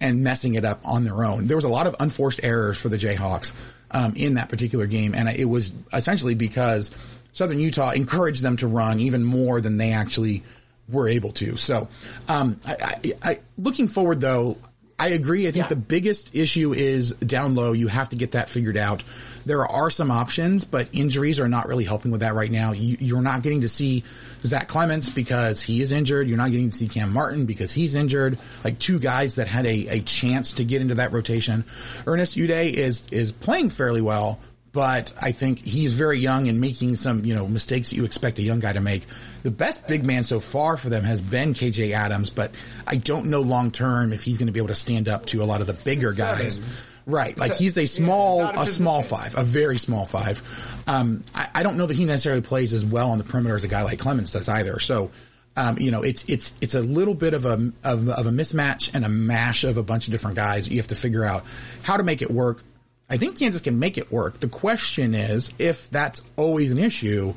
and 0.00 0.22
messing 0.22 0.54
it 0.54 0.64
up 0.64 0.80
on 0.84 1.02
their 1.02 1.24
own. 1.24 1.48
There 1.48 1.56
was 1.56 1.64
a 1.64 1.68
lot 1.68 1.88
of 1.88 1.96
unforced 1.98 2.38
errors 2.44 2.78
for 2.78 2.88
the 2.88 2.96
Jayhawks 2.96 3.52
um, 3.90 4.14
in 4.16 4.34
that 4.34 4.48
particular 4.48 4.86
game, 4.86 5.14
and 5.14 5.28
it 5.28 5.46
was 5.46 5.72
essentially 5.92 6.34
because 6.34 6.90
Southern 7.32 7.60
Utah 7.60 7.90
encouraged 7.90 8.42
them 8.42 8.56
to 8.58 8.66
run 8.66 9.00
even 9.00 9.24
more 9.24 9.60
than 9.60 9.76
they 9.76 9.92
actually 9.92 10.42
were 10.88 11.08
able 11.08 11.32
to. 11.32 11.56
So, 11.56 11.88
um, 12.28 12.58
I, 12.66 12.76
I, 12.80 13.12
I, 13.22 13.38
looking 13.56 13.88
forward 13.88 14.20
though, 14.20 14.56
I 14.98 15.08
agree. 15.10 15.46
I 15.46 15.52
think 15.52 15.68
the 15.68 15.76
biggest 15.76 16.34
issue 16.34 16.72
is 16.72 17.12
down 17.12 17.54
low. 17.54 17.72
You 17.72 17.86
have 17.86 18.08
to 18.08 18.16
get 18.16 18.32
that 18.32 18.48
figured 18.48 18.76
out. 18.76 19.04
There 19.48 19.66
are 19.66 19.88
some 19.88 20.10
options, 20.10 20.66
but 20.66 20.88
injuries 20.92 21.40
are 21.40 21.48
not 21.48 21.68
really 21.68 21.84
helping 21.84 22.10
with 22.10 22.20
that 22.20 22.34
right 22.34 22.50
now. 22.50 22.72
You, 22.72 22.98
you're 23.00 23.22
not 23.22 23.42
getting 23.42 23.62
to 23.62 23.68
see 23.68 24.04
Zach 24.42 24.68
Clemence 24.68 25.08
because 25.08 25.62
he 25.62 25.80
is 25.80 25.90
injured. 25.90 26.28
You're 26.28 26.36
not 26.36 26.50
getting 26.50 26.68
to 26.68 26.76
see 26.76 26.86
Cam 26.86 27.14
Martin 27.14 27.46
because 27.46 27.72
he's 27.72 27.94
injured. 27.94 28.38
Like 28.62 28.78
two 28.78 28.98
guys 28.98 29.36
that 29.36 29.48
had 29.48 29.64
a, 29.64 29.86
a 29.88 30.00
chance 30.00 30.52
to 30.54 30.66
get 30.66 30.82
into 30.82 30.96
that 30.96 31.12
rotation. 31.12 31.64
Ernest 32.06 32.36
Udeh 32.36 32.70
is, 32.70 33.06
is 33.10 33.32
playing 33.32 33.70
fairly 33.70 34.02
well, 34.02 34.38
but 34.72 35.14
I 35.18 35.32
think 35.32 35.60
he's 35.60 35.94
very 35.94 36.18
young 36.18 36.48
and 36.48 36.60
making 36.60 36.96
some, 36.96 37.24
you 37.24 37.34
know, 37.34 37.48
mistakes 37.48 37.88
that 37.88 37.96
you 37.96 38.04
expect 38.04 38.38
a 38.38 38.42
young 38.42 38.60
guy 38.60 38.74
to 38.74 38.82
make. 38.82 39.06
The 39.44 39.50
best 39.50 39.88
big 39.88 40.04
man 40.04 40.24
so 40.24 40.40
far 40.40 40.76
for 40.76 40.90
them 40.90 41.04
has 41.04 41.22
been 41.22 41.54
KJ 41.54 41.92
Adams, 41.92 42.28
but 42.28 42.50
I 42.86 42.96
don't 42.96 43.30
know 43.30 43.40
long 43.40 43.70
term 43.70 44.12
if 44.12 44.24
he's 44.24 44.36
going 44.36 44.48
to 44.48 44.52
be 44.52 44.60
able 44.60 44.68
to 44.68 44.74
stand 44.74 45.08
up 45.08 45.24
to 45.26 45.42
a 45.42 45.46
lot 45.46 45.62
of 45.62 45.66
the 45.66 45.82
bigger 45.86 46.12
guys. 46.12 46.60
Right. 47.08 47.38
Like 47.38 47.56
he's 47.56 47.78
a 47.78 47.86
small, 47.86 48.42
a 48.42 48.52
a 48.52 48.66
small 48.66 49.02
five, 49.02 49.34
a 49.36 49.42
very 49.42 49.78
small 49.78 50.04
five. 50.04 50.42
Um, 50.86 51.22
I, 51.34 51.48
I 51.54 51.62
don't 51.62 51.78
know 51.78 51.86
that 51.86 51.96
he 51.96 52.04
necessarily 52.04 52.42
plays 52.42 52.74
as 52.74 52.84
well 52.84 53.12
on 53.12 53.18
the 53.18 53.24
perimeter 53.24 53.56
as 53.56 53.64
a 53.64 53.68
guy 53.68 53.82
like 53.82 53.98
Clemence 53.98 54.32
does 54.32 54.46
either. 54.46 54.78
So, 54.78 55.10
um, 55.56 55.78
you 55.78 55.90
know, 55.90 56.02
it's, 56.02 56.26
it's, 56.28 56.52
it's 56.60 56.74
a 56.74 56.82
little 56.82 57.14
bit 57.14 57.32
of 57.32 57.46
a, 57.46 57.72
of, 57.82 58.10
of 58.10 58.26
a 58.26 58.30
mismatch 58.30 58.94
and 58.94 59.06
a 59.06 59.08
mash 59.08 59.64
of 59.64 59.78
a 59.78 59.82
bunch 59.82 60.06
of 60.06 60.12
different 60.12 60.36
guys. 60.36 60.68
You 60.68 60.76
have 60.76 60.88
to 60.88 60.94
figure 60.94 61.24
out 61.24 61.44
how 61.82 61.96
to 61.96 62.02
make 62.02 62.20
it 62.20 62.30
work. 62.30 62.62
I 63.08 63.16
think 63.16 63.38
Kansas 63.38 63.62
can 63.62 63.78
make 63.78 63.96
it 63.96 64.12
work. 64.12 64.38
The 64.40 64.48
question 64.48 65.14
is, 65.14 65.50
if 65.58 65.88
that's 65.88 66.20
always 66.36 66.72
an 66.72 66.78
issue, 66.78 67.32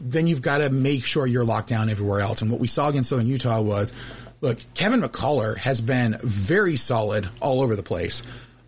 then 0.00 0.26
you've 0.26 0.42
got 0.42 0.58
to 0.58 0.70
make 0.70 1.04
sure 1.04 1.24
you're 1.24 1.44
locked 1.44 1.68
down 1.68 1.88
everywhere 1.88 2.18
else. 2.18 2.42
And 2.42 2.50
what 2.50 2.58
we 2.58 2.66
saw 2.66 2.88
against 2.88 3.10
Southern 3.10 3.28
Utah 3.28 3.60
was, 3.60 3.92
look, 4.40 4.58
Kevin 4.74 5.02
McCullar 5.02 5.56
has 5.56 5.80
been 5.80 6.18
very 6.20 6.74
solid 6.74 7.28
all 7.40 7.62
over 7.62 7.76
the 7.76 7.84
place. 7.84 8.24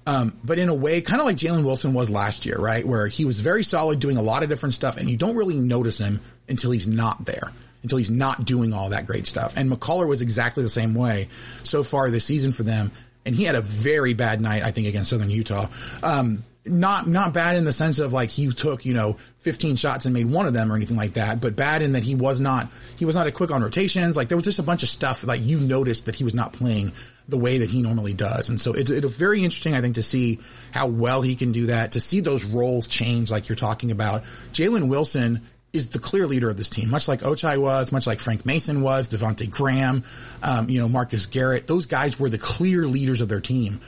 Um, 0.06 0.38
but 0.44 0.58
in 0.58 0.68
a 0.68 0.74
way, 0.74 1.00
kind 1.00 1.20
of 1.20 1.26
like 1.26 1.36
Jalen 1.36 1.64
Wilson 1.64 1.92
was 1.92 2.08
last 2.08 2.46
year, 2.46 2.58
right? 2.58 2.86
Where 2.86 3.08
he 3.08 3.24
was 3.24 3.40
very 3.40 3.64
solid 3.64 3.98
doing 3.98 4.16
a 4.16 4.22
lot 4.22 4.44
of 4.44 4.48
different 4.48 4.74
stuff 4.74 4.96
and 4.96 5.10
you 5.10 5.16
don't 5.16 5.34
really 5.34 5.56
notice 5.56 5.98
him 5.98 6.20
until 6.48 6.70
he's 6.70 6.86
not 6.86 7.24
there, 7.24 7.50
until 7.82 7.98
he's 7.98 8.10
not 8.10 8.44
doing 8.44 8.72
all 8.72 8.90
that 8.90 9.06
great 9.06 9.26
stuff. 9.26 9.54
And 9.56 9.70
McCullar 9.70 10.06
was 10.06 10.22
exactly 10.22 10.62
the 10.62 10.68
same 10.68 10.94
way 10.94 11.28
so 11.64 11.82
far 11.82 12.08
this 12.08 12.24
season 12.24 12.52
for 12.52 12.62
them. 12.62 12.92
And 13.24 13.34
he 13.34 13.42
had 13.42 13.56
a 13.56 13.60
very 13.60 14.14
bad 14.14 14.40
night, 14.40 14.62
I 14.62 14.70
think, 14.70 14.86
against 14.86 15.10
Southern 15.10 15.30
Utah. 15.30 15.66
Um, 16.04 16.44
not 16.64 17.06
not 17.06 17.32
bad 17.32 17.56
in 17.56 17.64
the 17.64 17.72
sense 17.72 17.98
of 17.98 18.12
like 18.12 18.30
he 18.30 18.48
took 18.50 18.84
you 18.84 18.92
know 18.92 19.16
15 19.38 19.76
shots 19.76 20.04
and 20.04 20.12
made 20.12 20.26
one 20.26 20.46
of 20.46 20.52
them 20.52 20.72
or 20.72 20.76
anything 20.76 20.96
like 20.96 21.14
that, 21.14 21.40
but 21.40 21.54
bad 21.56 21.82
in 21.82 21.92
that 21.92 22.02
he 22.02 22.14
was 22.14 22.40
not 22.40 22.70
he 22.96 23.04
was 23.04 23.14
not 23.14 23.26
a 23.26 23.32
quick 23.32 23.50
on 23.50 23.62
rotations. 23.62 24.16
Like 24.16 24.28
there 24.28 24.36
was 24.36 24.44
just 24.44 24.58
a 24.58 24.64
bunch 24.64 24.82
of 24.82 24.88
stuff 24.88 25.24
like 25.24 25.42
you 25.42 25.60
noticed 25.60 26.06
that 26.06 26.16
he 26.16 26.24
was 26.24 26.34
not 26.34 26.52
playing 26.52 26.92
the 27.28 27.38
way 27.38 27.58
that 27.58 27.70
he 27.70 27.82
normally 27.82 28.14
does, 28.14 28.48
and 28.48 28.60
so 28.60 28.72
it's 28.72 28.90
it's 28.90 29.16
very 29.16 29.44
interesting 29.44 29.74
I 29.74 29.80
think 29.80 29.96
to 29.96 30.02
see 30.02 30.40
how 30.72 30.86
well 30.86 31.22
he 31.22 31.34
can 31.34 31.52
do 31.52 31.66
that, 31.66 31.92
to 31.92 32.00
see 32.00 32.20
those 32.20 32.44
roles 32.44 32.88
change 32.88 33.30
like 33.30 33.48
you're 33.48 33.56
talking 33.56 33.90
about. 33.90 34.24
Jalen 34.52 34.88
Wilson 34.88 35.42
is 35.72 35.90
the 35.90 35.98
clear 35.98 36.26
leader 36.26 36.48
of 36.48 36.56
this 36.56 36.70
team, 36.70 36.88
much 36.88 37.06
like 37.08 37.20
Ochai 37.20 37.58
was, 37.60 37.92
much 37.92 38.06
like 38.06 38.18
Frank 38.18 38.46
Mason 38.46 38.80
was, 38.80 39.10
Devontae 39.10 39.50
Graham, 39.50 40.04
um, 40.42 40.70
you 40.70 40.80
know 40.80 40.88
Marcus 40.88 41.26
Garrett. 41.26 41.66
Those 41.66 41.86
guys 41.86 42.18
were 42.18 42.28
the 42.30 42.38
clear 42.38 42.86
leaders 42.86 43.20
of 43.20 43.28
their 43.28 43.40
team 43.40 43.80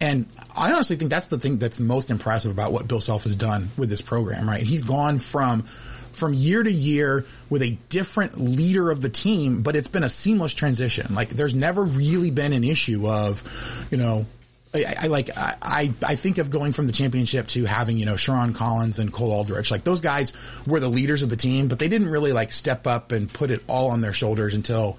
And 0.00 0.26
I 0.54 0.72
honestly 0.72 0.96
think 0.96 1.10
that's 1.10 1.28
the 1.28 1.38
thing 1.38 1.58
that's 1.58 1.80
most 1.80 2.10
impressive 2.10 2.50
about 2.50 2.72
what 2.72 2.86
Bill 2.88 3.00
Self 3.00 3.24
has 3.24 3.36
done 3.36 3.70
with 3.76 3.88
this 3.88 4.02
program, 4.02 4.48
right? 4.48 4.62
He's 4.62 4.82
gone 4.82 5.18
from 5.18 5.64
from 6.16 6.34
year 6.34 6.62
to 6.62 6.70
year 6.70 7.24
with 7.50 7.62
a 7.62 7.78
different 7.88 8.38
leader 8.38 8.90
of 8.90 9.00
the 9.00 9.08
team, 9.08 9.62
but 9.62 9.76
it's 9.76 9.88
been 9.88 10.02
a 10.02 10.08
seamless 10.08 10.54
transition. 10.54 11.14
Like 11.14 11.28
there's 11.30 11.54
never 11.54 11.84
really 11.84 12.30
been 12.30 12.52
an 12.52 12.64
issue 12.64 13.08
of, 13.08 13.42
you 13.90 13.98
know, 13.98 14.26
I, 14.74 14.94
I 15.02 15.06
like 15.06 15.30
I 15.36 15.92
I 16.02 16.14
think 16.16 16.38
of 16.38 16.50
going 16.50 16.72
from 16.72 16.86
the 16.86 16.92
championship 16.92 17.46
to 17.48 17.64
having 17.64 17.98
you 17.98 18.04
know 18.04 18.14
Sherron 18.14 18.54
Collins 18.54 18.98
and 18.98 19.12
Cole 19.12 19.32
Aldrich 19.32 19.70
like 19.70 19.84
those 19.84 20.00
guys 20.00 20.32
were 20.66 20.80
the 20.80 20.88
leaders 20.88 21.22
of 21.22 21.30
the 21.30 21.36
team, 21.36 21.68
but 21.68 21.78
they 21.78 21.88
didn't 21.88 22.08
really 22.08 22.32
like 22.32 22.52
step 22.52 22.86
up 22.86 23.12
and 23.12 23.32
put 23.32 23.50
it 23.50 23.62
all 23.68 23.90
on 23.90 24.00
their 24.00 24.12
shoulders 24.12 24.54
until 24.54 24.98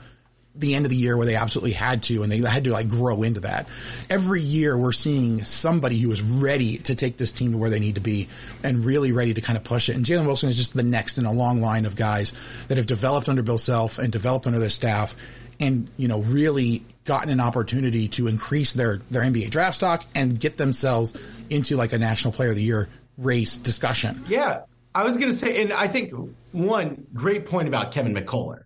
the 0.59 0.75
end 0.75 0.85
of 0.85 0.89
the 0.89 0.95
year 0.95 1.15
where 1.15 1.25
they 1.25 1.35
absolutely 1.35 1.71
had 1.71 2.03
to 2.03 2.23
and 2.23 2.31
they 2.31 2.39
had 2.39 2.63
to 2.63 2.71
like 2.71 2.89
grow 2.89 3.23
into 3.23 3.41
that. 3.41 3.67
Every 4.09 4.41
year 4.41 4.77
we're 4.77 4.91
seeing 4.91 5.43
somebody 5.43 5.97
who 5.99 6.11
is 6.11 6.21
ready 6.21 6.77
to 6.79 6.95
take 6.95 7.17
this 7.17 7.31
team 7.31 7.51
to 7.51 7.57
where 7.57 7.69
they 7.69 7.79
need 7.79 7.95
to 7.95 8.01
be 8.01 8.27
and 8.63 8.83
really 8.83 9.11
ready 9.11 9.33
to 9.33 9.41
kind 9.41 9.57
of 9.57 9.63
push 9.63 9.89
it. 9.89 9.95
And 9.95 10.05
Jalen 10.05 10.25
Wilson 10.25 10.49
is 10.49 10.57
just 10.57 10.73
the 10.73 10.83
next 10.83 11.17
in 11.17 11.25
a 11.25 11.31
long 11.31 11.61
line 11.61 11.85
of 11.85 11.95
guys 11.95 12.33
that 12.67 12.77
have 12.77 12.87
developed 12.87 13.29
under 13.29 13.43
Bill 13.43 13.57
Self 13.57 13.99
and 13.99 14.11
developed 14.11 14.47
under 14.47 14.59
their 14.59 14.69
staff 14.69 15.15
and, 15.59 15.89
you 15.97 16.07
know, 16.07 16.21
really 16.21 16.83
gotten 17.05 17.29
an 17.31 17.39
opportunity 17.39 18.07
to 18.09 18.27
increase 18.27 18.73
their, 18.73 19.01
their 19.09 19.23
NBA 19.23 19.49
draft 19.49 19.75
stock 19.75 20.05
and 20.13 20.39
get 20.39 20.57
themselves 20.57 21.17
into 21.49 21.75
like 21.75 21.93
a 21.93 21.97
national 21.97 22.33
player 22.33 22.49
of 22.49 22.55
the 22.55 22.63
year 22.63 22.89
race 23.17 23.57
discussion. 23.57 24.23
Yeah. 24.27 24.61
I 24.93 25.03
was 25.03 25.15
going 25.17 25.31
to 25.31 25.37
say, 25.37 25.61
and 25.61 25.71
I 25.71 25.87
think 25.87 26.11
one 26.51 27.05
great 27.13 27.45
point 27.45 27.67
about 27.67 27.91
Kevin 27.91 28.15
McCullar 28.15 28.63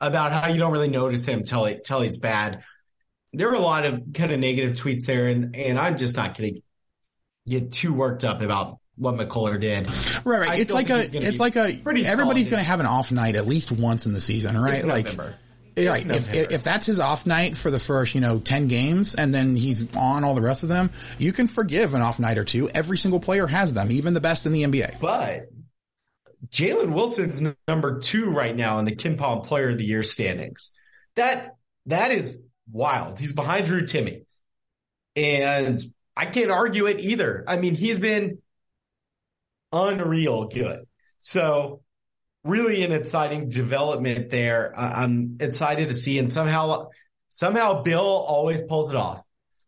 about 0.00 0.32
how 0.32 0.48
you 0.48 0.58
don't 0.58 0.72
really 0.72 0.88
notice 0.88 1.26
him 1.26 1.44
till, 1.44 1.64
he, 1.64 1.78
till 1.84 2.00
he's 2.00 2.18
bad. 2.18 2.62
There 3.32 3.48
were 3.48 3.56
a 3.56 3.60
lot 3.60 3.84
of 3.84 4.02
kind 4.14 4.32
of 4.32 4.38
negative 4.38 4.76
tweets 4.76 5.06
there, 5.06 5.26
and, 5.26 5.54
and 5.54 5.78
I'm 5.78 5.98
just 5.98 6.16
not 6.16 6.36
going 6.36 6.54
to 6.54 6.60
get 7.46 7.72
too 7.72 7.92
worked 7.92 8.24
up 8.24 8.40
about 8.40 8.78
what 8.96 9.14
McCullar 9.16 9.60
did. 9.60 9.86
Right, 10.24 10.40
right. 10.40 10.50
I 10.50 10.56
it's 10.56 10.70
like 10.70 10.90
a, 10.90 11.04
it's 11.12 11.40
like 11.40 11.56
a, 11.56 11.80
everybody's 11.86 12.48
going 12.48 12.62
to 12.62 12.68
have 12.68 12.80
an 12.80 12.86
off 12.86 13.12
night 13.12 13.36
at 13.36 13.46
least 13.46 13.70
once 13.70 14.06
in 14.06 14.12
the 14.12 14.20
season, 14.20 14.56
right? 14.56 14.84
like. 14.84 15.16
Right. 15.16 16.04
If, 16.04 16.34
if 16.34 16.64
that's 16.64 16.86
his 16.86 16.98
off 16.98 17.24
night 17.24 17.56
for 17.56 17.70
the 17.70 17.78
first, 17.78 18.16
you 18.16 18.20
know, 18.20 18.40
10 18.40 18.66
games 18.66 19.14
and 19.14 19.32
then 19.32 19.54
he's 19.54 19.86
on 19.94 20.24
all 20.24 20.34
the 20.34 20.42
rest 20.42 20.64
of 20.64 20.68
them, 20.68 20.90
you 21.18 21.32
can 21.32 21.46
forgive 21.46 21.94
an 21.94 22.00
off 22.00 22.18
night 22.18 22.36
or 22.36 22.42
two. 22.42 22.68
Every 22.68 22.98
single 22.98 23.20
player 23.20 23.46
has 23.46 23.72
them, 23.72 23.92
even 23.92 24.12
the 24.12 24.20
best 24.20 24.44
in 24.44 24.50
the 24.50 24.64
NBA. 24.64 24.98
But 24.98 25.50
Jalen 26.50 26.92
Wilson's 26.92 27.42
number 27.66 27.98
two 27.98 28.30
right 28.30 28.54
now 28.54 28.78
in 28.78 28.84
the 28.84 28.94
KenPom 28.94 29.44
Player 29.44 29.70
of 29.70 29.78
the 29.78 29.84
Year 29.84 30.02
standings. 30.02 30.70
That 31.16 31.56
that 31.86 32.12
is 32.12 32.40
wild. 32.70 33.18
He's 33.18 33.32
behind 33.32 33.66
Drew 33.66 33.82
Timme, 33.82 34.24
and 35.16 35.82
I 36.16 36.26
can't 36.26 36.50
argue 36.50 36.86
it 36.86 37.00
either. 37.00 37.44
I 37.46 37.56
mean, 37.56 37.74
he's 37.74 37.98
been 37.98 38.38
unreal 39.72 40.46
good. 40.46 40.86
So 41.18 41.82
really 42.44 42.82
an 42.82 42.92
exciting 42.92 43.48
development 43.48 44.30
there. 44.30 44.72
I'm 44.78 45.38
excited 45.40 45.88
to 45.88 45.94
see, 45.94 46.18
and 46.18 46.32
somehow 46.32 46.88
somehow 47.28 47.82
Bill 47.82 48.04
always 48.04 48.62
pulls 48.62 48.90
it 48.90 48.96
off. 48.96 49.22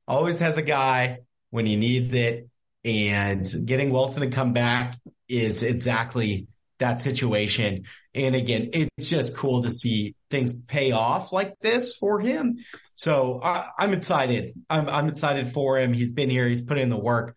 Always 0.06 0.38
has 0.38 0.56
a 0.56 0.62
guy 0.62 1.18
when 1.50 1.66
he 1.66 1.76
needs 1.76 2.14
it, 2.14 2.48
and 2.84 3.48
getting 3.64 3.90
Wilson 3.90 4.22
to 4.22 4.34
come 4.34 4.52
back 4.52 4.96
is 5.28 5.62
exactly 5.62 6.48
that 6.80 7.00
situation. 7.00 7.84
And 8.14 8.34
again, 8.34 8.70
it's 8.72 9.08
just 9.08 9.36
cool 9.36 9.62
to 9.62 9.70
see 9.70 10.16
things 10.30 10.52
pay 10.52 10.92
off 10.92 11.32
like 11.32 11.58
this 11.60 11.94
for 11.94 12.18
him. 12.18 12.58
So 12.96 13.40
I, 13.42 13.68
am 13.78 13.92
excited. 13.92 14.54
I'm, 14.68 14.88
I'm 14.88 15.08
excited 15.08 15.52
for 15.52 15.78
him. 15.78 15.92
He's 15.92 16.10
been 16.10 16.28
here. 16.28 16.48
He's 16.48 16.60
put 16.60 16.78
in 16.78 16.88
the 16.88 16.98
work. 16.98 17.36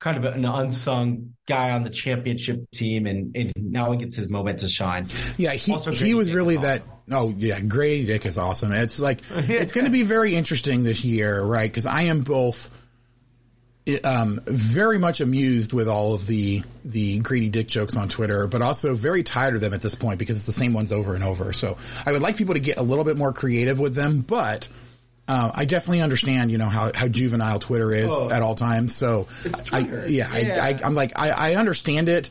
Kind 0.00 0.16
of 0.16 0.24
an 0.34 0.44
unsung 0.44 1.34
guy 1.46 1.70
on 1.70 1.82
the 1.82 1.90
championship 1.90 2.70
team, 2.70 3.06
and, 3.06 3.34
and 3.34 3.52
now 3.56 3.92
he 3.92 3.98
gets 3.98 4.14
his 4.14 4.28
moment 4.28 4.60
to 4.60 4.68
shine. 4.68 5.06
Yeah, 5.38 5.52
he 5.52 5.72
he 5.74 6.14
was 6.14 6.34
really 6.34 6.58
that. 6.58 6.82
Oh 7.10 7.32
yeah, 7.34 7.60
Grady 7.60 8.04
Dick 8.04 8.26
is 8.26 8.36
awesome. 8.36 8.72
It's 8.72 9.00
like 9.00 9.22
it's 9.30 9.72
going 9.72 9.86
to 9.86 9.90
be 9.90 10.02
very 10.02 10.36
interesting 10.36 10.82
this 10.82 11.02
year, 11.02 11.42
right? 11.42 11.70
Because 11.70 11.86
I 11.86 12.02
am 12.02 12.20
both 12.20 12.68
um, 14.04 14.40
very 14.46 14.98
much 14.98 15.20
amused 15.20 15.72
with 15.72 15.88
all 15.88 16.14
of 16.14 16.26
the 16.26 16.62
the 16.84 17.18
Grady 17.20 17.48
Dick 17.48 17.68
jokes 17.68 17.96
on 17.96 18.08
Twitter, 18.08 18.46
but 18.46 18.62
also 18.62 18.94
very 18.94 19.22
tired 19.22 19.54
of 19.54 19.60
them 19.60 19.74
at 19.74 19.82
this 19.82 19.94
point 19.94 20.18
because 20.18 20.36
it's 20.36 20.46
the 20.46 20.52
same 20.52 20.72
ones 20.72 20.92
over 20.92 21.14
and 21.14 21.22
over. 21.24 21.52
So 21.52 21.76
I 22.04 22.12
would 22.12 22.22
like 22.22 22.36
people 22.36 22.54
to 22.54 22.60
get 22.60 22.78
a 22.78 22.82
little 22.82 23.04
bit 23.04 23.16
more 23.16 23.32
creative 23.32 23.78
with 23.78 23.94
them, 23.94 24.20
but 24.22 24.68
uh, 25.28 25.50
I 25.54 25.64
definitely 25.64 26.02
understand, 26.02 26.50
you 26.52 26.58
know, 26.58 26.68
how, 26.68 26.92
how 26.94 27.08
juvenile 27.08 27.58
Twitter 27.58 27.92
is 27.92 28.08
Oh. 28.10 28.30
at 28.30 28.42
all 28.42 28.54
times. 28.54 28.94
So 28.94 29.26
I, 29.72 29.80
yeah, 30.06 30.36
Yeah. 30.36 30.58
I, 30.62 30.68
I, 30.70 30.78
I'm 30.84 30.94
like, 30.94 31.12
I, 31.18 31.30
I 31.52 31.54
understand 31.56 32.08
it, 32.08 32.30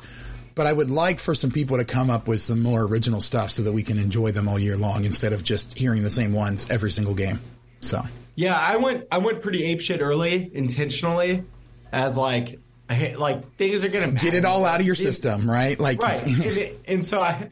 but 0.56 0.66
I 0.68 0.72
would 0.72 0.90
like 0.90 1.20
for 1.20 1.36
some 1.36 1.52
people 1.52 1.76
to 1.78 1.84
come 1.86 2.10
up 2.10 2.28
with 2.30 2.40
some 2.42 2.62
more 2.62 2.82
original 2.84 3.20
stuff 3.20 3.52
so 3.52 3.64
that 3.64 3.74
we 3.74 3.84
can 3.84 3.98
enjoy 3.98 4.32
them 4.32 4.48
all 4.48 4.58
year 4.58 4.78
long 4.78 5.04
instead 5.04 5.34
of 5.34 5.44
just 5.44 5.78
hearing 5.78 6.04
the 6.04 6.12
same 6.12 6.32
ones 6.32 6.68
every 6.70 6.92
single 6.92 7.14
game. 7.14 7.40
So. 7.82 8.02
Yeah, 8.36 8.58
I 8.58 8.78
went 8.78 9.08
I 9.12 9.20
went 9.20 9.42
pretty 9.42 9.76
apeshit 9.76 10.02
early 10.02 10.52
intentionally, 10.54 11.44
as 11.92 12.18
like 12.18 12.60
I 12.90 13.16
like 13.18 13.56
things 13.56 13.84
are 13.84 13.90
gonna 13.90 14.12
Get 14.12 14.34
it 14.34 14.46
all 14.46 14.66
out 14.66 14.80
of 14.80 14.86
your 14.86 14.96
system, 14.96 15.50
right? 15.50 15.80
Like, 15.80 16.02
right, 16.02 16.22
and, 16.46 16.76
and 16.86 17.06
so 17.06 17.22
I 17.22 17.50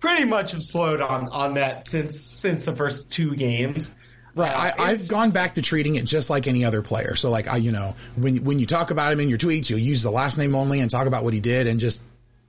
pretty 0.00 0.24
much 0.24 0.52
have 0.52 0.62
slowed 0.62 1.00
on 1.00 1.28
on 1.28 1.54
that 1.54 1.86
since 1.86 2.18
since 2.20 2.64
the 2.64 2.74
first 2.74 3.10
two 3.10 3.34
games. 3.34 3.94
Right. 4.36 4.52
I, 4.52 4.90
I've 4.90 5.06
gone 5.06 5.30
back 5.30 5.54
to 5.54 5.62
treating 5.62 5.94
it 5.94 6.06
just 6.06 6.28
like 6.28 6.48
any 6.48 6.64
other 6.64 6.82
player. 6.82 7.14
So 7.14 7.30
like 7.30 7.46
I, 7.46 7.58
you 7.58 7.70
know, 7.70 7.94
when, 8.16 8.42
when 8.42 8.58
you 8.58 8.66
talk 8.66 8.90
about 8.90 9.12
him 9.12 9.20
in 9.20 9.28
your 9.28 9.38
tweets, 9.38 9.70
you'll 9.70 9.78
use 9.78 10.02
the 10.02 10.10
last 10.10 10.38
name 10.38 10.56
only 10.56 10.80
and 10.80 10.90
talk 10.90 11.06
about 11.06 11.22
what 11.22 11.34
he 11.34 11.40
did 11.40 11.68
and 11.68 11.78
just 11.78 12.02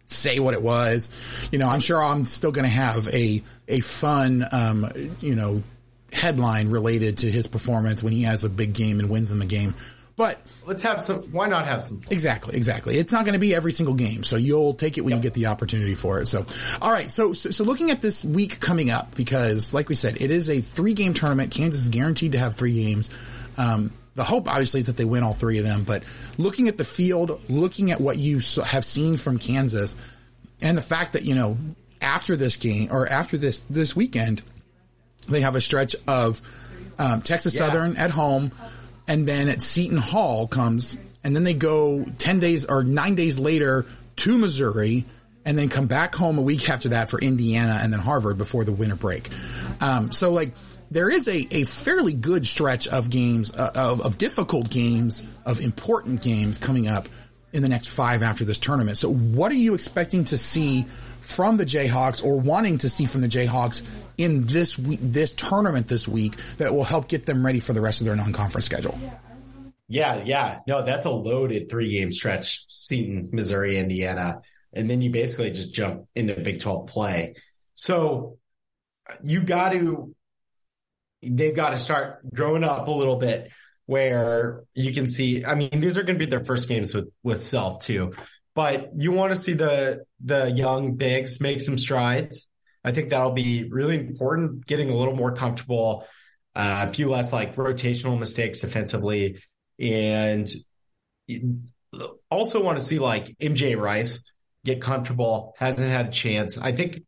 say 0.07 0.39
what 0.39 0.55
it 0.55 0.63
was. 0.63 1.11
You 1.51 1.59
know, 1.59 1.67
I'm 1.67 1.81
sure 1.81 2.03
I'm 2.03 2.25
still 2.25 2.51
going 2.51 2.65
to 2.65 2.71
have 2.71 3.07
a, 3.09 3.43
a 3.67 3.81
fun, 3.81 4.45
um, 4.51 5.15
you 5.21 5.35
know, 5.35 5.61
headline 6.15 6.69
related 6.69 7.17
to 7.17 7.29
his 7.29 7.45
performance 7.47 8.01
when 8.01 8.13
he 8.13 8.23
has 8.23 8.43
a 8.43 8.49
big 8.49 8.73
game 8.73 8.99
and 8.99 9.09
wins 9.09 9.31
in 9.31 9.39
the 9.39 9.45
game. 9.45 9.75
But 10.17 10.39
let's 10.65 10.81
have 10.83 11.01
some. 11.01 11.23
Why 11.33 11.47
not 11.47 11.65
have 11.65 11.83
some? 11.83 12.01
Exactly, 12.09 12.55
exactly. 12.55 12.97
It's 12.97 13.11
not 13.11 13.25
going 13.25 13.33
to 13.33 13.39
be 13.39 13.53
every 13.53 13.73
single 13.73 13.95
game, 13.95 14.23
so 14.23 14.37
you'll 14.37 14.73
take 14.73 14.97
it 14.97 15.01
when 15.01 15.13
you 15.13 15.19
get 15.19 15.33
the 15.33 15.47
opportunity 15.47 15.93
for 15.93 16.21
it. 16.21 16.27
So, 16.27 16.45
all 16.81 16.91
right. 16.91 17.11
So, 17.11 17.33
so, 17.33 17.51
so 17.51 17.65
looking 17.65 17.91
at 17.91 18.01
this 18.01 18.23
week 18.23 18.61
coming 18.61 18.89
up, 18.89 19.13
because 19.15 19.73
like 19.73 19.89
we 19.89 19.95
said, 19.95 20.21
it 20.21 20.31
is 20.31 20.49
a 20.49 20.61
three 20.61 20.93
game 20.93 21.13
tournament. 21.13 21.51
Kansas 21.51 21.81
is 21.81 21.89
guaranteed 21.89 22.31
to 22.31 22.37
have 22.39 22.55
three 22.55 22.73
games. 22.73 23.09
Um, 23.57 23.91
the 24.15 24.23
hope 24.23 24.49
obviously 24.49 24.79
is 24.79 24.85
that 24.85 24.95
they 24.95 25.03
win 25.03 25.23
all 25.23 25.33
three 25.33 25.57
of 25.57 25.65
them, 25.65 25.83
but 25.83 26.03
looking 26.37 26.69
at 26.69 26.77
the 26.77 26.85
field, 26.85 27.41
looking 27.49 27.91
at 27.91 27.99
what 27.99 28.17
you 28.17 28.39
have 28.63 28.85
seen 28.85 29.17
from 29.17 29.37
Kansas 29.37 29.97
and 30.61 30.77
the 30.77 30.81
fact 30.81 31.13
that, 31.13 31.23
you 31.23 31.35
know, 31.35 31.57
after 32.01 32.37
this 32.37 32.55
game 32.55 32.87
or 32.91 33.05
after 33.07 33.37
this, 33.37 33.59
this 33.69 33.93
weekend, 33.93 34.41
they 35.27 35.41
have 35.41 35.55
a 35.55 35.61
stretch 35.61 35.95
of 36.07 36.41
um, 36.97 37.21
Texas 37.21 37.55
Yeah. 37.55 37.67
Southern 37.67 37.97
at 37.97 38.11
home, 38.11 38.51
and 39.07 39.27
then 39.27 39.49
at 39.49 39.61
Seton 39.61 39.97
Hall 39.97 40.47
comes, 40.47 40.97
and 41.23 41.35
then 41.35 41.43
they 41.43 41.53
go 41.53 42.05
ten 42.17 42.39
days 42.39 42.65
or 42.65 42.83
nine 42.83 43.15
days 43.15 43.37
later 43.37 43.85
to 44.17 44.37
Missouri, 44.37 45.05
and 45.45 45.57
then 45.57 45.69
come 45.69 45.87
back 45.87 46.15
home 46.15 46.37
a 46.37 46.41
week 46.41 46.69
after 46.75 46.89
that 46.89 47.09
for 47.09 47.19
Indiana 47.19 47.79
and 47.81 47.91
then 47.93 47.99
Harvard 47.99 48.37
before 48.37 48.63
the 48.63 48.71
winter 48.71 48.95
break. 48.95 49.29
Um, 49.81 50.11
so 50.11 50.31
like 50.31 50.53
there 50.91 51.09
is 51.09 51.27
a, 51.27 51.47
a 51.51 51.63
fairly 51.63 52.13
good 52.13 52.47
stretch 52.47 52.87
of 52.87 53.09
games 53.09 53.51
uh, 53.53 53.71
of, 53.75 54.01
of 54.01 54.17
difficult 54.17 54.69
games 54.69 55.23
of 55.45 55.59
important 55.61 56.21
games 56.21 56.57
coming 56.57 56.87
up 56.87 57.09
in 57.53 57.61
the 57.61 57.69
next 57.69 57.87
five 57.87 58.21
after 58.21 58.43
this 58.45 58.59
tournament. 58.59 58.97
So 58.97 59.11
what 59.11 59.51
are 59.51 59.55
you 59.55 59.73
expecting 59.75 60.25
to 60.25 60.37
see 60.37 60.85
from 61.25 61.57
the 61.57 61.65
Jayhawks 61.65 62.23
or 62.23 62.39
wanting 62.39 62.77
to 62.79 62.89
see 62.89 63.05
from 63.05 63.21
the 63.21 63.27
Jayhawks 63.27 63.87
in 64.17 64.45
this 64.45 64.77
week, 64.77 64.99
this 65.01 65.31
tournament 65.31 65.87
this 65.87 66.07
week 66.07 66.35
that 66.57 66.73
will 66.73 66.83
help 66.83 67.07
get 67.07 67.25
them 67.25 67.45
ready 67.45 67.59
for 67.59 67.73
the 67.73 67.81
rest 67.81 68.01
of 68.01 68.05
their 68.05 68.15
non-conference 68.15 68.65
schedule? 68.65 68.97
Yeah, 69.87 70.23
yeah. 70.23 70.59
No, 70.67 70.83
that's 70.83 71.05
a 71.05 71.11
loaded 71.11 71.69
three 71.69 71.91
game 71.91 72.11
stretch. 72.11 72.65
Seton, 72.69 73.29
Missouri, 73.31 73.77
Indiana. 73.77 74.41
And 74.73 74.89
then 74.89 75.01
you 75.01 75.11
basically 75.11 75.51
just 75.51 75.73
jump 75.73 76.07
into 76.15 76.39
Big 76.39 76.59
12 76.59 76.87
play. 76.87 77.35
So 77.75 78.37
you 79.23 79.41
got 79.41 79.69
to, 79.69 80.15
they've 81.21 81.55
got 81.55 81.71
to 81.71 81.77
start 81.77 82.21
growing 82.33 82.63
up 82.63 82.87
a 82.87 82.91
little 82.91 83.17
bit 83.17 83.51
where 83.85 84.63
you 84.73 84.93
can 84.93 85.07
see, 85.07 85.45
I 85.45 85.55
mean, 85.55 85.79
these 85.79 85.97
are 85.97 86.03
going 86.03 86.17
to 86.17 86.25
be 86.25 86.29
their 86.29 86.43
first 86.43 86.67
games 86.67 86.93
with, 86.93 87.09
with 87.23 87.41
self 87.41 87.83
too, 87.83 88.13
but 88.55 88.91
you 88.97 89.11
want 89.11 89.33
to 89.33 89.39
see 89.39 89.53
the, 89.53 90.05
the 90.23 90.49
young 90.49 90.95
bigs 90.95 91.39
make 91.39 91.61
some 91.61 91.77
strides. 91.77 92.47
I 92.83 92.91
think 92.91 93.09
that'll 93.09 93.31
be 93.31 93.69
really 93.69 93.99
important, 93.99 94.65
getting 94.65 94.89
a 94.89 94.95
little 94.95 95.15
more 95.15 95.35
comfortable, 95.35 96.05
uh, 96.55 96.87
a 96.89 96.93
few 96.93 97.09
less 97.09 97.33
like 97.33 97.55
rotational 97.55 98.17
mistakes 98.17 98.59
defensively. 98.59 99.41
And 99.79 100.49
also 102.29 102.63
want 102.63 102.77
to 102.77 102.83
see 102.83 102.99
like 102.99 103.37
MJ 103.39 103.79
Rice 103.79 104.23
get 104.63 104.81
comfortable, 104.81 105.53
hasn't 105.57 105.89
had 105.89 106.07
a 106.07 106.11
chance. 106.11 106.57
I 106.57 106.71
think 106.71 107.03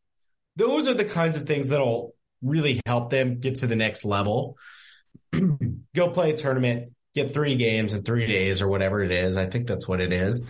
those 0.56 0.88
are 0.88 0.94
the 0.94 1.06
kinds 1.06 1.38
of 1.38 1.46
things 1.46 1.70
that'll 1.70 2.14
really 2.42 2.82
help 2.86 3.10
them 3.10 3.40
get 3.40 3.56
to 3.58 3.68
the 3.68 3.76
next 3.76 4.06
level. 4.06 4.58
Go 5.96 6.10
play 6.10 6.32
a 6.32 6.38
tournament, 6.38 6.94
get 7.16 7.34
three 7.34 7.56
games 7.56 7.96
in 7.96 8.04
three 8.04 8.28
days 8.28 8.62
or 8.62 8.68
whatever 8.68 9.02
it 9.02 9.12
is. 9.12 9.38
I 9.38 9.48
think 9.48 9.68
that's 9.68 9.88
what 9.88 10.00
it 10.00 10.14
is, 10.14 10.46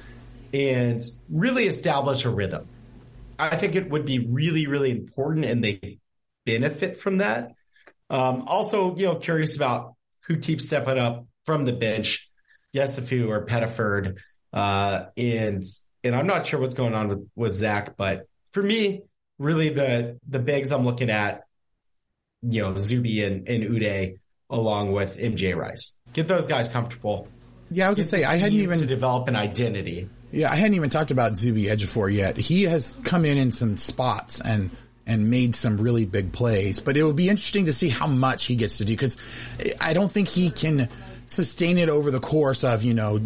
and 0.54 1.02
really 1.30 1.68
establish 1.68 2.26
a 2.26 2.30
rhythm. 2.30 2.68
I 3.40 3.56
think 3.56 3.76
it 3.76 3.90
would 3.90 4.06
be 4.06 4.20
really, 4.20 4.68
really 4.68 4.92
important, 4.92 5.46
and 5.46 5.64
they 5.64 6.00
benefit 6.46 7.00
from 7.00 7.18
that. 7.18 7.54
Um, 8.10 8.44
also, 8.48 8.96
you 8.96 9.06
know, 9.06 9.16
curious 9.16 9.56
about 9.56 9.94
who 10.22 10.38
keeps 10.38 10.66
stepping 10.66 10.98
up 10.98 11.26
from 11.46 11.66
the 11.66 11.74
bench, 11.74 12.30
Yesufu 12.76 13.30
or 13.30 13.46
Pettiford, 13.46 14.18
uh, 14.54 15.06
and 15.16 15.64
and 16.04 16.16
I'm 16.16 16.28
not 16.28 16.48
sure 16.48 16.60
what's 16.60 16.76
going 16.76 16.94
on 16.94 17.08
with 17.08 17.30
with 17.36 17.54
Zach, 17.54 17.96
but 17.98 18.28
for 18.52 18.64
me, 18.64 19.04
really 19.40 19.70
the 19.70 20.20
the 20.28 20.40
bigs 20.40 20.72
I'm 20.72 20.86
looking 20.86 21.10
at, 21.10 21.44
you 22.42 22.62
know, 22.62 22.78
Zuby 22.78 23.24
and, 23.24 23.48
and 23.48 23.64
Udeh 23.64 24.18
along 24.50 24.92
with 24.92 25.18
MJ 25.18 25.56
Rice. 25.56 26.00
Get 26.14 26.28
those 26.28 26.48
guys 26.48 26.68
comfortable. 26.68 27.28
Yeah, 27.70 27.88
I 27.88 27.90
was 27.90 27.98
gonna 27.98 28.08
say 28.08 28.24
I 28.24 28.38
hadn't 28.38 28.60
even 28.60 28.80
to 28.80 28.86
develop 28.86 29.28
an 29.28 29.36
identity. 29.36 30.10
Yeah, 30.32 30.52
I 30.52 30.56
hadn't 30.56 30.76
even 30.76 30.90
talked 30.90 31.12
about 31.12 31.36
Zuby 31.38 31.66
Ejiofor 31.66 32.14
yet. 32.14 32.38
He 32.38 32.64
has 32.64 32.96
come 33.04 33.26
in 33.26 33.38
in 33.38 33.52
some 33.52 33.78
spots 33.78 34.42
and 34.42 34.72
and 35.06 35.30
made 35.30 35.56
some 35.56 35.78
really 35.80 36.06
big 36.06 36.34
plays, 36.34 36.80
but 36.80 36.98
it 36.98 37.04
will 37.04 37.14
be 37.14 37.30
interesting 37.30 37.66
to 37.66 37.74
see 37.74 37.90
how 37.90 38.08
much 38.08 38.46
he 38.46 38.56
gets 38.56 38.80
to 38.80 38.86
do 38.86 38.94
because 38.94 39.18
I 39.80 39.94
don't 39.94 40.12
think 40.12 40.28
he 40.28 40.52
can 40.52 40.90
sustain 41.28 41.78
it 41.78 41.90
over 41.90 42.12
the 42.12 42.20
course 42.20 42.64
of 42.64 42.84
you 42.84 42.94
know 42.94 43.20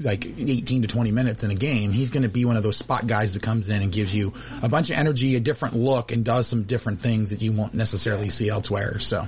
like 0.00 0.26
18 0.26 0.82
to 0.82 0.88
20 0.88 1.10
minutes 1.10 1.44
in 1.44 1.50
a 1.50 1.54
game, 1.54 1.90
he's 1.90 2.10
going 2.10 2.22
to 2.22 2.28
be 2.28 2.44
one 2.44 2.56
of 2.56 2.62
those 2.62 2.76
spot 2.76 3.06
guys 3.06 3.34
that 3.34 3.42
comes 3.42 3.68
in 3.68 3.82
and 3.82 3.92
gives 3.92 4.14
you 4.14 4.32
a 4.62 4.68
bunch 4.68 4.90
of 4.90 4.96
energy, 4.96 5.34
a 5.34 5.40
different 5.40 5.74
look, 5.74 6.12
and 6.12 6.24
does 6.24 6.46
some 6.46 6.62
different 6.62 7.00
things 7.00 7.30
that 7.30 7.42
you 7.42 7.52
won't 7.52 7.74
necessarily 7.74 8.28
see 8.28 8.48
elsewhere. 8.48 8.98
So, 9.00 9.26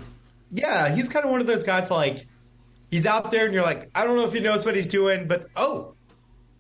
yeah, 0.55 0.95
he's 0.95 1.09
kind 1.09 1.25
of 1.25 1.33
one 1.33 1.41
of 1.41 1.47
those 1.47 1.65
guys 1.65 1.91
like 1.91 2.27
he's 2.91 3.07
out 3.07 3.31
there 3.31 3.45
and 3.45 3.53
you're 3.53 3.65
like, 3.65 3.91
I 3.95 4.05
don't 4.05 4.17
know 4.17 4.25
if 4.25 4.33
he 4.33 4.41
knows 4.41 4.65
what 4.65 4.77
he's 4.77 4.87
doing, 4.87 5.27
but 5.27 5.49
oh, 5.57 5.95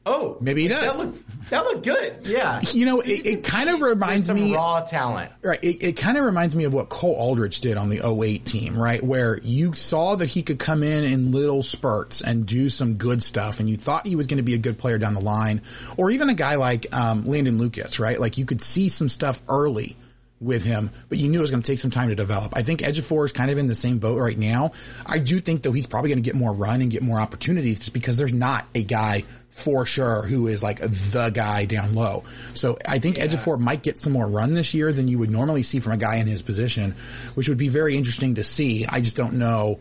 oh, 0.05 0.37
maybe 0.41 0.63
he 0.63 0.69
does. 0.69 0.99
That 0.99 1.07
looked, 1.07 1.51
that 1.51 1.65
looked 1.65 1.85
good. 1.85 2.17
Yeah. 2.25 2.61
You 2.75 2.87
know, 2.87 3.01
it, 3.01 3.25
it 3.25 3.45
kind 3.45 3.71
of 3.71 3.81
reminds 3.81 4.27
some 4.27 4.35
me 4.35 4.53
raw 4.53 4.81
talent. 4.81 5.31
Right. 5.43 5.63
It, 5.63 5.81
it 5.81 5.93
kind 5.93 6.19
of 6.19 6.25
reminds 6.25 6.57
me 6.57 6.65
of 6.65 6.75
what 6.75 6.89
Cole 6.89 7.15
Aldrich 7.15 7.61
did 7.61 7.77
on 7.77 7.89
the 7.89 8.05
08 8.05 8.45
team, 8.45 8.77
right? 8.77 9.01
Where 9.01 9.39
you 9.39 9.75
saw 9.75 10.17
that 10.17 10.27
he 10.27 10.43
could 10.43 10.59
come 10.59 10.83
in 10.83 11.05
in 11.05 11.31
little 11.31 11.63
spurts 11.63 12.21
and 12.21 12.45
do 12.45 12.69
some 12.71 12.95
good 12.95 13.23
stuff 13.23 13.61
and 13.61 13.71
you 13.71 13.77
thought 13.77 14.09
he 14.09 14.17
was 14.17 14.27
going 14.27 14.39
to 14.39 14.43
be 14.43 14.55
a 14.55 14.59
good 14.59 14.77
player 14.77 14.99
down 14.99 15.15
the 15.15 15.21
line. 15.21 15.63
Or 15.97 16.11
even 16.11 16.31
a 16.31 16.35
guy 16.35 16.57
like, 16.57 16.93
um, 16.93 17.29
Landon 17.29 17.59
Lucas, 17.59 18.01
right? 18.01 18.19
Like 18.19 18.39
you 18.39 18.45
could 18.45 18.61
see 18.61 18.89
some 18.89 19.09
stuff 19.09 19.41
early 19.49 19.97
with 20.45 20.65
him, 20.65 20.91
but 21.09 21.19
you 21.19 21.29
knew 21.29 21.39
it 21.39 21.43
was 21.43 21.51
going 21.51 21.63
to 21.63 21.67
take 21.67 21.79
some 21.79 21.91
time 21.91 22.09
to 22.09 22.15
develop. 22.15 22.53
I 22.57 22.63
think 22.63 22.81
Ejiofor 22.81 23.25
is 23.25 23.33
kind 23.33 23.51
of 23.51 23.59
in 23.59 23.67
the 23.67 23.75
same 23.75 23.99
boat 23.99 24.19
right 24.19 24.39
now. 24.39 24.73
I 25.07 25.19
do 25.19 25.41
think 25.41 25.63
though 25.63 25.73
he's 25.73 25.87
probably 25.87 26.11
going 26.11 26.23
to 26.23 26.29
get 26.29 26.37
more 26.37 26.53
run 26.53 26.81
and 26.83 26.91
get 26.91 27.03
more 27.03 27.19
opportunities 27.19 27.81
just 27.81 27.93
because 27.93 28.17
there's 28.17 28.33
not 28.33 28.67
a 28.75 28.83
guy 28.83 29.25
for 29.55 29.87
sure 29.87 30.23
who 30.23 30.49
is 30.49 30.63
like 30.63 30.81
the 30.81 31.31
guy 31.33 31.65
down 31.65 31.95
low. 31.95 32.25
So 32.55 32.77
I 32.89 32.99
think 32.99 33.19
yeah. 33.19 33.29
Four 33.37 33.57
might 33.57 33.83
get 33.83 33.99
some 33.99 34.13
more 34.13 34.27
run 34.27 34.55
this 34.55 34.75
year 34.75 34.93
than 34.93 35.07
you 35.09 35.19
would 35.19 35.31
normally 35.31 35.63
see 35.63 35.81
from 35.81 35.93
a 35.93 35.97
guy 35.97 36.17
in 36.17 36.27
his 36.27 36.43
position, 36.43 36.97
which 37.35 37.49
would 37.49 37.59
be 37.59 37.69
very 37.69 37.97
interesting 37.97 38.35
to 38.35 38.45
see. 38.45 38.85
I 38.87 39.01
just 39.01 39.17
don't 39.17 39.35
know 39.35 39.79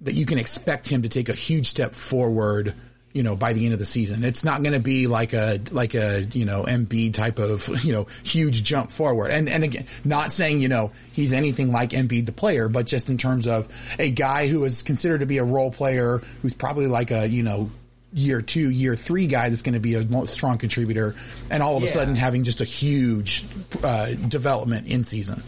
that 0.00 0.14
you 0.14 0.24
can 0.24 0.38
expect 0.38 0.88
him 0.88 1.02
to 1.02 1.08
take 1.08 1.28
a 1.28 1.34
huge 1.34 1.66
step 1.66 1.94
forward 1.94 2.74
you 3.12 3.22
know, 3.22 3.34
by 3.34 3.52
the 3.52 3.64
end 3.64 3.72
of 3.72 3.80
the 3.80 3.86
season. 3.86 4.22
It's 4.22 4.44
not 4.44 4.62
going 4.62 4.74
to 4.74 4.80
be 4.80 5.06
like 5.06 5.32
a, 5.32 5.60
like 5.72 5.94
a, 5.94 6.22
you 6.32 6.44
know, 6.44 6.64
Embiid 6.64 7.14
type 7.14 7.38
of, 7.38 7.68
you 7.84 7.92
know, 7.92 8.06
huge 8.22 8.62
jump 8.62 8.90
forward. 8.90 9.30
And, 9.30 9.48
and 9.48 9.64
again, 9.64 9.86
not 10.04 10.32
saying, 10.32 10.60
you 10.60 10.68
know, 10.68 10.92
he's 11.12 11.32
anything 11.32 11.72
like 11.72 11.90
Embiid 11.90 12.26
the 12.26 12.32
player, 12.32 12.68
but 12.68 12.86
just 12.86 13.08
in 13.08 13.18
terms 13.18 13.46
of 13.46 13.68
a 13.98 14.10
guy 14.10 14.46
who 14.46 14.64
is 14.64 14.82
considered 14.82 15.20
to 15.20 15.26
be 15.26 15.38
a 15.38 15.44
role 15.44 15.70
player 15.70 16.18
who's 16.42 16.54
probably 16.54 16.86
like 16.86 17.10
a, 17.10 17.28
you 17.28 17.42
know, 17.42 17.70
year 18.12 18.42
two, 18.42 18.70
year 18.70 18.96
three 18.96 19.26
guy 19.26 19.48
that's 19.48 19.62
going 19.62 19.74
to 19.74 19.80
be 19.80 19.94
a 19.94 20.26
strong 20.26 20.58
contributor 20.58 21.14
and 21.48 21.62
all 21.62 21.76
of 21.76 21.82
yeah. 21.82 21.88
a 21.88 21.92
sudden 21.92 22.16
having 22.16 22.44
just 22.44 22.60
a 22.60 22.64
huge, 22.64 23.44
uh, 23.82 24.12
development 24.14 24.88
in 24.88 25.04
season. 25.04 25.42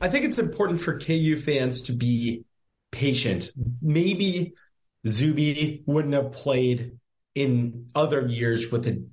I 0.00 0.08
think 0.08 0.24
it's 0.24 0.38
important 0.38 0.80
for 0.80 0.98
KU 0.98 1.36
fans 1.36 1.82
to 1.82 1.92
be 1.92 2.44
patient. 2.92 3.50
Maybe 3.82 4.54
Zuby 5.08 5.82
wouldn't 5.86 6.14
have 6.14 6.32
played 6.32 6.98
in 7.34 7.86
other 7.94 8.26
years 8.26 8.70
with 8.70 8.86
a 8.86 9.04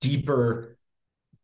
deeper 0.00 0.76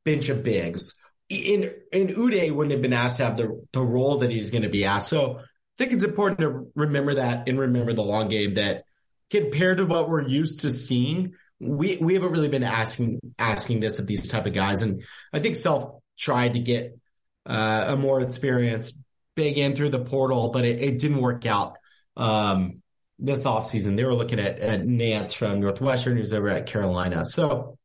bench 0.05 0.29
of 0.29 0.43
bigs. 0.43 0.95
In 1.29 1.73
in 1.93 2.09
Udeh 2.09 2.53
wouldn't 2.53 2.73
have 2.73 2.83
been 2.83 2.93
asked 2.93 3.17
to 3.19 3.25
have 3.25 3.37
the 3.37 3.65
the 3.73 3.83
role 3.83 4.19
that 4.19 4.31
he's 4.31 4.51
going 4.51 4.63
to 4.63 4.69
be 4.69 4.85
asked. 4.85 5.09
So 5.09 5.39
I 5.39 5.43
think 5.79 5.93
it's 5.93 6.05
important 6.05 6.41
to 6.41 6.71
remember 6.75 7.15
that 7.15 7.49
and 7.49 7.59
remember 7.59 7.93
the 7.93 8.03
long 8.03 8.29
game 8.29 8.55
that 8.55 8.85
compared 9.31 9.79
to 9.79 9.87
what 9.87 10.11
we're 10.11 10.29
used 10.29 10.61
to 10.61 10.71
seeing, 10.71 11.35
we 11.59 11.97
we 11.97 12.15
haven't 12.15 12.33
really 12.33 12.49
been 12.49 12.63
asking 12.63 13.21
asking 13.39 13.81
this 13.81 13.99
of 13.99 14.07
these 14.07 14.29
type 14.29 14.47
of 14.47 14.53
guys. 14.53 14.83
And 14.83 15.05
I 15.33 15.39
think 15.39 15.57
Self 15.57 15.95
tried 16.19 16.53
to 16.53 16.59
get 16.59 16.99
uh, 17.47 17.87
a 17.89 17.97
more 17.97 18.21
experienced 18.21 18.99
big 19.35 19.57
in 19.57 19.75
through 19.75 19.89
the 19.89 20.05
portal, 20.05 20.51
but 20.51 20.65
it, 20.65 20.81
it 20.81 20.99
didn't 20.99 21.21
work 21.21 21.47
out. 21.47 21.77
Um, 22.17 22.82
this 23.23 23.45
offseason. 23.45 23.97
They 23.97 24.05
were 24.05 24.15
looking 24.15 24.41
at, 24.41 24.59
at 24.59 24.85
Nance 24.85 25.33
from 25.33 25.61
Northwestern, 25.61 26.17
who's 26.17 26.33
over 26.33 26.51
at 26.51 26.67
Carolina. 26.67 27.25
So, 27.25 27.79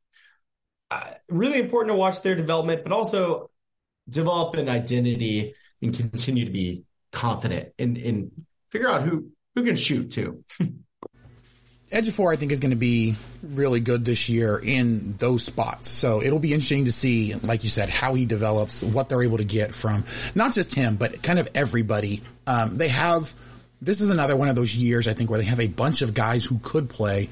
uh, 0.89 1.11
really 1.29 1.59
important 1.59 1.93
to 1.93 1.97
watch 1.97 2.21
their 2.23 2.35
development, 2.35 2.83
but 2.83 2.91
also 2.91 3.49
develop 4.09 4.55
an 4.55 4.67
identity 4.67 5.53
and 5.81 5.95
continue 5.95 6.45
to 6.45 6.51
be 6.51 6.83
confident 7.11 7.73
and, 7.77 7.97
and 7.97 8.31
figure 8.71 8.89
out 8.89 9.03
who, 9.03 9.29
who 9.53 9.63
can 9.63 9.75
shoot 9.75 10.11
too. 10.11 10.43
Ejiofor, 11.91 12.33
I 12.33 12.35
think, 12.35 12.51
is 12.51 12.59
going 12.59 12.71
to 12.71 12.75
be 12.75 13.15
really 13.41 13.79
good 13.79 14.03
this 14.03 14.27
year 14.27 14.57
in 14.57 15.15
those 15.19 15.43
spots. 15.45 15.87
So 15.87 16.21
it'll 16.21 16.39
be 16.39 16.51
interesting 16.51 16.85
to 16.85 16.91
see, 16.91 17.33
like 17.35 17.63
you 17.63 17.69
said, 17.69 17.89
how 17.89 18.13
he 18.13 18.25
develops, 18.25 18.83
what 18.83 19.07
they're 19.07 19.23
able 19.23 19.37
to 19.37 19.45
get 19.45 19.73
from 19.73 20.03
not 20.35 20.51
just 20.51 20.73
him, 20.73 20.97
but 20.97 21.23
kind 21.23 21.39
of 21.39 21.49
everybody. 21.55 22.23
Um, 22.45 22.75
they 22.75 22.89
have 22.89 23.33
this 23.81 24.01
is 24.01 24.09
another 24.09 24.35
one 24.35 24.49
of 24.49 24.55
those 24.55 24.75
years 24.75 25.07
I 25.07 25.13
think 25.13 25.29
where 25.29 25.39
they 25.39 25.45
have 25.45 25.59
a 25.59 25.67
bunch 25.67 26.01
of 26.01 26.13
guys 26.13 26.45
who 26.45 26.59
could 26.59 26.89
play 26.89 27.29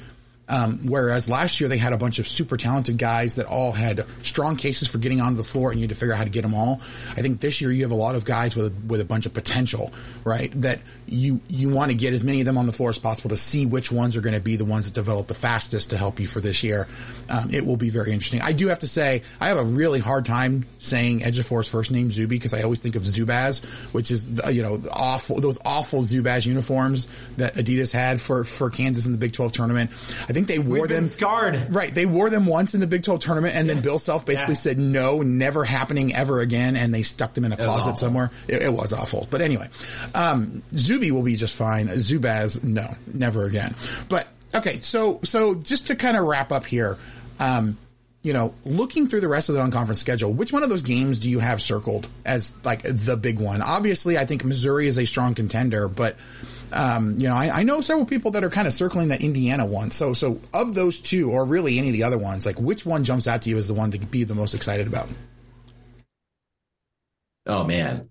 um, 0.48 0.80
whereas 0.84 1.30
last 1.30 1.60
year 1.60 1.68
they 1.68 1.78
had 1.78 1.94
a 1.94 1.98
bunch 1.98 2.20
of 2.20 2.28
super 2.28 2.58
talented 2.58 2.98
guys 2.98 3.36
that 3.36 3.48
all 3.48 3.72
had 3.72 4.06
strong 4.22 4.56
cases 4.56 4.88
for 4.88 5.00
getting 5.00 5.20
onto 5.20 5.38
the 5.38 5.44
floor 5.44 5.72
and 5.72 5.80
you 5.80 5.84
had 5.84 5.90
to 5.90 5.96
figure 5.96 6.14
out 6.14 6.18
how 6.18 6.24
to 6.24 6.30
get 6.30 6.44
them 6.44 6.54
all. 6.54 6.82
I 7.12 7.22
think 7.22 7.40
this 7.40 7.62
year 7.62 7.72
you 7.72 7.82
have 7.84 7.92
a 7.92 7.96
lot 7.96 8.16
of 8.16 8.26
guys 8.26 8.56
with 8.56 8.74
with 8.88 9.02
a 9.02 9.06
bunch 9.06 9.26
of 9.26 9.34
potential, 9.34 9.92
right? 10.24 10.52
That 10.62 10.80
you 11.08 11.42
you 11.48 11.70
want 11.70 11.92
to 11.92 11.98
get 11.98 12.14
as 12.14 12.24
many 12.24 12.42
of 12.42 12.46
them 12.46 12.58
on 12.58 12.68
the 12.68 12.74
floor 12.74 12.90
as 12.90 13.00
possible 13.00 13.30
to 13.32 13.38
see 13.38 13.66
which 13.66 13.92
ones 13.92 14.16
are 14.16 14.22
going 14.22 14.36
to 14.36 14.42
be 14.42 14.56
the 14.56 14.66
ones 14.66 14.86
that 14.86 14.94
develop 14.94 15.28
the 15.28 15.34
fastest 15.34 15.90
to 15.90 15.98
help 15.98 16.20
you 16.20 16.28
for 16.28 16.42
this 16.42 16.64
year. 16.64 16.88
Um, 17.30 17.50
it 17.52 17.66
will 17.66 17.78
be 17.78 17.90
very 17.90 18.12
interesting. 18.12 18.42
I 18.42 18.52
do 18.52 18.68
have 18.68 18.80
to 18.80 18.88
say 18.88 19.24
I 19.40 19.48
have 19.48 19.58
a 19.58 19.64
really 19.64 20.00
hard 20.00 20.26
time 20.26 20.66
saying 20.78 21.22
Ejiofor's 21.22 21.68
first 21.68 21.92
name 21.92 22.12
Zuby 22.12 22.36
because 22.36 22.54
I 22.54 22.62
always 22.62 22.80
think 22.80 22.96
of 22.96 23.04
Zubaz, 23.04 23.64
which 23.94 24.12
is 24.12 24.28
you 24.52 24.62
know 24.62 24.80
awful 24.92 25.38
those 25.40 25.58
awful 25.66 26.04
Zubaz 26.04 26.46
uniforms 26.46 27.08
that 27.38 27.56
Adidas 27.56 27.92
had 27.92 28.22
for 28.22 28.44
for 28.44 28.70
Kansas 28.70 29.08
in 29.08 29.12
the 29.12 29.18
Big 29.18 29.34
12 29.34 29.52
tournament. 29.52 29.92
I 30.30 30.34
think 30.36 30.48
they 30.48 30.60
wore 30.60 30.88
them 30.88 31.06
scarred. 31.06 31.74
Right. 31.74 31.94
They 31.94 32.06
wore 32.06 32.30
them 32.30 32.46
once 32.46 32.74
in 32.74 32.82
the 32.82 32.88
Big 32.88 33.04
12 33.04 33.22
tournament 33.22 33.56
and 33.56 33.68
yeah. 33.68 33.74
then 33.74 33.84
Bill 33.84 33.98
Self 33.98 34.26
basically 34.26 34.54
yeah. 34.54 34.60
said 34.60 34.78
no, 34.78 35.22
never 35.22 35.64
happening 35.64 36.16
ever 36.16 36.42
again. 36.42 36.76
And 36.76 36.94
they 36.94 37.02
stuck 37.02 37.34
them 37.34 37.46
in 37.46 37.54
a 37.54 37.58
closet 37.58 37.98
somewhere. 37.98 38.30
It, 38.48 38.62
it, 38.62 38.74
was 38.74 38.94
awful. 38.94 39.28
But 39.32 39.42
anyway, 39.42 39.70
um, 40.14 40.62
Zuby 40.78 41.12
will 41.12 41.24
be 41.24 41.36
just 41.36 41.56
fine. 41.56 41.88
Zubaz, 41.88 42.64
no, 42.64 42.96
never 43.12 43.46
again. 43.46 43.74
But 44.10 44.28
okay. 44.54 44.80
So, 44.80 45.22
so 45.24 45.56
just 45.56 45.88
to 45.88 45.96
kind 45.96 46.18
of 46.18 46.26
wrap 46.26 46.52
up 46.52 46.66
here, 46.66 46.98
um, 47.40 47.78
you 48.26 48.34
know, 48.34 48.54
looking 48.66 49.08
through 49.08 49.22
the 49.22 49.28
rest 49.28 49.50
of 49.50 49.54
the 49.54 49.62
non-conference 49.62 50.00
schedule, 50.00 50.34
which 50.34 50.52
one 50.52 50.64
of 50.64 50.70
those 50.70 50.82
games 50.82 51.20
do 51.20 51.30
you 51.30 51.40
have 51.40 51.62
circled 51.62 52.08
as 52.26 52.54
like 52.66 52.82
the 52.84 53.16
big 53.16 53.40
one? 53.40 53.62
Obviously, 53.62 54.18
I 54.18 54.26
think 54.26 54.44
Missouri 54.44 54.88
is 54.88 54.98
a 54.98 55.06
strong 55.06 55.36
contender, 55.36 55.88
but 55.88 56.18
um, 56.72 57.18
you 57.20 57.28
know, 57.28 57.36
I, 57.36 57.60
I, 57.60 57.64
know 57.64 57.82
several 57.82 58.06
people 58.06 58.32
that 58.32 58.44
are 58.44 58.50
kind 58.50 58.68
of 58.68 58.74
circling 58.74 59.10
that 59.10 59.22
Indiana 59.22 59.66
one. 59.66 59.92
So, 59.92 60.14
so 60.14 60.42
of 60.54 60.74
those 60.74 61.00
two, 61.00 61.32
or 61.32 61.46
really 61.46 61.78
any 61.78 61.90
of 61.90 61.94
the 61.94 62.04
other 62.04 62.18
ones, 62.18 62.46
like 62.46 62.60
which 62.60 62.86
one 62.86 63.04
jumps 63.04 63.28
out 63.28 63.44
to 63.44 63.50
you 63.50 63.58
as 63.58 63.68
the 63.68 63.74
one 63.74 63.92
to 63.92 64.00
be 64.00 64.24
the 64.24 64.36
most 64.36 64.56
excited 64.56 64.88
about? 64.88 65.08
Oh 67.46 67.64
man, 67.64 68.10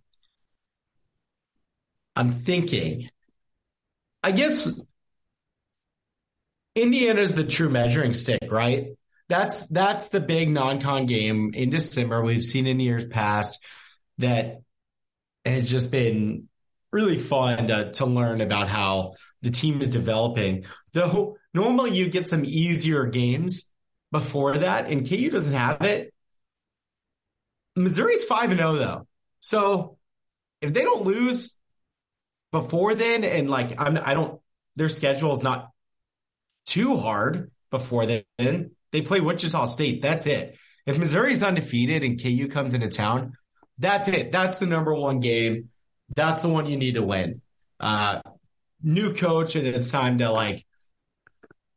I'm 2.14 2.30
thinking. 2.30 3.10
I 4.22 4.30
guess 4.30 4.80
Indiana's 6.74 7.34
the 7.34 7.44
true 7.44 7.68
measuring 7.68 8.14
stick, 8.14 8.50
right? 8.50 8.96
That's 9.28 9.66
that's 9.68 10.08
the 10.08 10.20
big 10.20 10.50
non-con 10.50 11.06
game 11.06 11.52
in 11.54 11.70
December. 11.70 12.22
We've 12.22 12.44
seen 12.44 12.66
in 12.66 12.80
years 12.80 13.06
past 13.06 13.64
that 14.18 14.60
has 15.44 15.70
just 15.70 15.90
been 15.90 16.48
really 16.92 17.18
fun 17.18 17.68
to, 17.68 17.90
to 17.92 18.06
learn 18.06 18.40
about 18.40 18.68
how 18.68 19.14
the 19.42 19.50
team 19.50 19.80
is 19.80 19.88
developing. 19.88 20.64
Though 20.92 21.36
normally 21.52 21.92
you 21.92 22.08
get 22.08 22.28
some 22.28 22.44
easier 22.44 23.06
games 23.06 23.70
before 24.12 24.58
that, 24.58 24.88
and 24.88 25.08
KU 25.08 25.30
doesn't 25.30 25.52
have 25.52 25.82
it. 25.82 26.14
Missouri's 27.76 28.24
5 28.24 28.52
and 28.52 28.60
0 28.60 28.72
though. 28.74 29.06
So 29.40 29.98
if 30.60 30.72
they 30.72 30.82
don't 30.82 31.04
lose 31.04 31.54
before 32.52 32.94
then, 32.94 33.24
and 33.24 33.50
like 33.50 33.80
I'm, 33.80 33.98
I 34.02 34.14
don't, 34.14 34.40
their 34.76 34.88
schedule 34.88 35.32
is 35.32 35.42
not 35.42 35.70
too 36.66 36.96
hard 36.96 37.50
before 37.70 38.06
then. 38.06 38.70
They 38.95 39.03
play 39.03 39.18
Wichita 39.18 39.64
State. 39.64 40.03
That's 40.03 40.24
it. 40.24 40.57
If 40.86 40.99
Missouri's 40.99 41.42
undefeated 41.42 42.05
and 42.05 42.22
KU 42.22 42.47
comes 42.47 42.74
into 42.74 42.86
town, 42.86 43.32
that's 43.76 44.07
it. 44.07 44.30
That's 44.30 44.61
the 44.61 44.66
number 44.66 44.95
one 44.95 45.18
game. 45.18 45.70
That's 46.14 46.42
the 46.42 46.49
one 46.49 46.66
you 46.66 46.76
need 46.76 46.95
to 46.95 47.03
win. 47.03 47.40
Uh, 47.80 48.20
new 48.84 49.12
coach, 49.12 49.57
and 49.57 49.66
it's 49.66 49.90
time 49.90 50.18
to 50.18 50.30
like 50.30 50.64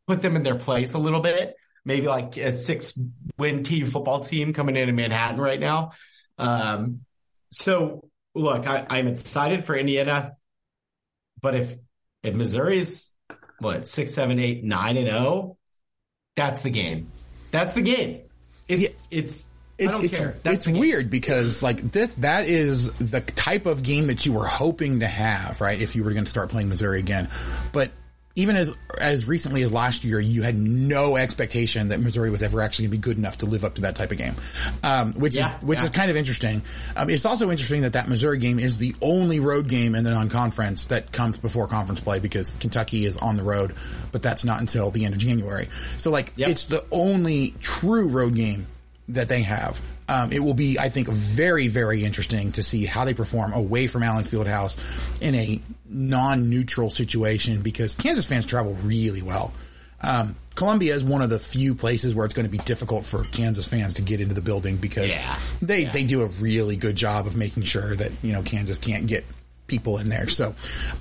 put 0.05 0.22
them 0.22 0.36
in 0.36 0.43
their 0.43 0.59
place 0.59 0.93
a 0.93 0.99
little 0.99 1.22
bit. 1.22 1.55
Maybe 1.84 2.05
like 2.05 2.38
a 2.38 2.55
six 2.55 2.99
win 3.36 3.63
KU 3.63 3.88
football 3.88 4.20
team 4.20 4.53
coming 4.53 4.76
into 4.76 4.93
Manhattan 4.93 5.41
right 5.41 5.59
now. 5.59 5.93
Um, 6.38 6.99
so 7.49 8.11
look, 8.36 8.68
I, 8.68 8.86
I'm 8.91 9.07
excited 9.07 9.65
for 9.65 9.76
Indiana, 9.76 10.34
but 11.41 11.55
if 11.55 11.78
if 12.22 12.36
Missouri's 12.36 13.11
what 13.57 13.88
six, 13.88 14.13
seven, 14.13 14.38
eight, 14.38 14.63
nine, 14.63 14.97
and 14.97 15.07
zero, 15.07 15.57
that's 16.38 16.61
the 16.61 16.69
game. 16.69 17.11
That's 17.51 17.73
the 17.73 17.81
game. 17.81 18.21
It's 18.69 18.83
Yeah. 18.83 18.89
it's. 19.11 19.49
It's, 19.79 19.95
it's, 19.99 20.17
it's 20.43 20.67
weird 20.67 21.11
because 21.11 21.61
like 21.61 21.79
this, 21.91 22.09
that 22.17 22.49
is 22.49 22.91
the 22.93 23.21
type 23.21 23.67
of 23.67 23.83
game 23.83 24.07
that 24.07 24.25
you 24.25 24.33
were 24.33 24.47
hoping 24.47 25.01
to 25.01 25.05
have, 25.05 25.61
right? 25.61 25.79
If 25.79 25.95
you 25.95 26.03
were 26.03 26.13
going 26.13 26.23
to 26.23 26.29
start 26.31 26.49
playing 26.49 26.67
Missouri 26.69 26.97
again, 26.97 27.29
but 27.73 27.91
even 28.38 28.55
as 28.55 28.71
as 29.01 29.27
recently 29.27 29.63
as 29.63 29.71
last 29.71 30.03
year, 30.03 30.19
you 30.19 30.43
had 30.43 30.55
no 30.55 31.17
expectation 31.17 31.88
that 31.89 31.99
Missouri 31.99 32.29
was 32.29 32.43
ever 32.43 32.61
actually 32.61 32.85
going 32.85 32.91
to 32.91 32.97
be 32.97 33.01
good 33.01 33.17
enough 33.17 33.39
to 33.39 33.45
live 33.47 33.63
up 33.65 33.75
to 33.75 33.81
that 33.81 33.95
type 33.95 34.11
of 34.11 34.17
game, 34.19 34.35
um, 34.83 35.13
which 35.13 35.35
Yeah, 35.35 35.57
is 35.57 35.63
which 35.63 35.79
yeah. 35.79 35.85
is 35.85 35.89
kind 35.89 36.11
of 36.11 36.15
interesting. 36.17 36.61
Um, 36.95 37.09
it's 37.09 37.25
also 37.25 37.49
interesting 37.49 37.81
that 37.81 37.93
that 37.93 38.07
Missouri 38.07 38.38
game 38.38 38.59
is 38.59 38.77
the 38.77 38.95
only 39.01 39.39
road 39.39 39.67
game 39.67 39.95
in 39.95 40.03
the 40.03 40.11
non-conference 40.11 40.85
that 40.85 41.11
comes 41.11 41.38
before 41.39 41.67
conference 41.67 41.99
play 41.99 42.19
because 42.19 42.55
Kentucky 42.57 43.05
is 43.05 43.17
on 43.17 43.38
the 43.38 43.43
road, 43.43 43.73
but 44.11 44.21
that's 44.21 44.45
not 44.45 44.59
until 44.59 44.91
the 44.91 45.05
end 45.05 45.15
of 45.15 45.19
January. 45.19 45.67
So 45.97 46.11
like, 46.11 46.31
Yep. 46.35 46.49
it's 46.49 46.65
the 46.65 46.85
only 46.91 47.55
true 47.59 48.07
road 48.07 48.35
game 48.35 48.67
that 49.09 49.29
they 49.29 49.41
have. 49.41 49.81
Um, 50.09 50.31
it 50.31 50.39
will 50.39 50.53
be, 50.53 50.79
I 50.79 50.88
think, 50.89 51.09
very, 51.09 51.67
very 51.67 52.03
interesting 52.05 52.53
to 52.53 52.63
see 52.63 52.85
how 52.85 53.03
they 53.03 53.13
perform 53.13 53.51
away 53.51 53.88
from 53.88 54.03
Allen 54.03 54.23
Fieldhouse 54.23 54.77
in 55.21 55.35
a 55.35 55.61
non-neutral 55.89 56.89
situation 56.89 57.61
because 57.61 57.95
Kansas 57.95 58.25
fans 58.25 58.45
travel 58.45 58.73
really 58.83 59.21
well. 59.21 59.51
Um, 60.01 60.35
Columbia 60.55 60.93
is 60.95 61.03
one 61.03 61.21
of 61.21 61.29
the 61.29 61.39
few 61.39 61.75
places 61.75 62.13
where 62.15 62.25
it's 62.25 62.33
going 62.33 62.45
to 62.45 62.51
be 62.51 62.57
difficult 62.59 63.05
for 63.05 63.23
Kansas 63.25 63.67
fans 63.67 63.95
to 63.95 64.01
get 64.01 64.21
into 64.21 64.33
the 64.35 64.41
building 64.41 64.77
because 64.77 65.15
Yeah. 65.15 65.39
they 65.61 65.85
they 65.85 66.03
do 66.03 66.21
a 66.23 66.27
really 66.27 66.77
good 66.77 66.95
job 66.95 67.27
of 67.27 67.35
making 67.35 67.63
sure 67.63 67.95
that 67.95 68.11
you 68.21 68.31
know 68.31 68.41
Kansas 68.43 68.77
can't 68.77 69.07
get 69.07 69.25
people 69.67 69.97
in 69.97 70.09
there. 70.09 70.27
So 70.27 70.55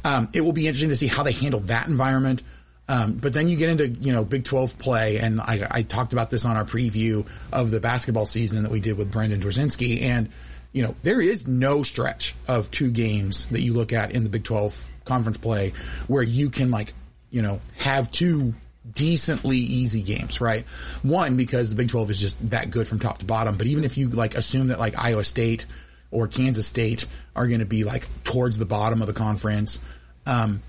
um, 0.04 0.28
it 0.32 0.40
will 0.42 0.52
be 0.52 0.66
interesting 0.66 0.88
to 0.90 0.96
see 0.96 1.06
how 1.06 1.22
they 1.22 1.32
handle 1.32 1.60
that 1.60 1.88
environment. 1.88 2.42
Um, 2.88 3.14
but 3.14 3.32
then 3.32 3.48
you 3.48 3.56
get 3.56 3.68
into 3.70 3.88
you 3.88 4.12
know 4.12 4.24
Big 4.24 4.44
Twelve 4.44 4.76
play, 4.78 5.18
and 5.18 5.40
I, 5.40 5.66
I 5.70 5.82
talked 5.82 6.12
about 6.12 6.30
this 6.30 6.44
on 6.44 6.56
our 6.56 6.64
preview 6.64 7.26
of 7.52 7.70
the 7.70 7.80
basketball 7.80 8.26
season 8.26 8.62
that 8.62 8.70
we 8.72 8.80
did 8.80 8.96
with 8.96 9.10
Brendan 9.10 9.40
Dworzinski, 9.40 10.02
and 10.02 10.28
you 10.76 10.82
know 10.82 10.94
there 11.02 11.22
is 11.22 11.46
no 11.48 11.82
stretch 11.82 12.34
of 12.46 12.70
two 12.70 12.90
games 12.90 13.46
that 13.46 13.62
you 13.62 13.72
look 13.72 13.94
at 13.94 14.12
in 14.12 14.22
the 14.24 14.28
Big 14.28 14.44
Twelve 14.44 14.78
conference 15.06 15.38
play 15.38 15.72
where 16.06 16.22
you 16.22 16.50
can 16.50 16.70
like 16.70 16.92
you 17.30 17.40
know 17.40 17.60
have 17.78 18.10
two 18.10 18.52
decently 18.92 19.56
easy 19.56 20.02
games, 20.02 20.40
right? 20.40 20.64
One, 21.02 21.36
because 21.36 21.70
the 21.70 21.76
Big 21.76 21.88
12 21.88 22.10
is 22.12 22.20
just 22.20 22.50
that 22.50 22.70
good 22.70 22.86
from 22.86 23.00
top 23.00 23.18
to 23.18 23.24
bottom. 23.24 23.56
But 23.56 23.66
even 23.66 23.82
if 23.82 23.98
you 23.98 24.08
like 24.08 24.36
assume 24.36 24.68
that 24.68 24.78
like 24.78 24.96
Iowa 24.96 25.24
State 25.24 25.66
or 26.12 26.28
Kansas 26.28 26.66
State 26.68 27.04
are 27.34 27.48
going 27.48 27.58
to 27.60 27.66
be 27.66 27.82
like 27.82 28.06
towards 28.22 28.58
the 28.58 28.64
bottom 28.66 29.00
of 29.00 29.08
the 29.08 29.12
conference, 29.12 29.80
um, 30.24 30.62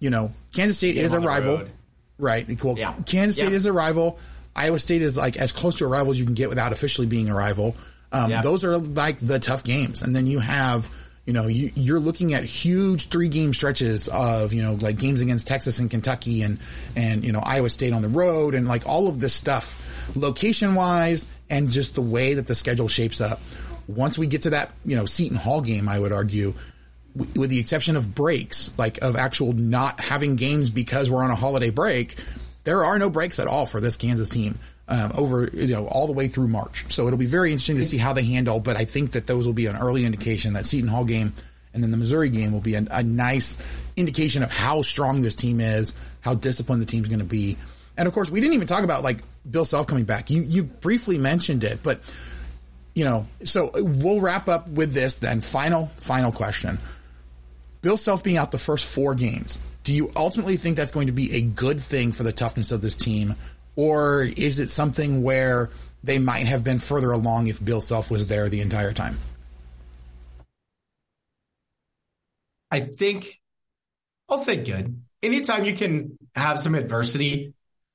you 0.00 0.10
know, 0.10 0.32
Kansas 0.52 0.76
State 0.78 0.94
Game 0.96 1.04
is 1.04 1.12
a 1.12 1.20
rival, 1.20 1.58
road. 1.58 1.70
right? 2.18 2.62
Well, 2.64 2.76
Yeah. 2.76 2.94
Kansas 3.06 3.36
State 3.36 3.50
Yeah. 3.50 3.56
is 3.56 3.66
a 3.66 3.72
rival. 3.72 4.18
Iowa 4.56 4.78
State 4.80 5.00
is 5.02 5.16
like 5.16 5.36
as 5.36 5.52
close 5.52 5.76
to 5.76 5.84
a 5.84 5.88
rival 5.88 6.10
as 6.10 6.18
you 6.18 6.24
can 6.24 6.34
get 6.34 6.48
without 6.48 6.72
officially 6.72 7.06
being 7.06 7.28
a 7.28 7.34
rival. 7.34 7.76
Um, 8.12 8.30
Yeah. 8.30 8.42
Those 8.42 8.64
are 8.64 8.78
like 8.78 9.18
the 9.18 9.38
tough 9.38 9.64
games, 9.64 10.02
and 10.02 10.14
then 10.14 10.26
you 10.26 10.38
have. 10.38 10.88
You 11.24 11.32
know, 11.32 11.46
you, 11.46 11.70
you're 11.76 12.00
looking 12.00 12.34
at 12.34 12.42
huge 12.42 13.08
three 13.08 13.28
game 13.28 13.54
stretches 13.54 14.08
of, 14.08 14.52
you 14.52 14.60
know, 14.60 14.74
like 14.74 14.98
games 14.98 15.20
against 15.20 15.46
Texas 15.46 15.78
and 15.78 15.88
Kentucky 15.88 16.42
and, 16.42 16.58
and, 16.96 17.24
you 17.24 17.30
know, 17.30 17.38
Iowa 17.38 17.70
State 17.70 17.92
on 17.92 18.02
the 18.02 18.08
road 18.08 18.56
and 18.56 18.66
like 18.66 18.88
all 18.88 19.06
of 19.06 19.20
this 19.20 19.32
stuff 19.32 19.78
location 20.16 20.74
wise 20.74 21.24
and 21.48 21.70
just 21.70 21.94
the 21.94 22.02
way 22.02 22.34
that 22.34 22.48
the 22.48 22.56
schedule 22.56 22.88
shapes 22.88 23.20
up. 23.20 23.40
Once 23.86 24.18
we 24.18 24.26
get 24.26 24.42
to 24.42 24.50
that, 24.50 24.72
you 24.84 24.96
know, 24.96 25.06
Seton 25.06 25.36
Hall 25.36 25.60
game, 25.60 25.88
I 25.88 25.96
would 25.96 26.10
argue, 26.12 26.54
w- 27.16 27.40
with 27.40 27.50
the 27.50 27.60
exception 27.60 27.94
of 27.94 28.12
breaks, 28.16 28.72
like 28.76 29.00
of 29.00 29.14
actual 29.14 29.52
not 29.52 30.00
having 30.00 30.34
games 30.34 30.70
because 30.70 31.08
we're 31.08 31.22
on 31.22 31.30
a 31.30 31.36
holiday 31.36 31.70
break, 31.70 32.16
there 32.64 32.84
are 32.84 32.98
no 32.98 33.08
breaks 33.08 33.38
at 33.38 33.46
all 33.46 33.66
for 33.66 33.80
this 33.80 33.96
Kansas 33.96 34.28
team 34.28 34.58
um, 34.92 35.10
over 35.14 35.48
you 35.54 35.74
know 35.74 35.86
all 35.86 36.06
the 36.06 36.12
way 36.12 36.28
through 36.28 36.48
March. 36.48 36.92
So 36.92 37.06
it'll 37.06 37.18
be 37.18 37.26
very 37.26 37.50
interesting 37.50 37.76
to 37.76 37.84
see 37.84 37.96
how 37.96 38.12
they 38.12 38.24
handle. 38.24 38.60
But 38.60 38.76
I 38.76 38.84
think 38.84 39.12
that 39.12 39.26
those 39.26 39.46
will 39.46 39.54
be 39.54 39.66
an 39.66 39.76
early 39.76 40.04
indication 40.04 40.52
that 40.52 40.66
Seton 40.66 40.88
Hall 40.88 41.04
game 41.04 41.32
and 41.72 41.82
then 41.82 41.90
the 41.90 41.96
Missouri 41.96 42.28
game 42.28 42.52
will 42.52 42.60
be 42.60 42.74
a, 42.74 42.84
a 42.90 43.02
nice 43.02 43.56
indication 43.96 44.42
of 44.42 44.52
how 44.52 44.82
strong 44.82 45.22
this 45.22 45.34
team 45.34 45.60
is, 45.60 45.94
how 46.20 46.34
disciplined 46.34 46.82
the 46.82 46.86
team's 46.86 47.08
going 47.08 47.20
to 47.20 47.24
be. 47.24 47.56
And 47.96 48.06
of 48.06 48.12
course, 48.12 48.30
we 48.30 48.40
didn't 48.40 48.54
even 48.54 48.66
talk 48.66 48.84
about 48.84 49.02
like 49.02 49.18
Bill 49.50 49.64
Self 49.64 49.86
coming 49.86 50.04
back. 50.04 50.28
You 50.28 50.42
you 50.42 50.62
briefly 50.62 51.16
mentioned 51.16 51.64
it, 51.64 51.82
but 51.82 52.00
you 52.94 53.04
know, 53.04 53.26
so 53.44 53.70
we'll 53.74 54.20
wrap 54.20 54.48
up 54.48 54.68
with 54.68 54.92
this 54.92 55.14
then. 55.14 55.40
Final, 55.40 55.86
final 55.96 56.32
question. 56.32 56.78
Bill 57.80 57.96
Self 57.96 58.22
being 58.22 58.36
out 58.36 58.50
the 58.52 58.58
first 58.58 58.84
four 58.84 59.14
games, 59.14 59.58
do 59.84 59.92
you 59.94 60.12
ultimately 60.14 60.58
think 60.58 60.76
that's 60.76 60.92
going 60.92 61.06
to 61.06 61.12
be 61.12 61.34
a 61.36 61.40
good 61.40 61.80
thing 61.80 62.12
for 62.12 62.22
the 62.22 62.32
toughness 62.32 62.72
of 62.72 62.82
this 62.82 62.96
team? 62.96 63.34
Or 63.76 64.22
is 64.22 64.58
it 64.58 64.68
something 64.68 65.22
where 65.22 65.70
they 66.04 66.18
might 66.18 66.46
have 66.46 66.64
been 66.64 66.78
further 66.78 67.12
along 67.12 67.46
if 67.46 67.64
Bill 67.64 67.80
Self 67.80 68.10
was 68.10 68.26
there 68.26 68.48
the 68.48 68.60
entire 68.60 68.92
time? 68.92 69.18
I 72.70 72.80
think 72.80 73.40
I'll 74.28 74.38
say 74.38 74.56
good. 74.56 75.02
Anytime 75.22 75.64
you 75.64 75.74
can 75.74 76.18
have 76.34 76.58
some 76.58 76.74
adversity 76.74 77.52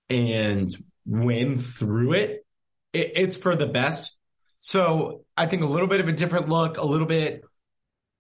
and 0.10 0.74
win 1.06 1.62
through 1.62 2.14
it, 2.14 2.46
it, 2.94 3.12
it's 3.16 3.36
for 3.36 3.56
the 3.56 3.66
best. 3.66 4.16
So 4.60 5.26
I 5.36 5.48
think 5.48 5.64
a 5.64 5.68
little 5.68 5.88
bit 5.88 6.00
of 6.00 6.08
a 6.08 6.14
different 6.14 6.50
look, 6.50 6.78
a 6.78 6.86
little 6.86 7.08
bit, 7.08 7.44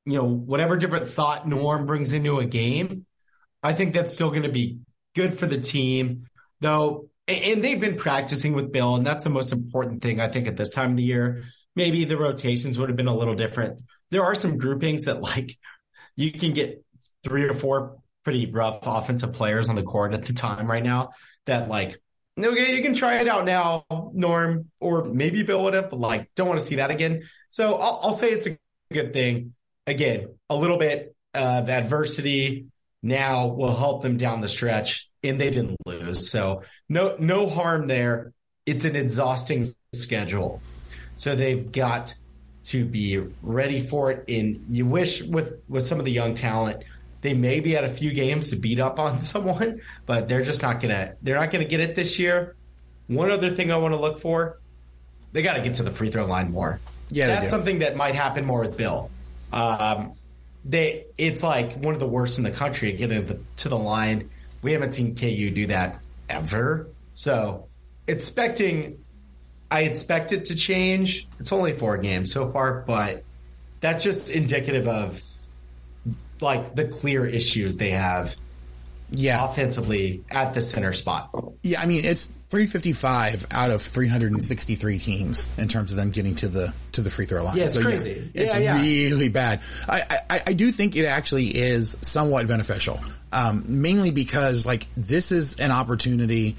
you 0.05 0.13
know, 0.13 0.25
whatever 0.25 0.77
different 0.77 1.09
thought 1.09 1.47
Norm 1.47 1.85
brings 1.85 2.13
into 2.13 2.39
a 2.39 2.45
game, 2.45 3.05
I 3.61 3.73
think 3.73 3.93
that's 3.93 4.13
still 4.13 4.29
going 4.29 4.43
to 4.43 4.49
be 4.49 4.79
good 5.15 5.37
for 5.37 5.45
the 5.45 5.59
team, 5.59 6.25
though. 6.59 7.09
And 7.27 7.63
they've 7.63 7.79
been 7.79 7.97
practicing 7.97 8.53
with 8.53 8.71
Bill, 8.71 8.95
and 8.95 9.05
that's 9.05 9.23
the 9.23 9.29
most 9.29 9.51
important 9.51 10.01
thing 10.01 10.21
I 10.21 10.29
think 10.29 10.47
at 10.47 10.55
this 10.55 10.69
time 10.69 10.91
of 10.91 10.97
the 10.97 11.03
year. 11.03 11.43
Maybe 11.75 12.05
the 12.05 12.17
rotations 12.17 12.79
would 12.79 12.89
have 12.89 12.95
been 12.95 13.07
a 13.07 13.15
little 13.15 13.35
different. 13.35 13.81
There 14.11 14.23
are 14.23 14.33
some 14.33 14.57
groupings 14.57 15.05
that 15.05 15.21
like 15.21 15.57
you 16.15 16.31
can 16.31 16.53
get 16.53 16.83
three 17.23 17.43
or 17.43 17.53
four 17.53 17.97
pretty 18.23 18.51
rough 18.51 18.79
offensive 18.85 19.31
players 19.31 19.69
on 19.69 19.75
the 19.75 19.83
court 19.83 20.13
at 20.13 20.25
the 20.25 20.33
time 20.33 20.69
right 20.69 20.83
now 20.83 21.11
that 21.45 21.69
like 21.69 21.97
okay 22.37 22.75
you 22.75 22.81
can 22.81 22.93
try 22.93 23.19
it 23.19 23.27
out 23.27 23.45
now 23.45 23.85
norm 24.13 24.69
or 24.81 25.05
maybe 25.05 25.43
bill 25.43 25.63
would 25.63 25.73
have 25.73 25.89
but 25.89 25.97
like 25.97 26.29
don't 26.35 26.47
want 26.47 26.59
to 26.59 26.65
see 26.65 26.75
that 26.75 26.91
again 26.91 27.23
so 27.49 27.75
i'll, 27.75 28.01
I'll 28.03 28.11
say 28.11 28.31
it's 28.31 28.45
a 28.45 28.57
good 28.91 29.13
thing 29.13 29.53
again 29.85 30.35
a 30.49 30.57
little 30.57 30.77
bit 30.77 31.15
uh, 31.33 31.61
of 31.63 31.69
adversity 31.69 32.65
now 33.01 33.47
will 33.47 33.75
help 33.75 34.03
them 34.03 34.17
down 34.17 34.41
the 34.41 34.49
stretch 34.49 35.09
and 35.27 35.39
they 35.39 35.49
didn't 35.49 35.77
lose 35.85 36.29
so 36.29 36.63
no 36.89 37.15
no 37.19 37.47
harm 37.47 37.87
there 37.87 38.33
it's 38.65 38.83
an 38.83 38.95
exhausting 38.95 39.73
schedule 39.93 40.61
so 41.15 41.35
they've 41.35 41.71
got 41.71 42.13
to 42.67 42.83
be 42.83 43.17
ready 43.41 43.79
for 43.79 44.11
it. 44.11 44.25
And 44.27 44.65
you 44.67 44.85
wish 44.85 45.21
with 45.21 45.61
with 45.67 45.83
some 45.83 45.99
of 45.99 46.05
the 46.05 46.11
young 46.11 46.35
talent, 46.35 46.83
they 47.21 47.33
maybe 47.33 47.71
had 47.71 47.83
a 47.83 47.89
few 47.89 48.13
games 48.13 48.49
to 48.51 48.55
beat 48.55 48.79
up 48.79 48.99
on 48.99 49.19
someone, 49.21 49.81
but 50.05 50.27
they're 50.27 50.43
just 50.43 50.61
not 50.61 50.79
gonna 50.79 51.15
they're 51.21 51.35
not 51.35 51.51
gonna 51.51 51.65
get 51.65 51.79
it 51.79 51.95
this 51.95 52.19
year. 52.19 52.55
One 53.07 53.31
other 53.31 53.55
thing 53.55 53.71
I 53.71 53.77
want 53.77 53.93
to 53.93 53.99
look 53.99 54.19
for, 54.19 54.59
they 55.31 55.41
got 55.41 55.53
to 55.53 55.61
get 55.61 55.75
to 55.75 55.83
the 55.83 55.91
free 55.91 56.11
throw 56.11 56.25
line 56.25 56.51
more. 56.51 56.79
Yeah, 57.09 57.27
that's 57.27 57.49
something 57.49 57.79
that 57.79 57.95
might 57.95 58.15
happen 58.15 58.45
more 58.45 58.59
with 58.59 58.75
Bill. 58.75 59.09
Um, 59.53 60.13
they 60.65 61.05
it's 61.17 61.41
like 61.41 61.81
one 61.81 61.93
of 61.93 62.01
the 62.01 62.07
worst 62.07 62.37
in 62.37 62.43
the 62.43 62.51
country 62.51 62.91
at 62.91 62.97
getting 62.97 63.25
to 63.25 63.33
the, 63.33 63.39
to 63.57 63.69
the 63.69 63.77
line. 63.77 64.29
We 64.61 64.71
haven't 64.73 64.93
seen 64.93 65.15
KU 65.15 65.49
do 65.51 65.67
that 65.67 65.99
ever. 66.29 66.87
So 67.13 67.67
expecting 68.07 68.99
I 69.69 69.81
expect 69.81 70.31
it 70.31 70.45
to 70.45 70.55
change. 70.55 71.27
It's 71.39 71.51
only 71.51 71.73
four 71.73 71.97
games 71.97 72.31
so 72.31 72.49
far, 72.51 72.83
but 72.87 73.23
that's 73.81 74.03
just 74.03 74.29
indicative 74.29 74.87
of 74.87 75.21
like 76.39 76.75
the 76.75 76.85
clear 76.85 77.25
issues 77.25 77.77
they 77.77 77.91
have 77.91 78.33
Yeah. 79.11 79.43
offensively 79.43 80.23
at 80.29 80.53
the 80.53 80.61
center 80.61 80.93
spot. 80.93 81.29
Yeah, 81.63 81.81
I 81.81 81.85
mean 81.85 82.05
it's 82.05 82.27
355 82.49 83.47
out 83.51 83.71
of 83.71 83.81
363 83.81 84.99
teams 84.99 85.49
in 85.57 85.67
terms 85.67 85.91
of 85.91 85.97
them 85.97 86.11
getting 86.11 86.35
to 86.35 86.47
the 86.47 86.73
to 86.93 87.01
the 87.01 87.11
free 87.11 87.25
throw 87.25 87.43
line. 87.43 87.57
Yeah, 87.57 87.65
it's 87.65 87.77
crazy. 87.77 88.31
it's 88.33 88.53
Yeah, 88.53 88.59
yeah. 88.77 88.81
really 88.81 89.27
bad. 89.29 89.59
I, 89.89 90.03
I 90.29 90.39
I 90.47 90.53
do 90.53 90.71
think 90.71 90.95
it 90.95 91.05
actually 91.05 91.47
is 91.47 91.97
somewhat 92.01 92.47
beneficial 92.47 93.01
Um, 93.31 93.63
mainly 93.67 94.11
because 94.11 94.65
like 94.65 94.87
this 94.95 95.31
is 95.31 95.55
an 95.55 95.71
opportunity 95.71 96.55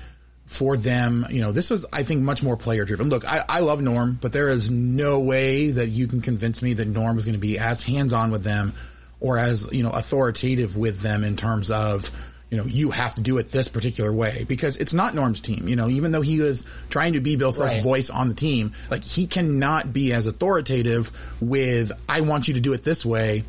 for 0.47 0.77
them. 0.77 1.27
You 1.31 1.41
know, 1.43 1.53
this 1.53 1.71
was, 1.71 1.87
I 1.93 2.03
think, 2.03 2.23
much 2.23 2.43
more 2.43 2.57
player 2.57 2.85
driven. 2.85 3.09
Look, 3.11 3.31
I, 3.31 3.43
I 3.49 3.61
love 3.61 3.81
Norm, 3.83 4.19
but 4.21 4.33
there 4.33 4.49
is 4.49 4.71
no 4.71 5.21
way 5.21 5.71
that 5.71 5.89
you 5.89 6.07
can 6.09 6.21
convince 6.21 6.63
me 6.63 6.75
that 6.75 6.87
Norm 6.89 7.19
is 7.19 7.25
going 7.25 7.35
to 7.35 7.39
be 7.39 7.59
as 7.59 7.83
hands 7.83 8.13
on 8.13 8.31
with 8.31 8.45
them 8.45 8.73
or 9.21 9.39
as, 9.39 9.69
you 9.73 9.83
know, 9.83 9.91
authoritative 9.91 10.77
with 10.77 11.01
them 11.01 11.23
in 11.25 11.37
terms 11.37 11.71
of, 11.71 12.11
you 12.51 12.57
know, 12.57 12.65
you 12.65 12.91
have 12.91 13.15
to 13.17 13.21
do 13.21 13.37
it 13.37 13.51
this 13.51 13.69
particular 13.69 14.11
way 14.11 14.47
because 14.49 14.77
it's 14.79 14.95
not 14.95 15.15
Norm's 15.15 15.43
team. 15.43 15.69
You 15.69 15.77
know, 15.77 15.89
even 15.89 16.13
though 16.13 16.23
he 16.23 16.41
was 16.41 16.65
trying 16.89 17.13
to 17.13 17.21
be 17.21 17.37
Bill 17.37 17.53
Self's 17.53 17.75
Right. 17.75 17.83
voice 17.83 18.09
on 18.09 18.29
the 18.29 18.35
team, 18.35 18.73
like 18.91 19.05
he 19.05 19.27
cannot 19.27 19.93
be 19.93 20.13
as 20.15 20.27
authoritative 20.27 21.13
with, 21.43 21.93
I 22.09 22.23
want 22.23 22.49
you 22.49 22.55
to 22.55 22.61
do 22.61 22.73
it 22.73 22.85
this 22.85 23.05
way 23.05 23.45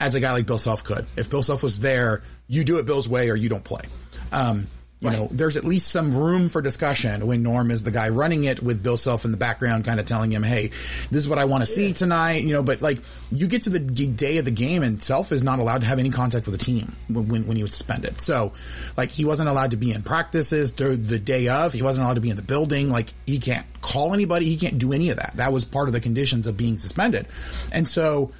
as 0.00 0.14
a 0.14 0.20
guy 0.20 0.32
like 0.32 0.44
Bill 0.44 0.58
Self 0.58 0.84
could. 0.84 1.06
If 1.16 1.30
Bill 1.30 1.42
Self 1.42 1.62
was 1.62 1.80
there, 1.80 2.22
you 2.52 2.64
do 2.64 2.78
it 2.78 2.84
Bill's 2.84 3.08
way 3.08 3.30
or 3.30 3.36
you 3.36 3.48
don't 3.48 3.64
play. 3.64 3.82
Um, 4.30 4.66
you 5.00 5.10
know, 5.10 5.28
there's 5.32 5.56
at 5.56 5.64
least 5.64 5.88
some 5.88 6.16
room 6.16 6.48
for 6.48 6.62
discussion 6.62 7.26
when 7.26 7.42
Norm 7.42 7.72
is 7.72 7.82
the 7.82 7.90
guy 7.90 8.10
running 8.10 8.44
it 8.44 8.62
with 8.62 8.84
Bill 8.84 8.96
Self 8.96 9.24
in 9.24 9.32
the 9.32 9.36
background, 9.36 9.84
kind 9.84 9.98
of 9.98 10.06
telling 10.06 10.30
him, 10.30 10.44
Hey, 10.44 10.68
this 11.10 11.18
is 11.18 11.28
what 11.28 11.40
I 11.40 11.46
want 11.46 11.62
to 11.62 11.66
see 11.66 11.92
tonight. 11.92 12.42
You 12.42 12.52
know, 12.52 12.62
but 12.62 12.82
like 12.82 12.98
you 13.32 13.48
get 13.48 13.62
to 13.62 13.70
the 13.70 13.80
day 13.80 14.38
of 14.38 14.44
the 14.44 14.52
game 14.52 14.84
and 14.84 15.02
Self 15.02 15.32
is 15.32 15.42
not 15.42 15.58
allowed 15.58 15.80
to 15.80 15.88
have 15.88 15.98
any 15.98 16.10
contact 16.10 16.46
with 16.46 16.56
the 16.56 16.64
team 16.64 16.94
when, 17.08 17.48
when, 17.48 17.56
he 17.56 17.64
was 17.64 17.72
suspended. 17.72 18.20
So 18.20 18.52
like 18.96 19.10
he 19.10 19.24
wasn't 19.24 19.48
allowed 19.48 19.72
to 19.72 19.76
be 19.76 19.90
in 19.90 20.02
practices 20.02 20.70
the 20.70 21.18
day 21.18 21.48
of. 21.48 21.72
He 21.72 21.82
wasn't 21.82 22.04
allowed 22.04 22.14
to 22.14 22.20
be 22.20 22.30
in 22.30 22.36
the 22.36 22.42
building. 22.42 22.88
Like 22.88 23.12
he 23.26 23.40
can't 23.40 23.66
call 23.80 24.14
anybody. 24.14 24.46
He 24.46 24.56
can't 24.56 24.78
do 24.78 24.92
any 24.92 25.10
of 25.10 25.16
that. 25.16 25.32
That 25.38 25.52
was 25.52 25.64
part 25.64 25.88
of 25.88 25.94
the 25.94 26.00
conditions 26.00 26.46
of 26.46 26.56
being 26.56 26.76
suspended. 26.76 27.26
And 27.72 27.88
so, 27.88 28.30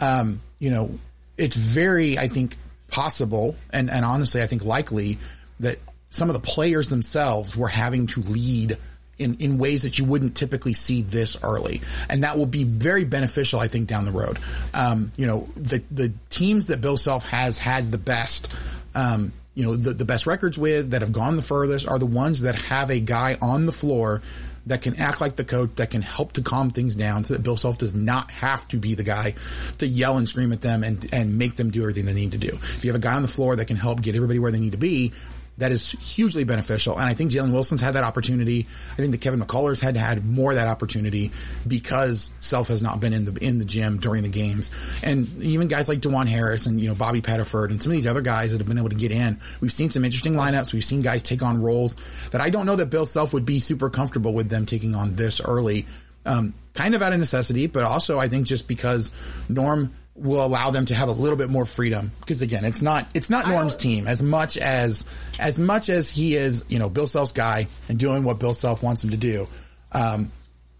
um, 0.00 0.40
you 0.58 0.70
know, 0.70 0.98
it's 1.36 1.54
very, 1.54 2.18
I 2.18 2.26
think, 2.26 2.56
possible 2.90 3.56
and, 3.70 3.90
and 3.90 4.04
honestly, 4.04 4.42
I 4.42 4.46
think 4.46 4.64
likely 4.64 5.18
that 5.60 5.78
some 6.10 6.30
of 6.30 6.34
the 6.34 6.40
players 6.40 6.88
themselves 6.88 7.56
were 7.56 7.68
having 7.68 8.06
to 8.08 8.22
lead 8.22 8.78
in, 9.18 9.36
in 9.38 9.58
ways 9.58 9.82
that 9.82 9.98
you 9.98 10.04
wouldn't 10.04 10.36
typically 10.36 10.72
see 10.72 11.02
this 11.02 11.36
early. 11.42 11.82
And 12.08 12.22
that 12.22 12.38
will 12.38 12.46
be 12.46 12.64
very 12.64 13.04
beneficial, 13.04 13.60
I 13.60 13.68
think, 13.68 13.88
down 13.88 14.04
the 14.04 14.12
road. 14.12 14.38
Um, 14.72 15.12
you 15.16 15.26
know, 15.26 15.48
the, 15.56 15.82
the 15.90 16.12
teams 16.30 16.68
that 16.68 16.80
Bill 16.80 16.96
Self 16.96 17.28
has 17.30 17.58
had 17.58 17.90
the 17.90 17.98
best, 17.98 18.52
um, 18.94 19.32
you 19.54 19.64
know, 19.64 19.76
the, 19.76 19.92
the 19.92 20.04
best 20.04 20.26
records 20.26 20.56
with 20.56 20.90
that 20.92 21.02
have 21.02 21.12
gone 21.12 21.36
the 21.36 21.42
furthest 21.42 21.88
are 21.88 21.98
the 21.98 22.06
ones 22.06 22.42
that 22.42 22.54
have 22.54 22.90
a 22.90 23.00
guy 23.00 23.36
on 23.42 23.66
the 23.66 23.72
floor 23.72 24.22
that 24.68 24.82
can 24.82 24.96
act 24.96 25.20
like 25.20 25.36
the 25.36 25.44
coach, 25.44 25.70
that 25.76 25.90
can 25.90 26.02
help 26.02 26.32
to 26.32 26.42
calm 26.42 26.70
things 26.70 26.96
down 26.96 27.24
so 27.24 27.34
that 27.34 27.42
Bill 27.42 27.56
Self 27.56 27.78
does 27.78 27.94
not 27.94 28.30
have 28.30 28.66
to 28.68 28.76
be 28.76 28.94
the 28.94 29.02
guy 29.02 29.34
to 29.78 29.86
yell 29.86 30.16
and 30.16 30.28
scream 30.28 30.52
at 30.52 30.60
them 30.60 30.84
and, 30.84 31.06
and 31.12 31.36
make 31.36 31.56
them 31.56 31.70
do 31.70 31.82
everything 31.82 32.06
they 32.06 32.14
need 32.14 32.32
to 32.32 32.38
do. 32.38 32.48
If 32.48 32.84
you 32.84 32.92
have 32.92 33.00
a 33.00 33.02
guy 33.02 33.14
on 33.14 33.22
the 33.22 33.28
floor 33.28 33.56
that 33.56 33.66
can 33.66 33.76
help 33.76 34.00
get 34.00 34.14
everybody 34.14 34.38
where 34.38 34.52
they 34.52 34.60
need 34.60 34.72
to 34.72 34.78
be, 34.78 35.12
that 35.58 35.72
is 35.72 35.90
hugely 35.90 36.44
beneficial. 36.44 36.94
And 36.94 37.04
I 37.04 37.14
think 37.14 37.32
Jalen 37.32 37.52
Wilson's 37.52 37.80
had 37.80 37.94
that 37.94 38.04
opportunity. 38.04 38.66
I 38.92 38.96
think 38.96 39.10
that 39.10 39.20
Kevin 39.20 39.40
McCullar's 39.40 39.80
had 39.80 39.96
had 39.96 40.24
more 40.24 40.52
of 40.52 40.56
that 40.56 40.68
opportunity 40.68 41.32
because 41.66 42.30
Self 42.40 42.68
has 42.68 42.82
not 42.82 43.00
been 43.00 43.12
in 43.12 43.24
the 43.24 43.44
in 43.44 43.58
the 43.58 43.64
gym 43.64 43.98
during 43.98 44.22
the 44.22 44.28
games. 44.28 44.70
And 45.02 45.42
even 45.42 45.68
guys 45.68 45.88
like 45.88 45.98
Dajuan 45.98 46.26
Harris 46.26 46.66
and 46.66 46.80
you 46.80 46.88
know 46.88 46.94
Bobby 46.94 47.20
Pettiford 47.20 47.70
and 47.70 47.82
some 47.82 47.90
of 47.90 47.96
these 47.96 48.06
other 48.06 48.22
guys 48.22 48.52
that 48.52 48.58
have 48.58 48.68
been 48.68 48.78
able 48.78 48.90
to 48.90 48.96
get 48.96 49.12
in. 49.12 49.38
We've 49.60 49.72
seen 49.72 49.90
some 49.90 50.04
interesting 50.04 50.34
lineups. 50.34 50.72
We've 50.72 50.84
seen 50.84 51.02
guys 51.02 51.22
take 51.22 51.42
on 51.42 51.60
roles 51.60 51.96
that 52.30 52.40
I 52.40 52.50
don't 52.50 52.66
know 52.66 52.76
that 52.76 52.90
Bill 52.90 53.06
Self 53.06 53.32
would 53.32 53.44
be 53.44 53.58
super 53.58 53.90
comfortable 53.90 54.32
with 54.32 54.48
them 54.48 54.64
taking 54.64 54.94
on 54.94 55.14
this 55.14 55.40
early. 55.40 55.86
Um, 56.24 56.54
kind 56.74 56.94
of 56.94 57.02
out 57.02 57.12
of 57.12 57.18
necessity, 57.18 57.66
but 57.66 57.84
also 57.84 58.18
I 58.18 58.28
think 58.28 58.46
just 58.46 58.68
because 58.68 59.10
Norm 59.48 59.94
will 60.18 60.44
allow 60.44 60.70
them 60.70 60.84
to 60.86 60.94
have 60.94 61.08
a 61.08 61.12
little 61.12 61.36
bit 61.36 61.50
more 61.50 61.66
freedom. 61.66 62.12
Because 62.20 62.42
again 62.42 62.64
it's 62.64 62.82
not 62.82 63.06
it's 63.14 63.30
not 63.30 63.48
Norm's 63.48 63.76
team. 63.76 64.06
As 64.06 64.22
much 64.22 64.56
as 64.56 65.04
as 65.38 65.58
much 65.58 65.88
as 65.88 66.10
he 66.10 66.34
is 66.34 66.64
you 66.68 66.78
know 66.78 66.88
Bill 66.88 67.06
Self's 67.06 67.32
guy 67.32 67.68
and 67.88 67.98
doing 67.98 68.24
what 68.24 68.38
Bill 68.38 68.54
Self 68.54 68.82
wants 68.82 69.04
him 69.04 69.10
to 69.10 69.16
do 69.16 69.48
um 69.90 70.30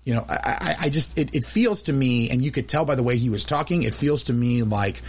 you 0.04 0.14
know 0.14 0.24
I, 0.28 0.36
I, 0.44 0.76
I 0.86 0.88
just 0.90 1.18
it, 1.18 1.34
it 1.34 1.44
feels 1.44 1.82
to 1.82 1.92
me 1.92 2.30
and 2.30 2.44
you 2.44 2.50
could 2.50 2.68
tell 2.68 2.84
by 2.84 2.94
the 2.94 3.02
way 3.02 3.16
he 3.16 3.30
was 3.30 3.44
talking 3.44 3.84
it 3.84 3.94
feels 3.94 4.24
to 4.24 4.32
me 4.32 4.62
like 4.62 5.02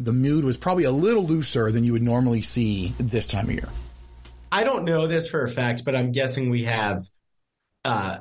the 0.00 0.12
mood 0.12 0.44
was 0.44 0.56
probably 0.56 0.84
a 0.84 0.90
little 0.90 1.24
looser 1.24 1.70
than 1.70 1.84
you 1.84 1.92
would 1.92 2.02
normally 2.02 2.40
see 2.40 2.94
this 2.98 3.26
time 3.26 3.46
of 3.46 3.52
year. 3.52 3.68
I 4.50 4.64
don't 4.64 4.84
know 4.84 5.06
this 5.06 5.28
for 5.28 5.42
a 5.42 5.48
fact, 5.48 5.84
but 5.84 5.96
I'm 5.96 6.12
guessing 6.12 6.50
we 6.50 6.64
have, 6.64 7.04
uh, 7.84 8.18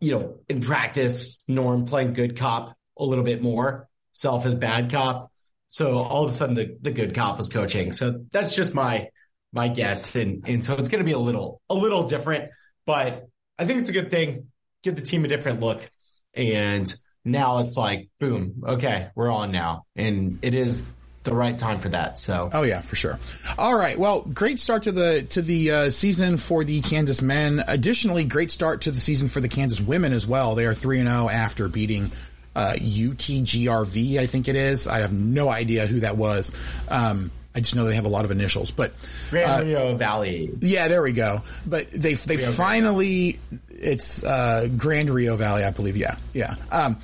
you 0.00 0.12
know, 0.12 0.34
in 0.48 0.60
practice, 0.60 1.38
Norm 1.48 1.84
playing 1.84 2.12
good 2.12 2.36
cop 2.36 2.76
a 2.98 3.04
little 3.04 3.24
bit 3.24 3.42
more, 3.42 3.88
self 4.12 4.46
as 4.46 4.54
bad 4.54 4.90
cop. 4.90 5.30
So 5.68 5.96
all 5.96 6.24
of 6.24 6.30
a 6.30 6.34
sudden 6.34 6.54
the, 6.54 6.76
the 6.80 6.90
good 6.90 7.14
cop 7.14 7.38
was 7.38 7.48
coaching. 7.48 7.92
So 7.92 8.24
that's 8.30 8.54
just 8.54 8.74
my, 8.74 9.08
my 9.52 9.68
guess. 9.68 10.16
And, 10.16 10.46
and 10.48 10.64
so 10.64 10.74
it's 10.74 10.88
going 10.88 11.00
to 11.00 11.04
be 11.04 11.12
a 11.12 11.18
little, 11.18 11.60
a 11.70 11.74
little 11.74 12.04
different, 12.04 12.50
but 12.86 13.26
I 13.58 13.66
think 13.66 13.80
it's 13.80 13.88
a 13.88 13.92
good 13.92 14.10
thing. 14.10 14.48
Give 14.82 14.96
the 14.96 15.02
team 15.02 15.24
a 15.24 15.28
different 15.28 15.60
look. 15.60 15.88
And 16.34 16.92
now 17.24 17.58
it's 17.58 17.76
like, 17.76 18.08
boom. 18.18 18.62
Okay. 18.66 19.08
We're 19.14 19.30
on 19.30 19.52
now. 19.52 19.84
And 19.96 20.38
it 20.42 20.54
is 20.54 20.84
the 21.22 21.34
right 21.34 21.56
time 21.56 21.78
for 21.78 21.88
that. 21.90 22.18
So, 22.18 22.50
Oh 22.52 22.62
yeah, 22.62 22.80
for 22.80 22.96
sure. 22.96 23.18
All 23.58 23.76
right. 23.76 23.98
Well, 23.98 24.22
great 24.22 24.58
start 24.58 24.84
to 24.84 24.92
the 24.92 25.22
to 25.30 25.42
the 25.42 25.70
uh, 25.70 25.90
season 25.90 26.36
for 26.36 26.64
the 26.64 26.80
Kansas 26.80 27.22
men. 27.22 27.62
Additionally, 27.68 28.24
great 28.24 28.50
start 28.50 28.82
to 28.82 28.90
the 28.90 29.00
season 29.00 29.28
for 29.28 29.40
the 29.40 29.48
Kansas 29.48 29.80
women 29.80 30.12
as 30.12 30.26
well. 30.26 30.54
They 30.54 30.66
are 30.66 30.74
three 30.74 30.98
and 30.98 31.08
zero 31.08 31.28
after 31.28 31.68
beating 31.68 32.10
uh, 32.54 32.74
UTGRV. 32.76 34.18
I 34.18 34.26
think 34.26 34.48
it 34.48 34.56
is. 34.56 34.86
I 34.86 34.98
have 34.98 35.12
no 35.12 35.48
idea 35.48 35.86
who 35.86 36.00
that 36.00 36.16
was. 36.16 36.52
Um, 36.88 37.30
I 37.54 37.60
just 37.60 37.76
know 37.76 37.84
they 37.84 37.96
have 37.96 38.06
a 38.06 38.10
lot 38.10 38.24
of 38.24 38.30
initials, 38.30 38.70
but 38.70 38.92
Grand 39.30 39.62
uh, 39.62 39.66
Rio 39.66 39.96
Valley. 39.96 40.50
yeah, 40.60 40.88
there 40.88 41.02
we 41.02 41.12
go. 41.12 41.42
But 41.66 41.90
they 41.90 42.14
they 42.14 42.36
Rio 42.36 42.50
finally 42.52 43.38
it's 43.68 44.24
uh, 44.24 44.68
Grand 44.76 45.10
Rio 45.10 45.36
Valley, 45.36 45.64
I 45.64 45.70
believe. 45.70 45.96
Yeah, 45.96 46.16
yeah. 46.32 46.54
Um, 46.70 46.98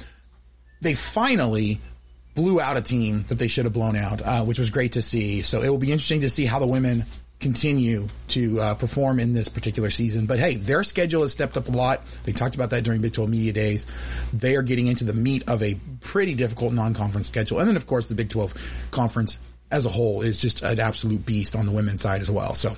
they 0.80 0.94
finally 0.94 1.80
blew 2.34 2.60
out 2.60 2.76
a 2.76 2.80
team 2.80 3.24
that 3.28 3.34
they 3.34 3.48
should 3.48 3.64
have 3.64 3.72
blown 3.72 3.96
out, 3.96 4.22
uh, 4.22 4.44
which 4.44 4.58
was 4.58 4.70
great 4.70 4.92
to 4.92 5.02
see. 5.02 5.42
So 5.42 5.60
it 5.60 5.68
will 5.68 5.78
be 5.78 5.92
interesting 5.92 6.20
to 6.20 6.28
see 6.28 6.44
how 6.44 6.60
the 6.60 6.68
women 6.68 7.04
continue 7.40 8.08
to 8.28 8.60
uh, 8.60 8.74
perform 8.74 9.20
in 9.20 9.32
this 9.32 9.48
particular 9.48 9.90
season. 9.90 10.26
But 10.26 10.40
hey, 10.40 10.56
their 10.56 10.82
schedule 10.82 11.22
has 11.22 11.32
stepped 11.32 11.56
up 11.56 11.68
a 11.68 11.70
lot. 11.70 12.02
They 12.24 12.32
talked 12.32 12.54
about 12.54 12.70
that 12.70 12.82
during 12.82 13.00
Big 13.00 13.12
12 13.12 13.30
Media 13.30 13.52
Days. 13.52 13.86
They 14.32 14.56
are 14.56 14.62
getting 14.62 14.88
into 14.88 15.04
the 15.04 15.14
meat 15.14 15.48
of 15.48 15.62
a 15.62 15.78
pretty 16.00 16.34
difficult 16.34 16.72
non-conference 16.72 17.28
schedule. 17.28 17.60
And 17.60 17.68
then, 17.68 17.76
of 17.76 17.86
course, 17.86 18.06
the 18.06 18.14
Big 18.14 18.28
12 18.28 18.54
conference 18.90 19.38
as 19.70 19.84
a 19.84 19.88
whole 19.88 20.22
is 20.22 20.40
just 20.40 20.62
an 20.62 20.80
absolute 20.80 21.24
beast 21.24 21.54
on 21.54 21.66
the 21.66 21.72
women's 21.72 22.00
side 22.00 22.22
as 22.22 22.30
well. 22.30 22.54
So 22.54 22.76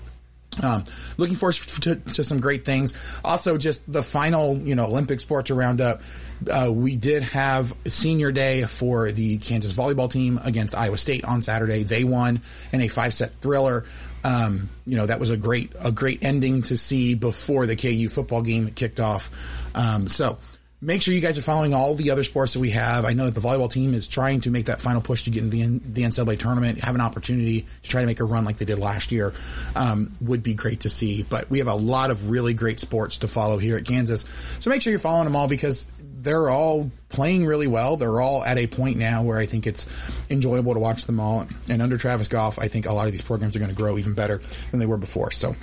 um, 0.63 0.85
looking 1.17 1.37
forward 1.37 1.55
to, 1.55 1.97
to 1.97 2.25
some 2.25 2.41
great 2.41 2.65
things. 2.65 2.93
Also, 3.25 3.57
just 3.57 3.91
the 3.91 4.03
final, 4.03 4.59
you 4.59 4.75
know, 4.75 4.87
Olympic 4.87 5.21
sport 5.21 5.47
to 5.47 5.55
round 5.55 5.81
up. 5.81 6.03
Uh, 6.51 6.71
we 6.73 6.97
did 6.97 7.23
have 7.23 7.75
senior 7.87 8.33
day 8.33 8.63
for 8.65 9.13
the 9.13 9.39
Kansas 9.39 9.73
volleyball 9.73 10.11
team 10.11 10.41
against 10.43 10.75
Iowa 10.75 10.97
State 10.97 11.25
on 11.25 11.43
Saturday. 11.43 11.83
They 11.83 12.05
won 12.05 12.41
in 12.73 12.81
a 12.81 12.89
five 12.89 13.15
set 13.15 13.35
thriller. 13.41 13.85
Um, 14.25 14.69
you 14.87 14.97
know, 14.97 15.07
that 15.07 15.21
was 15.21 15.31
a 15.31 15.37
great, 15.37 15.73
a 15.79 15.93
great 15.93 16.25
ending 16.25 16.63
to 16.63 16.77
see 16.77 17.15
before 17.15 17.67
the 17.67 17.77
KU 17.77 18.09
football 18.09 18.43
game 18.43 18.71
kicked 18.71 19.01
off. 19.01 19.31
Um, 19.75 20.09
so, 20.09 20.39
Make 20.83 21.03
sure 21.03 21.12
you 21.12 21.20
guys 21.20 21.37
are 21.37 21.43
following 21.43 21.74
all 21.74 21.95
the 21.95 22.11
other 22.11 22.24
sports 22.24 22.55
that 22.55 22.61
we 22.61 22.70
have. 22.70 23.05
I 23.05 23.12
know 23.12 23.26
that 23.26 23.35
the 23.35 23.43
volleyball 23.43 23.70
team 23.70 23.93
is 23.93 24.07
trying 24.07 24.41
to 24.43 24.51
make 24.51 24.66
that 24.66 24.81
final 24.81 25.03
push 25.03 25.24
to 25.24 25.31
get 25.31 25.43
into 25.43 25.55
the, 25.55 25.62
N- 25.62 25.83
the 25.85 26.03
NCAA 26.03 26.39
tournament, 26.39 26.83
have 26.83 26.95
an 26.95 27.03
opportunity 27.03 27.66
to 27.83 27.89
try 27.89 28.01
to 28.01 28.07
make 28.07 28.18
a 28.20 28.24
run 28.24 28.47
like 28.47 28.57
they 28.57 28.64
did 28.64 28.78
last 28.78 29.12
year. 29.12 29.35
Um, 29.76 30.16
would 30.22 30.43
be 30.43 30.55
great 30.55 30.81
to 30.81 30.89
see. 30.89 31.22
But 31.22 31.51
we 31.51 31.59
have 31.59 31.68
a 31.68 31.74
lot 31.74 32.11
of 32.11 32.31
really 32.31 32.55
great 32.55 32.81
sports 32.81 33.18
to 33.18 33.28
follow 33.28 33.59
here 33.59 33.76
at 33.76 33.85
Kansas. 33.85 34.24
So 34.61 34.70
make 34.70 34.81
sure 34.81 34.91
you're 34.91 35.01
following 35.01 35.26
them 35.26 35.37
all 35.37 35.49
because 35.49 35.87
they're 36.22 36.49
all 36.49 36.91
playing 37.11 37.45
really 37.45 37.66
well. 37.66 37.99
They're 37.99 38.20
all 38.20 38.43
at 38.43 38.57
a 38.57 38.66
point 38.66 38.97
now 38.97 39.22
where 39.22 39.37
I 39.37 39.45
think 39.45 39.66
it's 39.66 39.87
enjoyable 40.31 40.72
to 40.72 40.81
watch 40.81 41.05
them 41.05 41.20
all. 41.20 41.47
And 41.68 41.83
under 41.83 41.99
Travis 41.99 42.28
Goff, 42.28 42.59
I 42.59 42.68
think 42.68 42.87
a 42.87 42.93
lot 42.93 43.05
of 43.05 43.12
these 43.12 43.20
programs 43.20 43.55
are 43.55 43.59
going 43.59 43.70
to 43.70 43.76
grow 43.76 43.99
even 43.99 44.14
better 44.14 44.41
than 44.70 44.81
they 44.81 44.87
were 44.87 44.97
before. 44.97 45.31
So, 45.31 45.55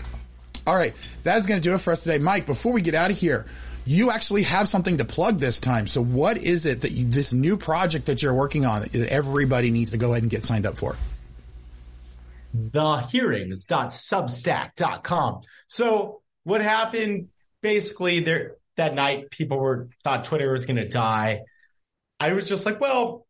all 0.68 0.76
right, 0.76 0.94
that 1.24 1.40
is 1.40 1.48
going 1.48 1.60
to 1.60 1.68
do 1.68 1.74
it 1.74 1.82
for 1.82 1.92
us 1.92 2.04
today. 2.04 2.20
Mike, 2.20 2.46
before 2.46 2.72
we 2.72 2.82
get 2.84 2.94
out 2.94 3.10
of 3.10 3.18
here, 3.18 3.48
you 3.88 4.12
actually 4.12 4.44
have 4.44 4.68
something 4.68 4.98
to 4.98 5.06
plug 5.06 5.40
this 5.40 5.62
time. 5.62 5.88
So 5.88 6.04
what 6.04 6.38
is 6.38 6.66
it 6.66 6.82
that 6.82 6.92
you, 6.92 7.08
this 7.08 7.32
new 7.32 7.56
project 7.56 8.08
that 8.08 8.22
you're 8.22 8.34
working 8.34 8.66
on 8.66 8.82
that 8.82 9.08
everybody 9.10 9.72
needs 9.72 9.92
to 9.92 9.98
go 9.98 10.12
ahead 10.12 10.24
and 10.24 10.30
get 10.30 10.44
signed 10.44 10.66
up 10.66 10.78
for? 10.78 10.98
thehearings.substack.com. 12.56 15.42
So 15.68 16.22
what 16.44 16.62
happened 16.62 17.30
basically 17.62 18.22
there 18.22 18.56
that 18.76 18.94
night 18.94 19.32
people 19.32 19.58
were 19.58 19.88
thought 20.04 20.26
Twitter 20.26 20.52
was 20.52 20.66
going 20.66 20.76
to 20.78 20.88
die. 20.88 21.42
I 22.20 22.34
was 22.34 22.48
just 22.48 22.66
like, 22.66 22.82
well, 22.82 23.26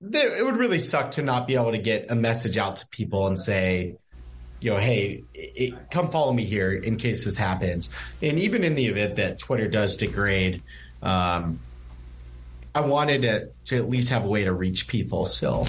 it 0.00 0.44
would 0.44 0.56
really 0.56 0.78
suck 0.78 1.10
to 1.12 1.22
not 1.22 1.46
be 1.46 1.54
able 1.54 1.72
to 1.72 1.78
get 1.78 2.10
a 2.10 2.14
message 2.14 2.58
out 2.58 2.76
to 2.76 2.86
people 2.88 3.26
and 3.26 3.38
say, 3.38 3.96
you 4.62 4.70
know, 4.70 4.78
hey, 4.78 5.24
it, 5.34 5.90
come 5.90 6.10
follow 6.10 6.32
me 6.32 6.44
here 6.44 6.72
in 6.72 6.96
case 6.96 7.24
this 7.24 7.36
happens. 7.36 7.92
And 8.22 8.38
even 8.38 8.62
in 8.62 8.74
the 8.74 8.86
event 8.86 9.16
that 9.16 9.38
Twitter 9.38 9.68
does 9.68 9.96
degrade, 9.96 10.62
um, 11.02 11.58
I 12.74 12.80
wanted 12.80 13.22
to, 13.22 13.48
to 13.66 13.76
at 13.76 13.88
least 13.88 14.10
have 14.10 14.24
a 14.24 14.28
way 14.28 14.44
to 14.44 14.52
reach 14.52 14.86
people 14.86 15.26
still. 15.26 15.68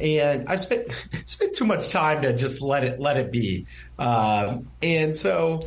and 0.00 0.48
I 0.48 0.56
spent 0.56 1.08
spent 1.26 1.54
too 1.54 1.64
much 1.64 1.90
time 1.90 2.22
to 2.22 2.34
just 2.36 2.60
let 2.60 2.84
it 2.84 3.00
let 3.00 3.16
it 3.16 3.32
be. 3.32 3.66
Um, 3.98 4.68
and 4.82 5.16
so 5.16 5.66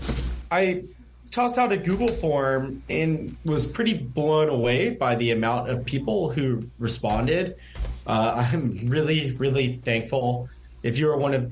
I 0.51 0.84
tossed 1.32 1.57
out 1.57 1.71
a 1.71 1.78
Google 1.78 2.07
form 2.07 2.84
and 2.89 3.36
was 3.43 3.65
pretty 3.65 3.95
blown 3.95 4.49
away 4.49 4.91
by 4.91 5.15
the 5.15 5.32
amount 5.32 5.69
of 5.69 5.84
people 5.84 6.30
who 6.30 6.69
responded. 6.80 7.57
Uh, 8.05 8.47
I'm 8.53 8.88
really 8.88 9.32
really 9.32 9.82
thankful. 9.84 10.47
If 10.84 10.97
you're 10.97 11.17
one 11.17 11.34
of 11.34 11.51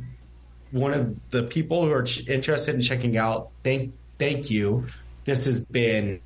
one 0.76 0.94
of 0.94 1.30
the 1.30 1.44
people 1.44 1.86
who 1.86 1.92
are 1.92 2.04
ch- 2.04 2.28
interested 2.28 2.76
in 2.76 2.82
checking 2.82 3.18
out, 3.18 3.52
thank 3.64 3.94
thank 4.20 4.52
you. 4.52 4.86
This 5.24 5.46
has 5.46 5.66
been 5.66 6.20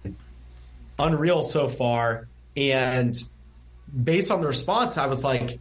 unreal 0.98 1.44
so 1.44 1.68
far, 1.68 2.28
and 2.58 3.16
based 4.04 4.32
on 4.32 4.42
the 4.42 4.48
response, 4.48 4.98
I 4.98 5.06
was 5.06 5.24
like, 5.24 5.60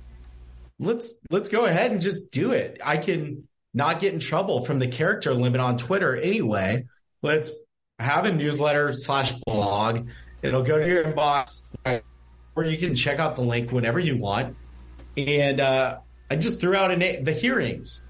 let's 0.78 1.12
let's 1.30 1.50
go 1.50 1.66
ahead 1.66 1.90
and 1.90 2.00
just 2.00 2.30
do 2.30 2.52
it. 2.52 2.80
I 2.82 2.96
can 2.96 3.46
not 3.74 4.00
get 4.00 4.14
in 4.14 4.20
trouble 4.20 4.64
from 4.64 4.78
the 4.78 4.88
character 4.88 5.34
limit 5.34 5.60
on 5.60 5.76
Twitter 5.76 6.16
anyway. 6.16 6.86
Let's 7.20 7.50
have 7.98 8.24
a 8.24 8.32
newsletter 8.32 8.94
slash 8.94 9.32
blog. 9.32 10.08
It'll 10.40 10.62
go 10.62 10.78
to 10.78 10.88
your 10.88 11.04
inbox, 11.04 11.60
or 12.56 12.64
you 12.64 12.78
can 12.78 12.94
check 12.94 13.18
out 13.18 13.36
the 13.36 13.42
link 13.42 13.70
whenever 13.70 13.98
you 13.98 14.16
want. 14.16 14.56
And 15.18 15.60
uh, 15.60 15.98
I 16.30 16.36
just 16.36 16.58
threw 16.58 16.74
out 16.74 16.90
a 16.90 17.20
the 17.20 17.32
hearings. 17.32 18.06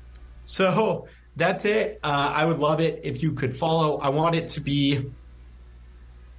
So 0.49 1.09
that's 1.36 1.66
it. 1.66 2.01
Uh, 2.03 2.32
I 2.34 2.46
would 2.46 2.59
love 2.59 2.80
it 2.80 3.03
if 3.05 3.22
you 3.22 3.32
could 3.32 3.55
follow. 3.55 3.99
I 3.99 4.09
want 4.09 4.34
it 4.34 4.49
to 4.49 4.61
be 4.61 5.11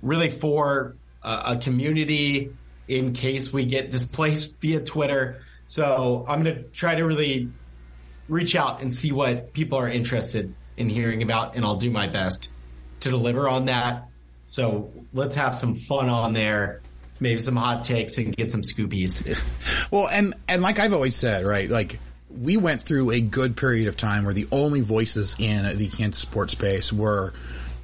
really 0.01 0.31
for 0.31 0.95
uh, 1.21 1.55
a 1.55 1.57
community 1.57 2.51
in 2.87 3.13
case 3.13 3.53
we 3.53 3.65
get 3.65 3.91
displaced 3.91 4.57
via 4.61 4.81
Twitter. 4.81 5.43
So 5.67 6.25
I'm 6.27 6.43
going 6.43 6.55
to 6.55 6.63
try 6.63 6.95
to 6.95 7.03
really 7.03 7.51
reach 8.27 8.55
out 8.55 8.81
and 8.81 8.91
see 8.91 9.11
what 9.11 9.53
people 9.53 9.77
are 9.77 9.87
interested 9.87 10.55
in 10.75 10.89
hearing 10.89 11.21
about, 11.21 11.55
and 11.55 11.63
I'll 11.63 11.75
do 11.75 11.91
my 11.91 12.07
best 12.07 12.49
to 13.01 13.11
deliver 13.11 13.47
on 13.47 13.65
that. 13.65 14.07
So 14.47 14.91
let's 15.13 15.35
have 15.35 15.55
some 15.55 15.75
fun 15.75 16.09
on 16.09 16.33
there, 16.33 16.81
maybe 17.19 17.39
some 17.39 17.55
hot 17.55 17.83
takes, 17.83 18.17
and 18.17 18.35
get 18.35 18.51
some 18.51 18.61
scoopies. 18.61 19.39
Well, 19.91 20.07
and 20.07 20.33
and 20.47 20.61
like 20.61 20.79
I've 20.79 20.93
always 20.93 21.15
said, 21.15 21.45
right, 21.45 21.69
like 21.69 21.99
we 22.29 22.57
went 22.57 22.81
through 22.81 23.11
a 23.11 23.21
good 23.21 23.57
period 23.57 23.87
of 23.87 23.97
time 23.97 24.23
where 24.25 24.33
the 24.33 24.47
only 24.51 24.81
voices 24.81 25.35
in 25.39 25.77
the 25.77 25.89
Kansas 25.89 26.21
sports 26.21 26.53
space 26.53 26.93
were 26.93 27.33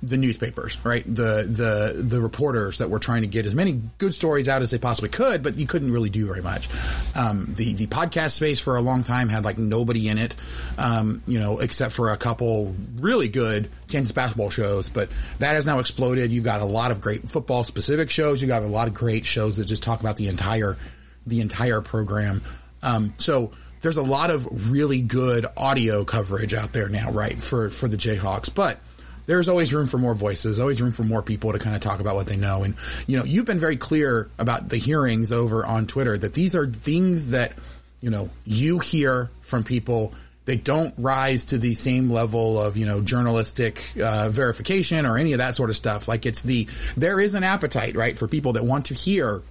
the 0.06 0.18
newspapers, 0.18 0.78
right? 0.84 1.04
The 1.04 1.43
the 1.50 2.02
the 2.02 2.22
reporters 2.22 2.78
that 2.78 2.89
were 2.89 3.00
trying 3.00 3.22
to 3.22 3.28
get 3.28 3.46
as 3.46 3.56
many 3.56 3.82
good 3.98 4.14
stories 4.14 4.48
out 4.48 4.62
as 4.62 4.70
they 4.70 4.78
possibly 4.78 5.10
could, 5.10 5.41
but 5.41 5.56
you 5.58 5.66
couldn't 5.66 5.91
really 5.91 6.10
do 6.10 6.28
very 6.28 6.41
much. 6.41 6.70
Um, 7.16 7.54
the 7.56 7.74
the 7.74 7.88
podcast 7.88 8.32
space 8.32 8.60
for 8.60 8.76
a 8.76 8.82
long 8.82 9.04
time 9.04 9.30
had 9.30 9.43
like 9.43 9.58
nobody 9.58 10.08
in 10.08 10.18
it, 10.18 10.36
um, 10.78 11.24
you 11.26 11.39
know, 11.39 11.60
except 11.60 11.93
for 11.93 12.12
a 12.12 12.18
couple 12.18 12.76
really 12.98 13.30
good 13.30 13.70
Kansas 13.88 14.12
basketball 14.12 14.50
shows. 14.50 14.89
But 14.89 15.10
that 15.39 15.54
has 15.54 15.66
now 15.66 15.80
exploded. 15.80 16.32
You've 16.32 16.43
got 16.43 16.62
a 16.62 16.66
lot 16.66 16.91
of 16.91 17.02
great 17.02 17.28
football 17.28 17.64
specific 17.64 18.12
shows. 18.12 18.41
You 18.41 18.52
have 18.52 18.62
got 18.62 18.68
a 18.68 18.72
lot 18.72 18.88
of 18.88 18.93
great 18.93 19.26
shows 19.26 19.58
that 19.58 19.66
just 19.66 19.82
talk 19.82 20.02
about 20.02 20.18
the 20.18 20.28
entire 20.28 20.78
the 21.26 21.41
entire 21.41 21.82
program. 21.82 22.43
Um, 22.84 23.14
so 23.18 23.52
there's 23.86 23.98
a 23.98 24.04
lot 24.04 24.32
of 24.32 24.72
really 24.72 25.04
good 25.04 25.46
audio 25.56 26.04
coverage 26.04 26.56
out 26.56 26.74
there 26.74 26.90
now, 26.90 27.12
right, 27.12 27.38
for 27.38 27.70
for 27.70 27.88
the 27.88 27.98
Jayhawks, 27.98 28.52
but 28.52 28.80
there's 29.28 29.48
always 29.48 29.72
room 29.76 29.86
for 29.86 30.00
more 30.00 30.16
voices, 30.16 30.58
always 30.58 30.82
room 30.82 30.92
for 30.92 31.04
more 31.04 31.22
people 31.22 31.52
to 31.52 31.60
kind 31.60 31.76
of 31.76 31.84
talk 31.84 32.00
about 32.00 32.16
what 32.16 32.26
they 32.26 32.36
know. 32.36 32.64
And, 32.64 32.74
you 33.06 33.16
know, 33.16 33.24
you've 33.24 33.46
been 33.46 33.60
very 33.60 33.78
clear 33.78 34.28
about 34.40 34.70
the 34.70 34.78
hearings 34.78 35.32
over 35.32 35.64
on 35.64 35.86
Twitter 35.86 36.18
that 36.18 36.34
these 36.34 36.56
are 36.56 36.66
things 36.66 37.30
that, 37.30 37.54
you 38.02 38.10
know, 38.10 38.32
you 38.44 38.80
hear 38.80 39.30
from 39.42 39.64
people. 39.64 40.14
They 40.46 40.58
don't 40.58 40.94
rise 40.98 41.46
to 41.46 41.60
the 41.60 41.76
same 41.76 42.10
level 42.10 42.60
of, 42.60 42.78
you 42.78 42.88
know, 42.88 43.02
journalistic 43.02 43.84
uh, 44.02 44.30
verification 44.30 45.06
or 45.06 45.18
any 45.18 45.34
of 45.34 45.40
that 45.40 45.56
sort 45.56 45.70
of 45.70 45.76
stuff. 45.76 46.08
Like 46.08 46.26
it's 46.26 46.42
the, 46.42 46.68
there 46.98 47.20
is 47.20 47.36
an 47.36 47.44
appetite, 47.44 47.96
right, 47.96 48.18
for 48.18 48.28
people 48.28 48.54
that 48.54 48.64
want 48.64 48.88
to 48.88 48.96
hear 48.96 49.44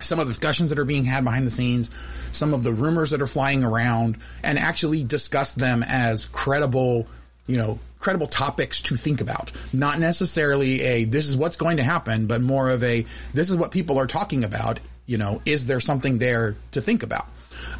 some 0.00 0.18
of 0.18 0.26
the 0.26 0.32
discussions 0.32 0.70
that 0.70 0.78
are 0.78 0.84
being 0.84 1.04
had 1.04 1.24
behind 1.24 1.46
the 1.46 1.50
scenes, 1.50 1.90
some 2.32 2.52
of 2.52 2.62
the 2.62 2.72
rumors 2.72 3.10
that 3.10 3.22
are 3.22 3.26
flying 3.26 3.64
around, 3.64 4.18
and 4.42 4.58
actually 4.58 5.04
discuss 5.04 5.52
them 5.54 5.82
as 5.86 6.26
credible, 6.26 7.06
you 7.46 7.56
know, 7.56 7.78
credible 7.98 8.26
topics 8.26 8.80
to 8.82 8.96
think 8.96 9.20
about. 9.20 9.52
Not 9.72 9.98
necessarily 9.98 10.82
a 10.82 11.04
this 11.04 11.26
is 11.26 11.36
what's 11.36 11.56
going 11.56 11.78
to 11.78 11.82
happen, 11.82 12.26
but 12.26 12.40
more 12.40 12.70
of 12.70 12.82
a 12.82 13.06
this 13.32 13.50
is 13.50 13.56
what 13.56 13.70
people 13.70 13.98
are 13.98 14.06
talking 14.06 14.44
about. 14.44 14.80
You 15.06 15.18
know, 15.18 15.40
is 15.46 15.66
there 15.66 15.80
something 15.80 16.18
there 16.18 16.56
to 16.72 16.80
think 16.80 17.02
about? 17.02 17.26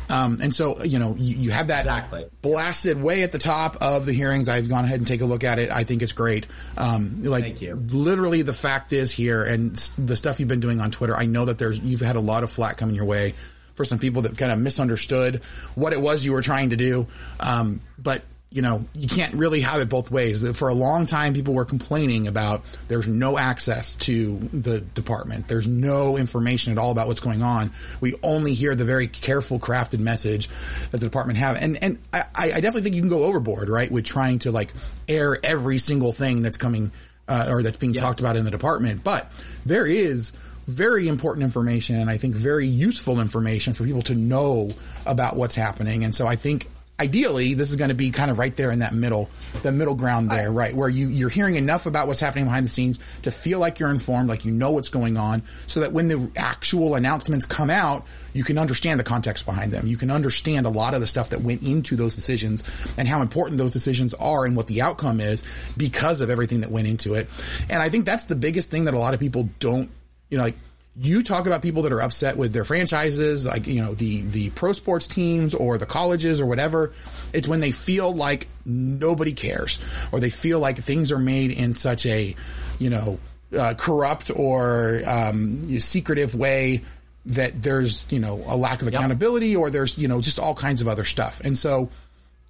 Um, 0.08 0.38
and 0.42 0.54
so, 0.54 0.82
you 0.82 0.98
know, 0.98 1.14
you, 1.18 1.36
you 1.36 1.50
have 1.50 1.68
that 1.68 1.80
exactly. 1.80 2.26
blasted 2.42 3.00
way 3.00 3.22
at 3.22 3.32
the 3.32 3.38
top 3.38 3.76
of 3.80 4.06
the 4.06 4.12
hearings. 4.12 4.48
I've 4.48 4.68
gone 4.68 4.84
ahead 4.84 4.98
and 4.98 5.06
take 5.06 5.20
a 5.20 5.26
look 5.26 5.44
at 5.44 5.58
it. 5.58 5.70
I 5.70 5.84
think 5.84 6.02
it's 6.02 6.12
great. 6.12 6.46
Um, 6.76 7.24
like 7.24 7.58
literally 7.60 8.42
the 8.42 8.54
fact 8.54 8.92
is 8.92 9.10
here 9.10 9.44
and 9.44 9.74
the 9.98 10.16
stuff 10.16 10.38
you've 10.38 10.48
been 10.48 10.60
doing 10.60 10.80
on 10.80 10.90
Twitter. 10.90 11.16
I 11.16 11.26
know 11.26 11.46
that 11.46 11.58
there's, 11.58 11.78
you've 11.78 12.00
had 12.00 12.16
a 12.16 12.20
lot 12.20 12.44
of 12.44 12.50
flack 12.50 12.76
coming 12.76 12.94
your 12.94 13.04
way 13.04 13.34
for 13.74 13.84
some 13.84 13.98
people 13.98 14.22
that 14.22 14.36
kind 14.38 14.50
of 14.50 14.58
misunderstood 14.58 15.42
what 15.74 15.92
it 15.92 16.00
was 16.00 16.24
you 16.24 16.32
were 16.32 16.42
trying 16.42 16.70
to 16.70 16.76
do. 16.76 17.06
Um, 17.38 17.80
but 17.98 18.22
you 18.50 18.62
know, 18.62 18.84
you 18.94 19.08
can't 19.08 19.34
really 19.34 19.60
have 19.60 19.80
it 19.80 19.88
both 19.88 20.10
ways. 20.10 20.48
For 20.56 20.68
a 20.68 20.74
long 20.74 21.06
time, 21.06 21.34
people 21.34 21.52
were 21.52 21.64
complaining 21.64 22.28
about 22.28 22.64
there's 22.86 23.08
no 23.08 23.36
access 23.36 23.96
to 23.96 24.38
the 24.52 24.80
department. 24.80 25.48
There's 25.48 25.66
no 25.66 26.16
information 26.16 26.72
at 26.72 26.78
all 26.78 26.92
about 26.92 27.08
what's 27.08 27.20
going 27.20 27.42
on. 27.42 27.72
We 28.00 28.14
only 28.22 28.54
hear 28.54 28.74
the 28.74 28.84
very 28.84 29.08
careful 29.08 29.58
crafted 29.58 29.98
message 29.98 30.48
that 30.90 30.98
the 30.98 31.06
department 31.06 31.40
have. 31.40 31.60
And, 31.60 31.82
and 31.82 31.98
I, 32.12 32.22
I 32.36 32.48
definitely 32.60 32.82
think 32.82 32.94
you 32.94 33.02
can 33.02 33.10
go 33.10 33.24
overboard, 33.24 33.68
right? 33.68 33.90
With 33.90 34.04
trying 34.04 34.38
to 34.40 34.52
like 34.52 34.72
air 35.08 35.36
every 35.42 35.78
single 35.78 36.12
thing 36.12 36.42
that's 36.42 36.56
coming, 36.56 36.92
uh, 37.28 37.48
or 37.50 37.62
that's 37.62 37.78
being 37.78 37.94
yes. 37.94 38.04
talked 38.04 38.20
about 38.20 38.36
in 38.36 38.44
the 38.44 38.52
department. 38.52 39.02
But 39.02 39.30
there 39.64 39.86
is, 39.86 40.32
very 40.66 41.06
important 41.06 41.44
information 41.44 41.94
and 41.94 42.10
I 42.10 42.16
think 42.16 42.34
very 42.34 42.66
useful 42.66 43.20
information 43.20 43.72
for 43.72 43.84
people 43.84 44.02
to 44.02 44.16
know 44.16 44.70
about 45.06 45.36
what's 45.36 45.54
happening. 45.54 46.02
And 46.02 46.12
so 46.12 46.26
I 46.26 46.34
think 46.34 46.66
ideally 46.98 47.54
this 47.54 47.70
is 47.70 47.76
going 47.76 47.88
to 47.88 47.94
be 47.94 48.10
kind 48.10 48.30
of 48.30 48.38
right 48.38 48.56
there 48.56 48.70
in 48.70 48.78
that 48.78 48.94
middle 48.94 49.28
the 49.62 49.72
middle 49.72 49.94
ground 49.94 50.30
there 50.30 50.50
right 50.50 50.74
where 50.74 50.88
you 50.88 51.08
you're 51.08 51.28
hearing 51.28 51.56
enough 51.56 51.86
about 51.86 52.06
what's 52.06 52.20
happening 52.20 52.44
behind 52.44 52.64
the 52.64 52.70
scenes 52.70 52.98
to 53.22 53.30
feel 53.30 53.58
like 53.58 53.78
you're 53.78 53.90
informed 53.90 54.28
like 54.28 54.44
you 54.44 54.52
know 54.52 54.70
what's 54.70 54.88
going 54.88 55.16
on 55.16 55.42
so 55.66 55.80
that 55.80 55.92
when 55.92 56.08
the 56.08 56.30
actual 56.36 56.94
announcements 56.94 57.44
come 57.44 57.70
out 57.70 58.06
you 58.36 58.44
can 58.44 58.58
understand 58.58 59.00
the 59.00 59.04
context 59.04 59.46
behind 59.46 59.72
them. 59.72 59.86
You 59.86 59.96
can 59.96 60.10
understand 60.10 60.66
a 60.66 60.68
lot 60.68 60.92
of 60.92 61.00
the 61.00 61.06
stuff 61.06 61.30
that 61.30 61.40
went 61.40 61.62
into 61.62 61.96
those 61.96 62.14
decisions 62.14 62.62
and 62.98 63.08
how 63.08 63.22
important 63.22 63.56
those 63.56 63.72
decisions 63.72 64.12
are 64.12 64.44
and 64.44 64.54
what 64.54 64.66
the 64.66 64.82
outcome 64.82 65.20
is 65.20 65.42
because 65.74 66.20
of 66.20 66.28
everything 66.28 66.60
that 66.60 66.70
went 66.70 66.86
into 66.86 67.14
it. 67.14 67.28
And 67.70 67.80
i 67.80 67.88
think 67.88 68.04
that's 68.04 68.26
the 68.26 68.36
biggest 68.36 68.68
thing 68.68 68.84
that 68.84 68.94
a 68.94 68.98
lot 68.98 69.14
of 69.14 69.20
people 69.20 69.48
don't 69.58 69.90
you 70.28 70.36
know 70.36 70.44
like 70.44 70.56
you 70.98 71.22
talk 71.22 71.46
about 71.46 71.60
people 71.62 71.82
that 71.82 71.92
are 71.92 72.00
upset 72.00 72.36
with 72.36 72.52
their 72.52 72.64
franchises, 72.64 73.44
like, 73.44 73.66
you 73.66 73.82
know, 73.82 73.94
the, 73.94 74.22
the 74.22 74.50
pro 74.50 74.72
sports 74.72 75.06
teams 75.06 75.54
or 75.54 75.76
the 75.76 75.86
colleges 75.86 76.40
or 76.40 76.46
whatever. 76.46 76.92
It's 77.32 77.46
when 77.46 77.60
they 77.60 77.72
feel 77.72 78.14
like 78.14 78.48
nobody 78.64 79.32
cares 79.32 79.78
or 80.10 80.20
they 80.20 80.30
feel 80.30 80.58
like 80.58 80.78
things 80.78 81.12
are 81.12 81.18
made 81.18 81.50
in 81.50 81.74
such 81.74 82.06
a, 82.06 82.34
you 82.78 82.90
know, 82.90 83.18
uh, 83.56 83.74
corrupt 83.76 84.30
or, 84.34 85.02
um, 85.06 85.78
secretive 85.80 86.34
way 86.34 86.82
that 87.26 87.62
there's, 87.62 88.06
you 88.08 88.18
know, 88.18 88.42
a 88.46 88.56
lack 88.56 88.80
of 88.80 88.88
accountability 88.88 89.48
yep. 89.48 89.58
or 89.58 89.70
there's, 89.70 89.98
you 89.98 90.08
know, 90.08 90.20
just 90.20 90.38
all 90.38 90.54
kinds 90.54 90.80
of 90.80 90.88
other 90.88 91.04
stuff. 91.04 91.40
And 91.44 91.58
so 91.58 91.90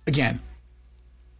again, 0.06 0.40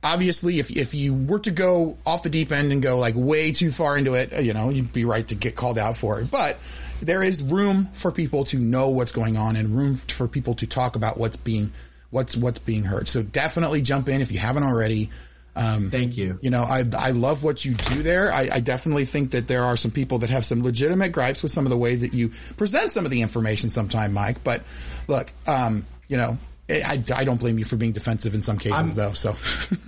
obviously 0.07 0.61
if, 0.61 0.70
if 0.70 0.94
you 0.94 1.12
were 1.14 1.40
to 1.40 1.50
go 1.50 1.98
off 2.07 2.22
the 2.22 2.30
deep 2.30 2.52
end 2.52 2.72
and 2.72 2.80
go 2.80 2.98
like 2.98 3.14
way 3.16 3.50
too 3.52 3.70
far 3.70 3.98
into 3.98 4.14
it, 4.14 4.32
you 4.42 4.54
know, 4.54 4.70
you'd 4.70 4.92
be 4.92 5.04
right 5.04 5.26
to 5.28 5.34
get 5.34 5.57
called 5.57 5.78
out 5.78 5.96
for 5.96 6.20
it. 6.20 6.30
But 6.30 6.59
there 7.00 7.22
is 7.22 7.42
room 7.42 7.88
for 7.92 8.12
people 8.12 8.44
to 8.44 8.59
know 8.59 8.88
what's 8.88 9.12
going 9.12 9.36
on 9.36 9.57
and 9.57 9.76
room 9.76 9.96
for 9.96 10.28
people 10.28 10.54
to 10.57 10.66
talk 10.66 10.96
about 10.96 11.18
what's 11.18 11.36
being 11.36 11.72
what's 12.11 12.36
what's 12.36 12.61
being 12.61 12.84
heard. 12.84 13.09
So 13.09 13.22
definitely 13.22 13.82
jump 13.82 14.09
in 14.09 14.20
if 14.20 14.30
you 14.30 14.38
haven't 14.38 14.62
already. 14.62 15.11
Um, 15.57 15.90
Thank 15.90 16.16
you. 16.16 16.38
You 16.40 16.50
know, 16.50 16.62
I 16.62 16.84
I 16.96 17.11
love 17.11 17.42
what 17.42 17.64
you 17.64 17.74
do 17.74 18.02
there. 18.02 18.30
I, 18.30 18.48
I, 18.52 18.61
definitely 18.61 19.07
think 19.07 19.30
that 19.30 19.48
there 19.48 19.64
are 19.64 19.74
some 19.74 19.90
people 19.90 20.18
that 20.18 20.28
have 20.28 20.44
some 20.44 20.62
legitimate 20.62 21.12
gripes 21.12 21.42
with 21.42 21.50
some 21.50 21.64
of 21.64 21.70
the 21.70 21.78
ways 21.78 22.02
that 22.02 22.12
you 22.12 22.28
present 22.59 22.92
some 22.92 23.07
of 23.07 23.11
the 23.11 23.22
information. 23.22 23.70
Sometime, 23.70 24.12
Mike. 24.12 24.44
But 24.44 24.62
look, 25.09 25.32
um, 25.46 25.86
you 26.09 26.18
know, 26.18 26.36
I, 26.69 27.01
I 27.14 27.25
don't 27.25 27.39
blame 27.39 27.59
you 27.59 27.64
for 27.64 27.77
being 27.77 27.93
defensive 27.93 28.35
in 28.35 28.43
some 28.43 28.59
cases, 28.59 28.91
I'm, 28.91 28.97
though. 28.97 29.12
So 29.12 29.31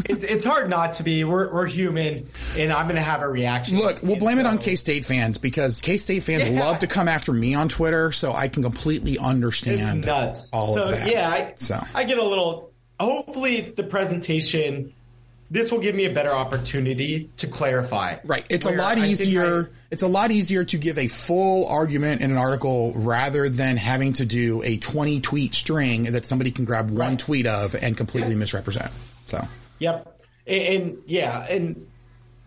it, 0.04 0.22
it's 0.22 0.44
hard 0.44 0.70
not 0.70 0.94
to 0.94 1.02
be. 1.02 1.24
We're, 1.24 1.52
we're 1.52 1.66
human, 1.66 2.28
and 2.56 2.72
I'm 2.72 2.86
going 2.86 2.96
to 2.96 3.02
have 3.02 3.22
a 3.22 3.28
reaction. 3.28 3.78
Look, 3.78 4.00
we'll 4.02 4.16
blame 4.16 4.36
so. 4.36 4.40
it 4.40 4.46
on 4.46 4.58
K 4.58 4.76
State 4.76 5.04
fans 5.04 5.38
because 5.38 5.80
K 5.80 5.96
State 5.96 6.22
fans 6.22 6.46
yeah. 6.46 6.60
love 6.60 6.78
to 6.80 6.86
come 6.86 7.08
after 7.08 7.32
me 7.32 7.54
on 7.54 7.68
Twitter, 7.68 8.12
so 8.12 8.32
I 8.32 8.46
can 8.46 8.62
completely 8.62 9.18
understand 9.18 9.98
it's 9.98 10.06
nuts. 10.06 10.50
all 10.52 10.74
so, 10.74 10.84
of 10.84 10.90
that. 10.90 11.10
Yeah, 11.10 11.28
I, 11.28 11.54
so 11.56 11.82
I 11.94 12.04
get 12.04 12.18
a 12.18 12.24
little. 12.24 12.72
Hopefully, 13.00 13.60
the 13.60 13.84
presentation 13.84 14.92
this 15.50 15.70
will 15.70 15.78
give 15.78 15.94
me 15.94 16.04
a 16.04 16.12
better 16.12 16.30
opportunity 16.30 17.30
to 17.38 17.46
clarify. 17.46 18.16
Right. 18.24 18.44
It's 18.50 18.66
a 18.66 18.70
lot 18.70 18.98
easier. 18.98 19.70
I- 19.72 19.74
it's 19.90 20.02
a 20.02 20.08
lot 20.08 20.30
easier 20.30 20.64
to 20.64 20.76
give 20.76 20.98
a 20.98 21.08
full 21.08 21.66
argument 21.66 22.20
in 22.20 22.30
an 22.30 22.36
article 22.36 22.92
rather 22.94 23.48
than 23.48 23.78
having 23.78 24.12
to 24.14 24.26
do 24.26 24.62
a 24.62 24.76
20 24.76 25.20
tweet 25.20 25.54
string 25.54 26.12
that 26.12 26.26
somebody 26.26 26.50
can 26.50 26.66
grab 26.66 26.90
one 26.90 27.16
tweet 27.16 27.46
of 27.46 27.74
and 27.74 27.96
completely 27.96 28.34
misrepresent. 28.34 28.92
So, 29.24 29.46
Yep. 29.78 30.20
And, 30.46 30.62
and 30.62 30.98
yeah, 31.06 31.46
and 31.48 31.86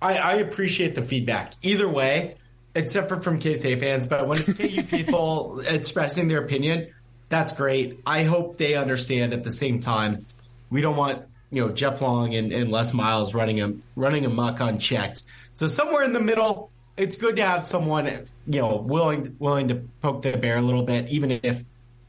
I, 0.02 0.18
I 0.18 0.34
appreciate 0.36 0.94
the 0.94 1.02
feedback 1.02 1.54
either 1.64 1.90
way, 1.90 2.36
except 2.76 3.10
for 3.10 3.22
from 3.22 3.40
K 3.40 3.56
State 3.56 3.80
fans. 3.80 4.06
But 4.06 4.28
when 4.28 4.40
it's 4.40 4.54
KU 4.58 4.84
people 4.84 5.62
expressing 5.62 6.28
their 6.28 6.44
opinion, 6.44 6.94
that's 7.30 7.54
great. 7.54 8.02
I 8.06 8.24
hope 8.24 8.58
they 8.58 8.76
understand 8.76 9.34
at 9.34 9.44
the 9.44 9.52
same 9.52 9.80
time. 9.80 10.26
We 10.70 10.82
don't 10.82 10.96
want 10.96 11.24
you 11.52 11.62
know 11.62 11.72
Jeff 11.74 12.02
Long 12.02 12.34
and, 12.36 12.52
and 12.52 12.72
Les 12.72 12.94
Miles 12.94 13.34
running 13.34 13.62
a 13.62 13.74
running 13.96 14.26
amok 14.26 14.60
unchecked. 14.60 15.24
So 15.52 15.68
somewhere 15.68 16.04
in 16.04 16.14
the 16.14 16.20
middle, 16.20 16.72
it's 16.98 17.18
good 17.18 17.36
to 17.36 17.46
have 17.46 17.66
someone 17.66 18.06
you 18.48 18.62
know 18.62 18.78
willing 18.78 19.36
willing 19.40 19.68
to 19.68 19.76
poke 20.02 20.22
the 20.24 20.38
bear 20.38 20.58
a 20.58 20.62
little 20.62 20.84
bit, 20.84 21.10
even 21.10 21.32
if 21.44 21.64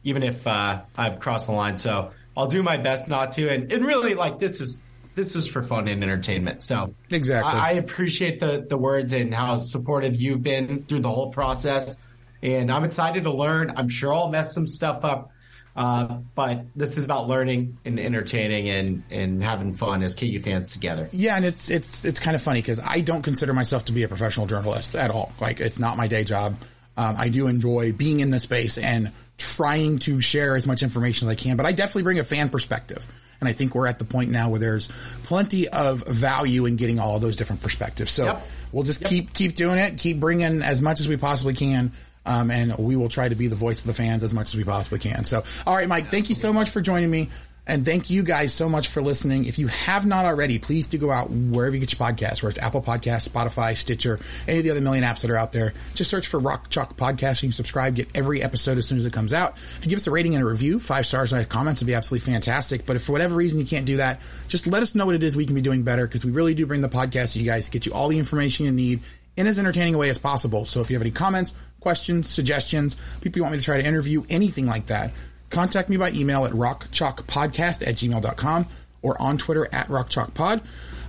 even 0.04 0.22
if 0.22 0.46
uh, 0.46 0.82
I've 0.96 1.20
crossed 1.20 1.46
the 1.46 1.52
line. 1.52 1.76
So 1.76 2.12
I'll 2.36 2.46
do 2.46 2.62
my 2.62 2.76
best 2.76 3.08
not 3.08 3.32
to. 3.32 3.48
And, 3.48 3.72
and 3.72 3.84
really, 3.84 4.14
like 4.14 4.38
this 4.38 4.60
is 4.60 4.82
this 5.14 5.36
is 5.36 5.46
for 5.46 5.62
fun 5.62 5.88
and 5.88 6.02
entertainment. 6.02 6.62
So 6.62 6.94
Exactly. 7.10 7.52
I, 7.52 7.70
I 7.70 7.72
appreciate 7.72 8.40
the 8.40 8.64
the 8.68 8.78
words 8.78 9.12
and 9.12 9.34
how 9.34 9.58
supportive 9.58 10.20
you've 10.20 10.42
been 10.42 10.84
through 10.84 11.00
the 11.00 11.10
whole 11.10 11.30
process. 11.30 12.02
And 12.42 12.72
I'm 12.72 12.84
excited 12.84 13.24
to 13.24 13.32
learn. 13.32 13.72
I'm 13.76 13.88
sure 13.88 14.12
I'll 14.12 14.30
mess 14.30 14.54
some 14.54 14.66
stuff 14.66 15.04
up. 15.04 15.31
Uh, 15.74 16.18
but 16.34 16.64
this 16.76 16.98
is 16.98 17.04
about 17.06 17.28
learning 17.28 17.78
and 17.84 17.98
entertaining 17.98 18.68
and, 18.68 19.02
and 19.10 19.42
having 19.42 19.72
fun 19.72 20.02
as 20.02 20.14
KU 20.14 20.38
fans 20.40 20.70
together. 20.70 21.08
yeah, 21.12 21.34
and 21.36 21.44
it's 21.46 21.70
it's 21.70 22.04
it's 22.04 22.20
kind 22.20 22.34
of 22.34 22.42
funny 22.42 22.60
because 22.60 22.78
I 22.78 23.00
don't 23.00 23.22
consider 23.22 23.54
myself 23.54 23.86
to 23.86 23.92
be 23.92 24.02
a 24.02 24.08
professional 24.08 24.46
journalist 24.46 24.94
at 24.94 25.10
all. 25.10 25.32
Like 25.40 25.60
it's 25.60 25.78
not 25.78 25.96
my 25.96 26.08
day 26.08 26.24
job. 26.24 26.56
Um, 26.96 27.14
I 27.18 27.30
do 27.30 27.46
enjoy 27.46 27.92
being 27.92 28.20
in 28.20 28.30
the 28.30 28.38
space 28.38 28.76
and 28.76 29.12
trying 29.38 29.98
to 30.00 30.20
share 30.20 30.56
as 30.56 30.66
much 30.66 30.82
information 30.82 31.26
as 31.28 31.32
I 31.32 31.36
can, 31.36 31.56
but 31.56 31.64
I 31.64 31.72
definitely 31.72 32.02
bring 32.02 32.18
a 32.18 32.24
fan 32.24 32.50
perspective. 32.50 33.06
And 33.40 33.48
I 33.48 33.54
think 33.54 33.74
we're 33.74 33.86
at 33.88 33.98
the 33.98 34.04
point 34.04 34.30
now 34.30 34.50
where 34.50 34.60
there's 34.60 34.88
plenty 35.24 35.68
of 35.68 36.06
value 36.06 36.66
in 36.66 36.76
getting 36.76 37.00
all 37.00 37.16
of 37.16 37.22
those 37.22 37.34
different 37.34 37.60
perspectives. 37.62 38.12
So 38.12 38.26
Yep. 38.26 38.46
we'll 38.72 38.84
just 38.84 39.04
keep 39.04 39.32
keep 39.32 39.54
doing 39.54 39.78
it, 39.78 39.96
keep 39.98 40.20
bringing 40.20 40.62
as 40.62 40.82
much 40.82 41.00
as 41.00 41.08
we 41.08 41.16
possibly 41.16 41.54
can. 41.54 41.92
Um, 42.24 42.50
and 42.50 42.76
we 42.78 42.96
will 42.96 43.08
try 43.08 43.28
to 43.28 43.34
be 43.34 43.48
the 43.48 43.56
voice 43.56 43.80
of 43.80 43.86
the 43.86 43.94
fans 43.94 44.22
as 44.22 44.32
much 44.32 44.48
as 44.48 44.56
we 44.56 44.64
possibly 44.64 45.00
can. 45.00 45.24
So, 45.24 45.42
all 45.66 45.74
right, 45.74 45.88
Mike, 45.88 46.10
thank 46.10 46.28
you 46.28 46.34
so 46.34 46.52
much 46.52 46.70
for 46.70 46.80
joining 46.80 47.10
me. 47.10 47.30
And 47.64 47.84
thank 47.84 48.10
you 48.10 48.24
guys 48.24 48.52
so 48.52 48.68
much 48.68 48.88
for 48.88 49.00
listening. 49.00 49.44
If 49.44 49.60
you 49.60 49.68
have 49.68 50.04
not 50.04 50.24
already, 50.24 50.58
please 50.58 50.88
do 50.88 50.98
go 50.98 51.12
out 51.12 51.30
wherever 51.30 51.76
you 51.76 51.80
get 51.80 51.96
your 51.96 52.04
podcasts, 52.04 52.42
where 52.42 52.50
it's 52.50 52.58
Apple 52.58 52.82
Podcasts, 52.82 53.28
Spotify, 53.28 53.76
Stitcher, 53.76 54.18
any 54.48 54.58
of 54.58 54.64
the 54.64 54.72
other 54.72 54.80
million 54.80 55.04
apps 55.04 55.20
that 55.20 55.30
are 55.30 55.36
out 55.36 55.52
there. 55.52 55.72
Just 55.94 56.10
search 56.10 56.26
for 56.26 56.40
Rock 56.40 56.70
Chalk 56.70 56.96
Podcast. 56.96 57.52
Subscribe, 57.54 57.94
get 57.94 58.08
every 58.16 58.42
episode 58.42 58.78
as 58.78 58.86
soon 58.86 58.98
as 58.98 59.06
it 59.06 59.12
comes 59.12 59.32
out. 59.32 59.56
If 59.78 59.84
you 59.84 59.90
give 59.90 59.98
us 59.98 60.08
a 60.08 60.10
rating 60.10 60.34
and 60.34 60.42
a 60.42 60.46
review, 60.46 60.80
five 60.80 61.06
stars, 61.06 61.32
and 61.32 61.38
nice 61.38 61.46
comments 61.46 61.80
would 61.80 61.86
be 61.86 61.94
absolutely 61.94 62.32
fantastic. 62.32 62.84
But 62.84 62.96
if 62.96 63.04
for 63.04 63.12
whatever 63.12 63.36
reason 63.36 63.60
you 63.60 63.64
can't 63.64 63.86
do 63.86 63.98
that, 63.98 64.20
just 64.48 64.66
let 64.66 64.82
us 64.82 64.96
know 64.96 65.06
what 65.06 65.14
it 65.14 65.22
is 65.22 65.36
we 65.36 65.46
can 65.46 65.54
be 65.54 65.60
doing 65.60 65.84
better 65.84 66.04
because 66.04 66.24
we 66.24 66.32
really 66.32 66.54
do 66.54 66.66
bring 66.66 66.80
the 66.80 66.88
podcast 66.88 67.34
to 67.34 67.38
you 67.38 67.46
guys, 67.46 67.68
get 67.68 67.86
you 67.86 67.92
all 67.92 68.08
the 68.08 68.18
information 68.18 68.66
you 68.66 68.72
need 68.72 69.02
in 69.36 69.46
as 69.46 69.60
entertaining 69.60 69.94
a 69.94 69.98
way 69.98 70.10
as 70.10 70.18
possible. 70.18 70.64
So 70.64 70.80
if 70.80 70.90
you 70.90 70.96
have 70.96 71.02
any 71.02 71.12
comments, 71.12 71.54
questions, 71.82 72.28
suggestions, 72.28 72.96
people 73.20 73.38
you 73.38 73.42
want 73.42 73.52
me 73.52 73.58
to 73.58 73.64
try 73.64 73.76
to 73.76 73.86
interview, 73.86 74.24
anything 74.30 74.66
like 74.66 74.86
that, 74.86 75.12
contact 75.50 75.88
me 75.88 75.96
by 75.98 76.10
email 76.12 76.46
at 76.46 76.52
rockchalkpodcast 76.52 77.86
at 77.86 77.96
gmail.com 77.96 78.66
or 79.02 79.20
on 79.20 79.36
Twitter 79.36 79.68
at 79.72 79.88
rockchalkpod. 79.88 80.62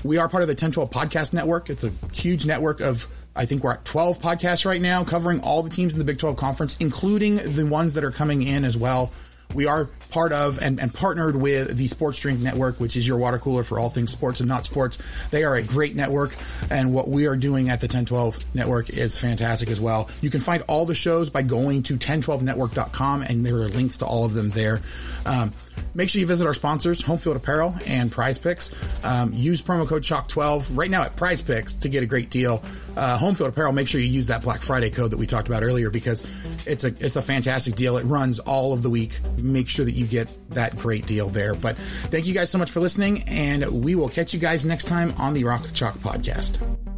We 0.03 0.17
are 0.17 0.27
part 0.27 0.43
of 0.43 0.47
the 0.47 0.53
1012 0.53 0.89
Podcast 0.89 1.31
Network. 1.31 1.69
It's 1.69 1.85
a 1.85 1.91
huge 2.11 2.45
network 2.45 2.81
of, 2.81 3.07
I 3.35 3.45
think 3.45 3.63
we're 3.63 3.73
at 3.73 3.85
12 3.85 4.19
podcasts 4.19 4.65
right 4.65 4.81
now, 4.81 5.03
covering 5.03 5.39
all 5.39 5.63
the 5.63 5.69
teams 5.69 5.93
in 5.93 5.99
the 5.99 6.05
Big 6.05 6.17
12 6.17 6.35
Conference, 6.35 6.75
including 6.79 7.37
the 7.37 7.65
ones 7.65 7.93
that 7.93 8.03
are 8.03 8.11
coming 8.11 8.43
in 8.43 8.65
as 8.65 8.75
well. 8.75 9.11
We 9.53 9.67
are 9.67 9.89
part 10.09 10.31
of 10.31 10.59
and, 10.61 10.79
and 10.79 10.93
partnered 10.93 11.35
with 11.35 11.75
the 11.75 11.87
Sports 11.87 12.19
Drink 12.19 12.39
Network, 12.39 12.79
which 12.79 12.95
is 12.95 13.07
your 13.07 13.17
water 13.17 13.37
cooler 13.37 13.63
for 13.63 13.79
all 13.79 13.89
things 13.89 14.11
sports 14.11 14.39
and 14.39 14.49
not 14.49 14.65
sports. 14.65 14.97
They 15.31 15.43
are 15.43 15.55
a 15.55 15.63
great 15.63 15.95
network, 15.95 16.35
and 16.69 16.93
what 16.93 17.09
we 17.09 17.25
are 17.27 17.35
doing 17.35 17.69
at 17.69 17.81
the 17.81 17.85
1012 17.85 18.55
Network 18.55 18.89
is 18.89 19.17
fantastic 19.17 19.69
as 19.69 19.79
well. 19.79 20.09
You 20.21 20.29
can 20.29 20.39
find 20.39 20.63
all 20.67 20.85
the 20.85 20.95
shows 20.95 21.29
by 21.29 21.41
going 21.41 21.83
to 21.83 21.97
1012network.com, 21.97 23.23
and 23.23 23.45
there 23.45 23.55
are 23.55 23.69
links 23.69 23.97
to 23.99 24.05
all 24.05 24.25
of 24.25 24.33
them 24.33 24.49
there. 24.49 24.81
Um, 25.25 25.51
Make 25.95 26.09
sure 26.09 26.19
you 26.19 26.27
visit 26.27 26.47
our 26.47 26.53
sponsors, 26.53 27.01
Homefield 27.01 27.35
Apparel 27.35 27.75
and 27.87 28.11
PrizePicks. 28.11 29.05
Um, 29.05 29.33
use 29.33 29.61
promo 29.61 29.87
code 29.87 30.01
CHOCK12 30.01 30.75
right 30.75 30.89
now 30.89 31.03
at 31.03 31.15
PrizePicks 31.15 31.79
to 31.81 31.89
get 31.89 32.03
a 32.03 32.05
great 32.05 32.29
deal. 32.29 32.63
Uh, 32.97 33.17
Homefield 33.19 33.49
Apparel, 33.49 33.71
make 33.73 33.87
sure 33.87 34.01
you 34.01 34.07
use 34.07 34.27
that 34.27 34.41
Black 34.41 34.61
Friday 34.61 34.89
code 34.89 35.11
that 35.11 35.17
we 35.17 35.27
talked 35.27 35.47
about 35.47 35.63
earlier 35.63 35.89
because 35.89 36.23
it's 36.67 36.83
a 36.83 36.87
it's 36.87 37.15
a 37.15 37.21
fantastic 37.21 37.75
deal. 37.75 37.97
It 37.97 38.03
runs 38.05 38.39
all 38.39 38.73
of 38.73 38.81
the 38.81 38.89
week. 38.89 39.19
Make 39.41 39.69
sure 39.69 39.85
that 39.85 39.93
you 39.93 40.05
get 40.07 40.29
that 40.51 40.75
great 40.77 41.05
deal 41.05 41.29
there. 41.29 41.53
But 41.53 41.75
thank 41.75 42.25
you 42.25 42.33
guys 42.33 42.49
so 42.49 42.57
much 42.57 42.71
for 42.71 42.79
listening, 42.79 43.23
and 43.23 43.83
we 43.83 43.95
will 43.95 44.09
catch 44.09 44.33
you 44.33 44.39
guys 44.39 44.65
next 44.65 44.85
time 44.85 45.13
on 45.17 45.33
the 45.33 45.43
Rock 45.43 45.65
Chalk 45.73 45.95
Podcast. 45.99 46.92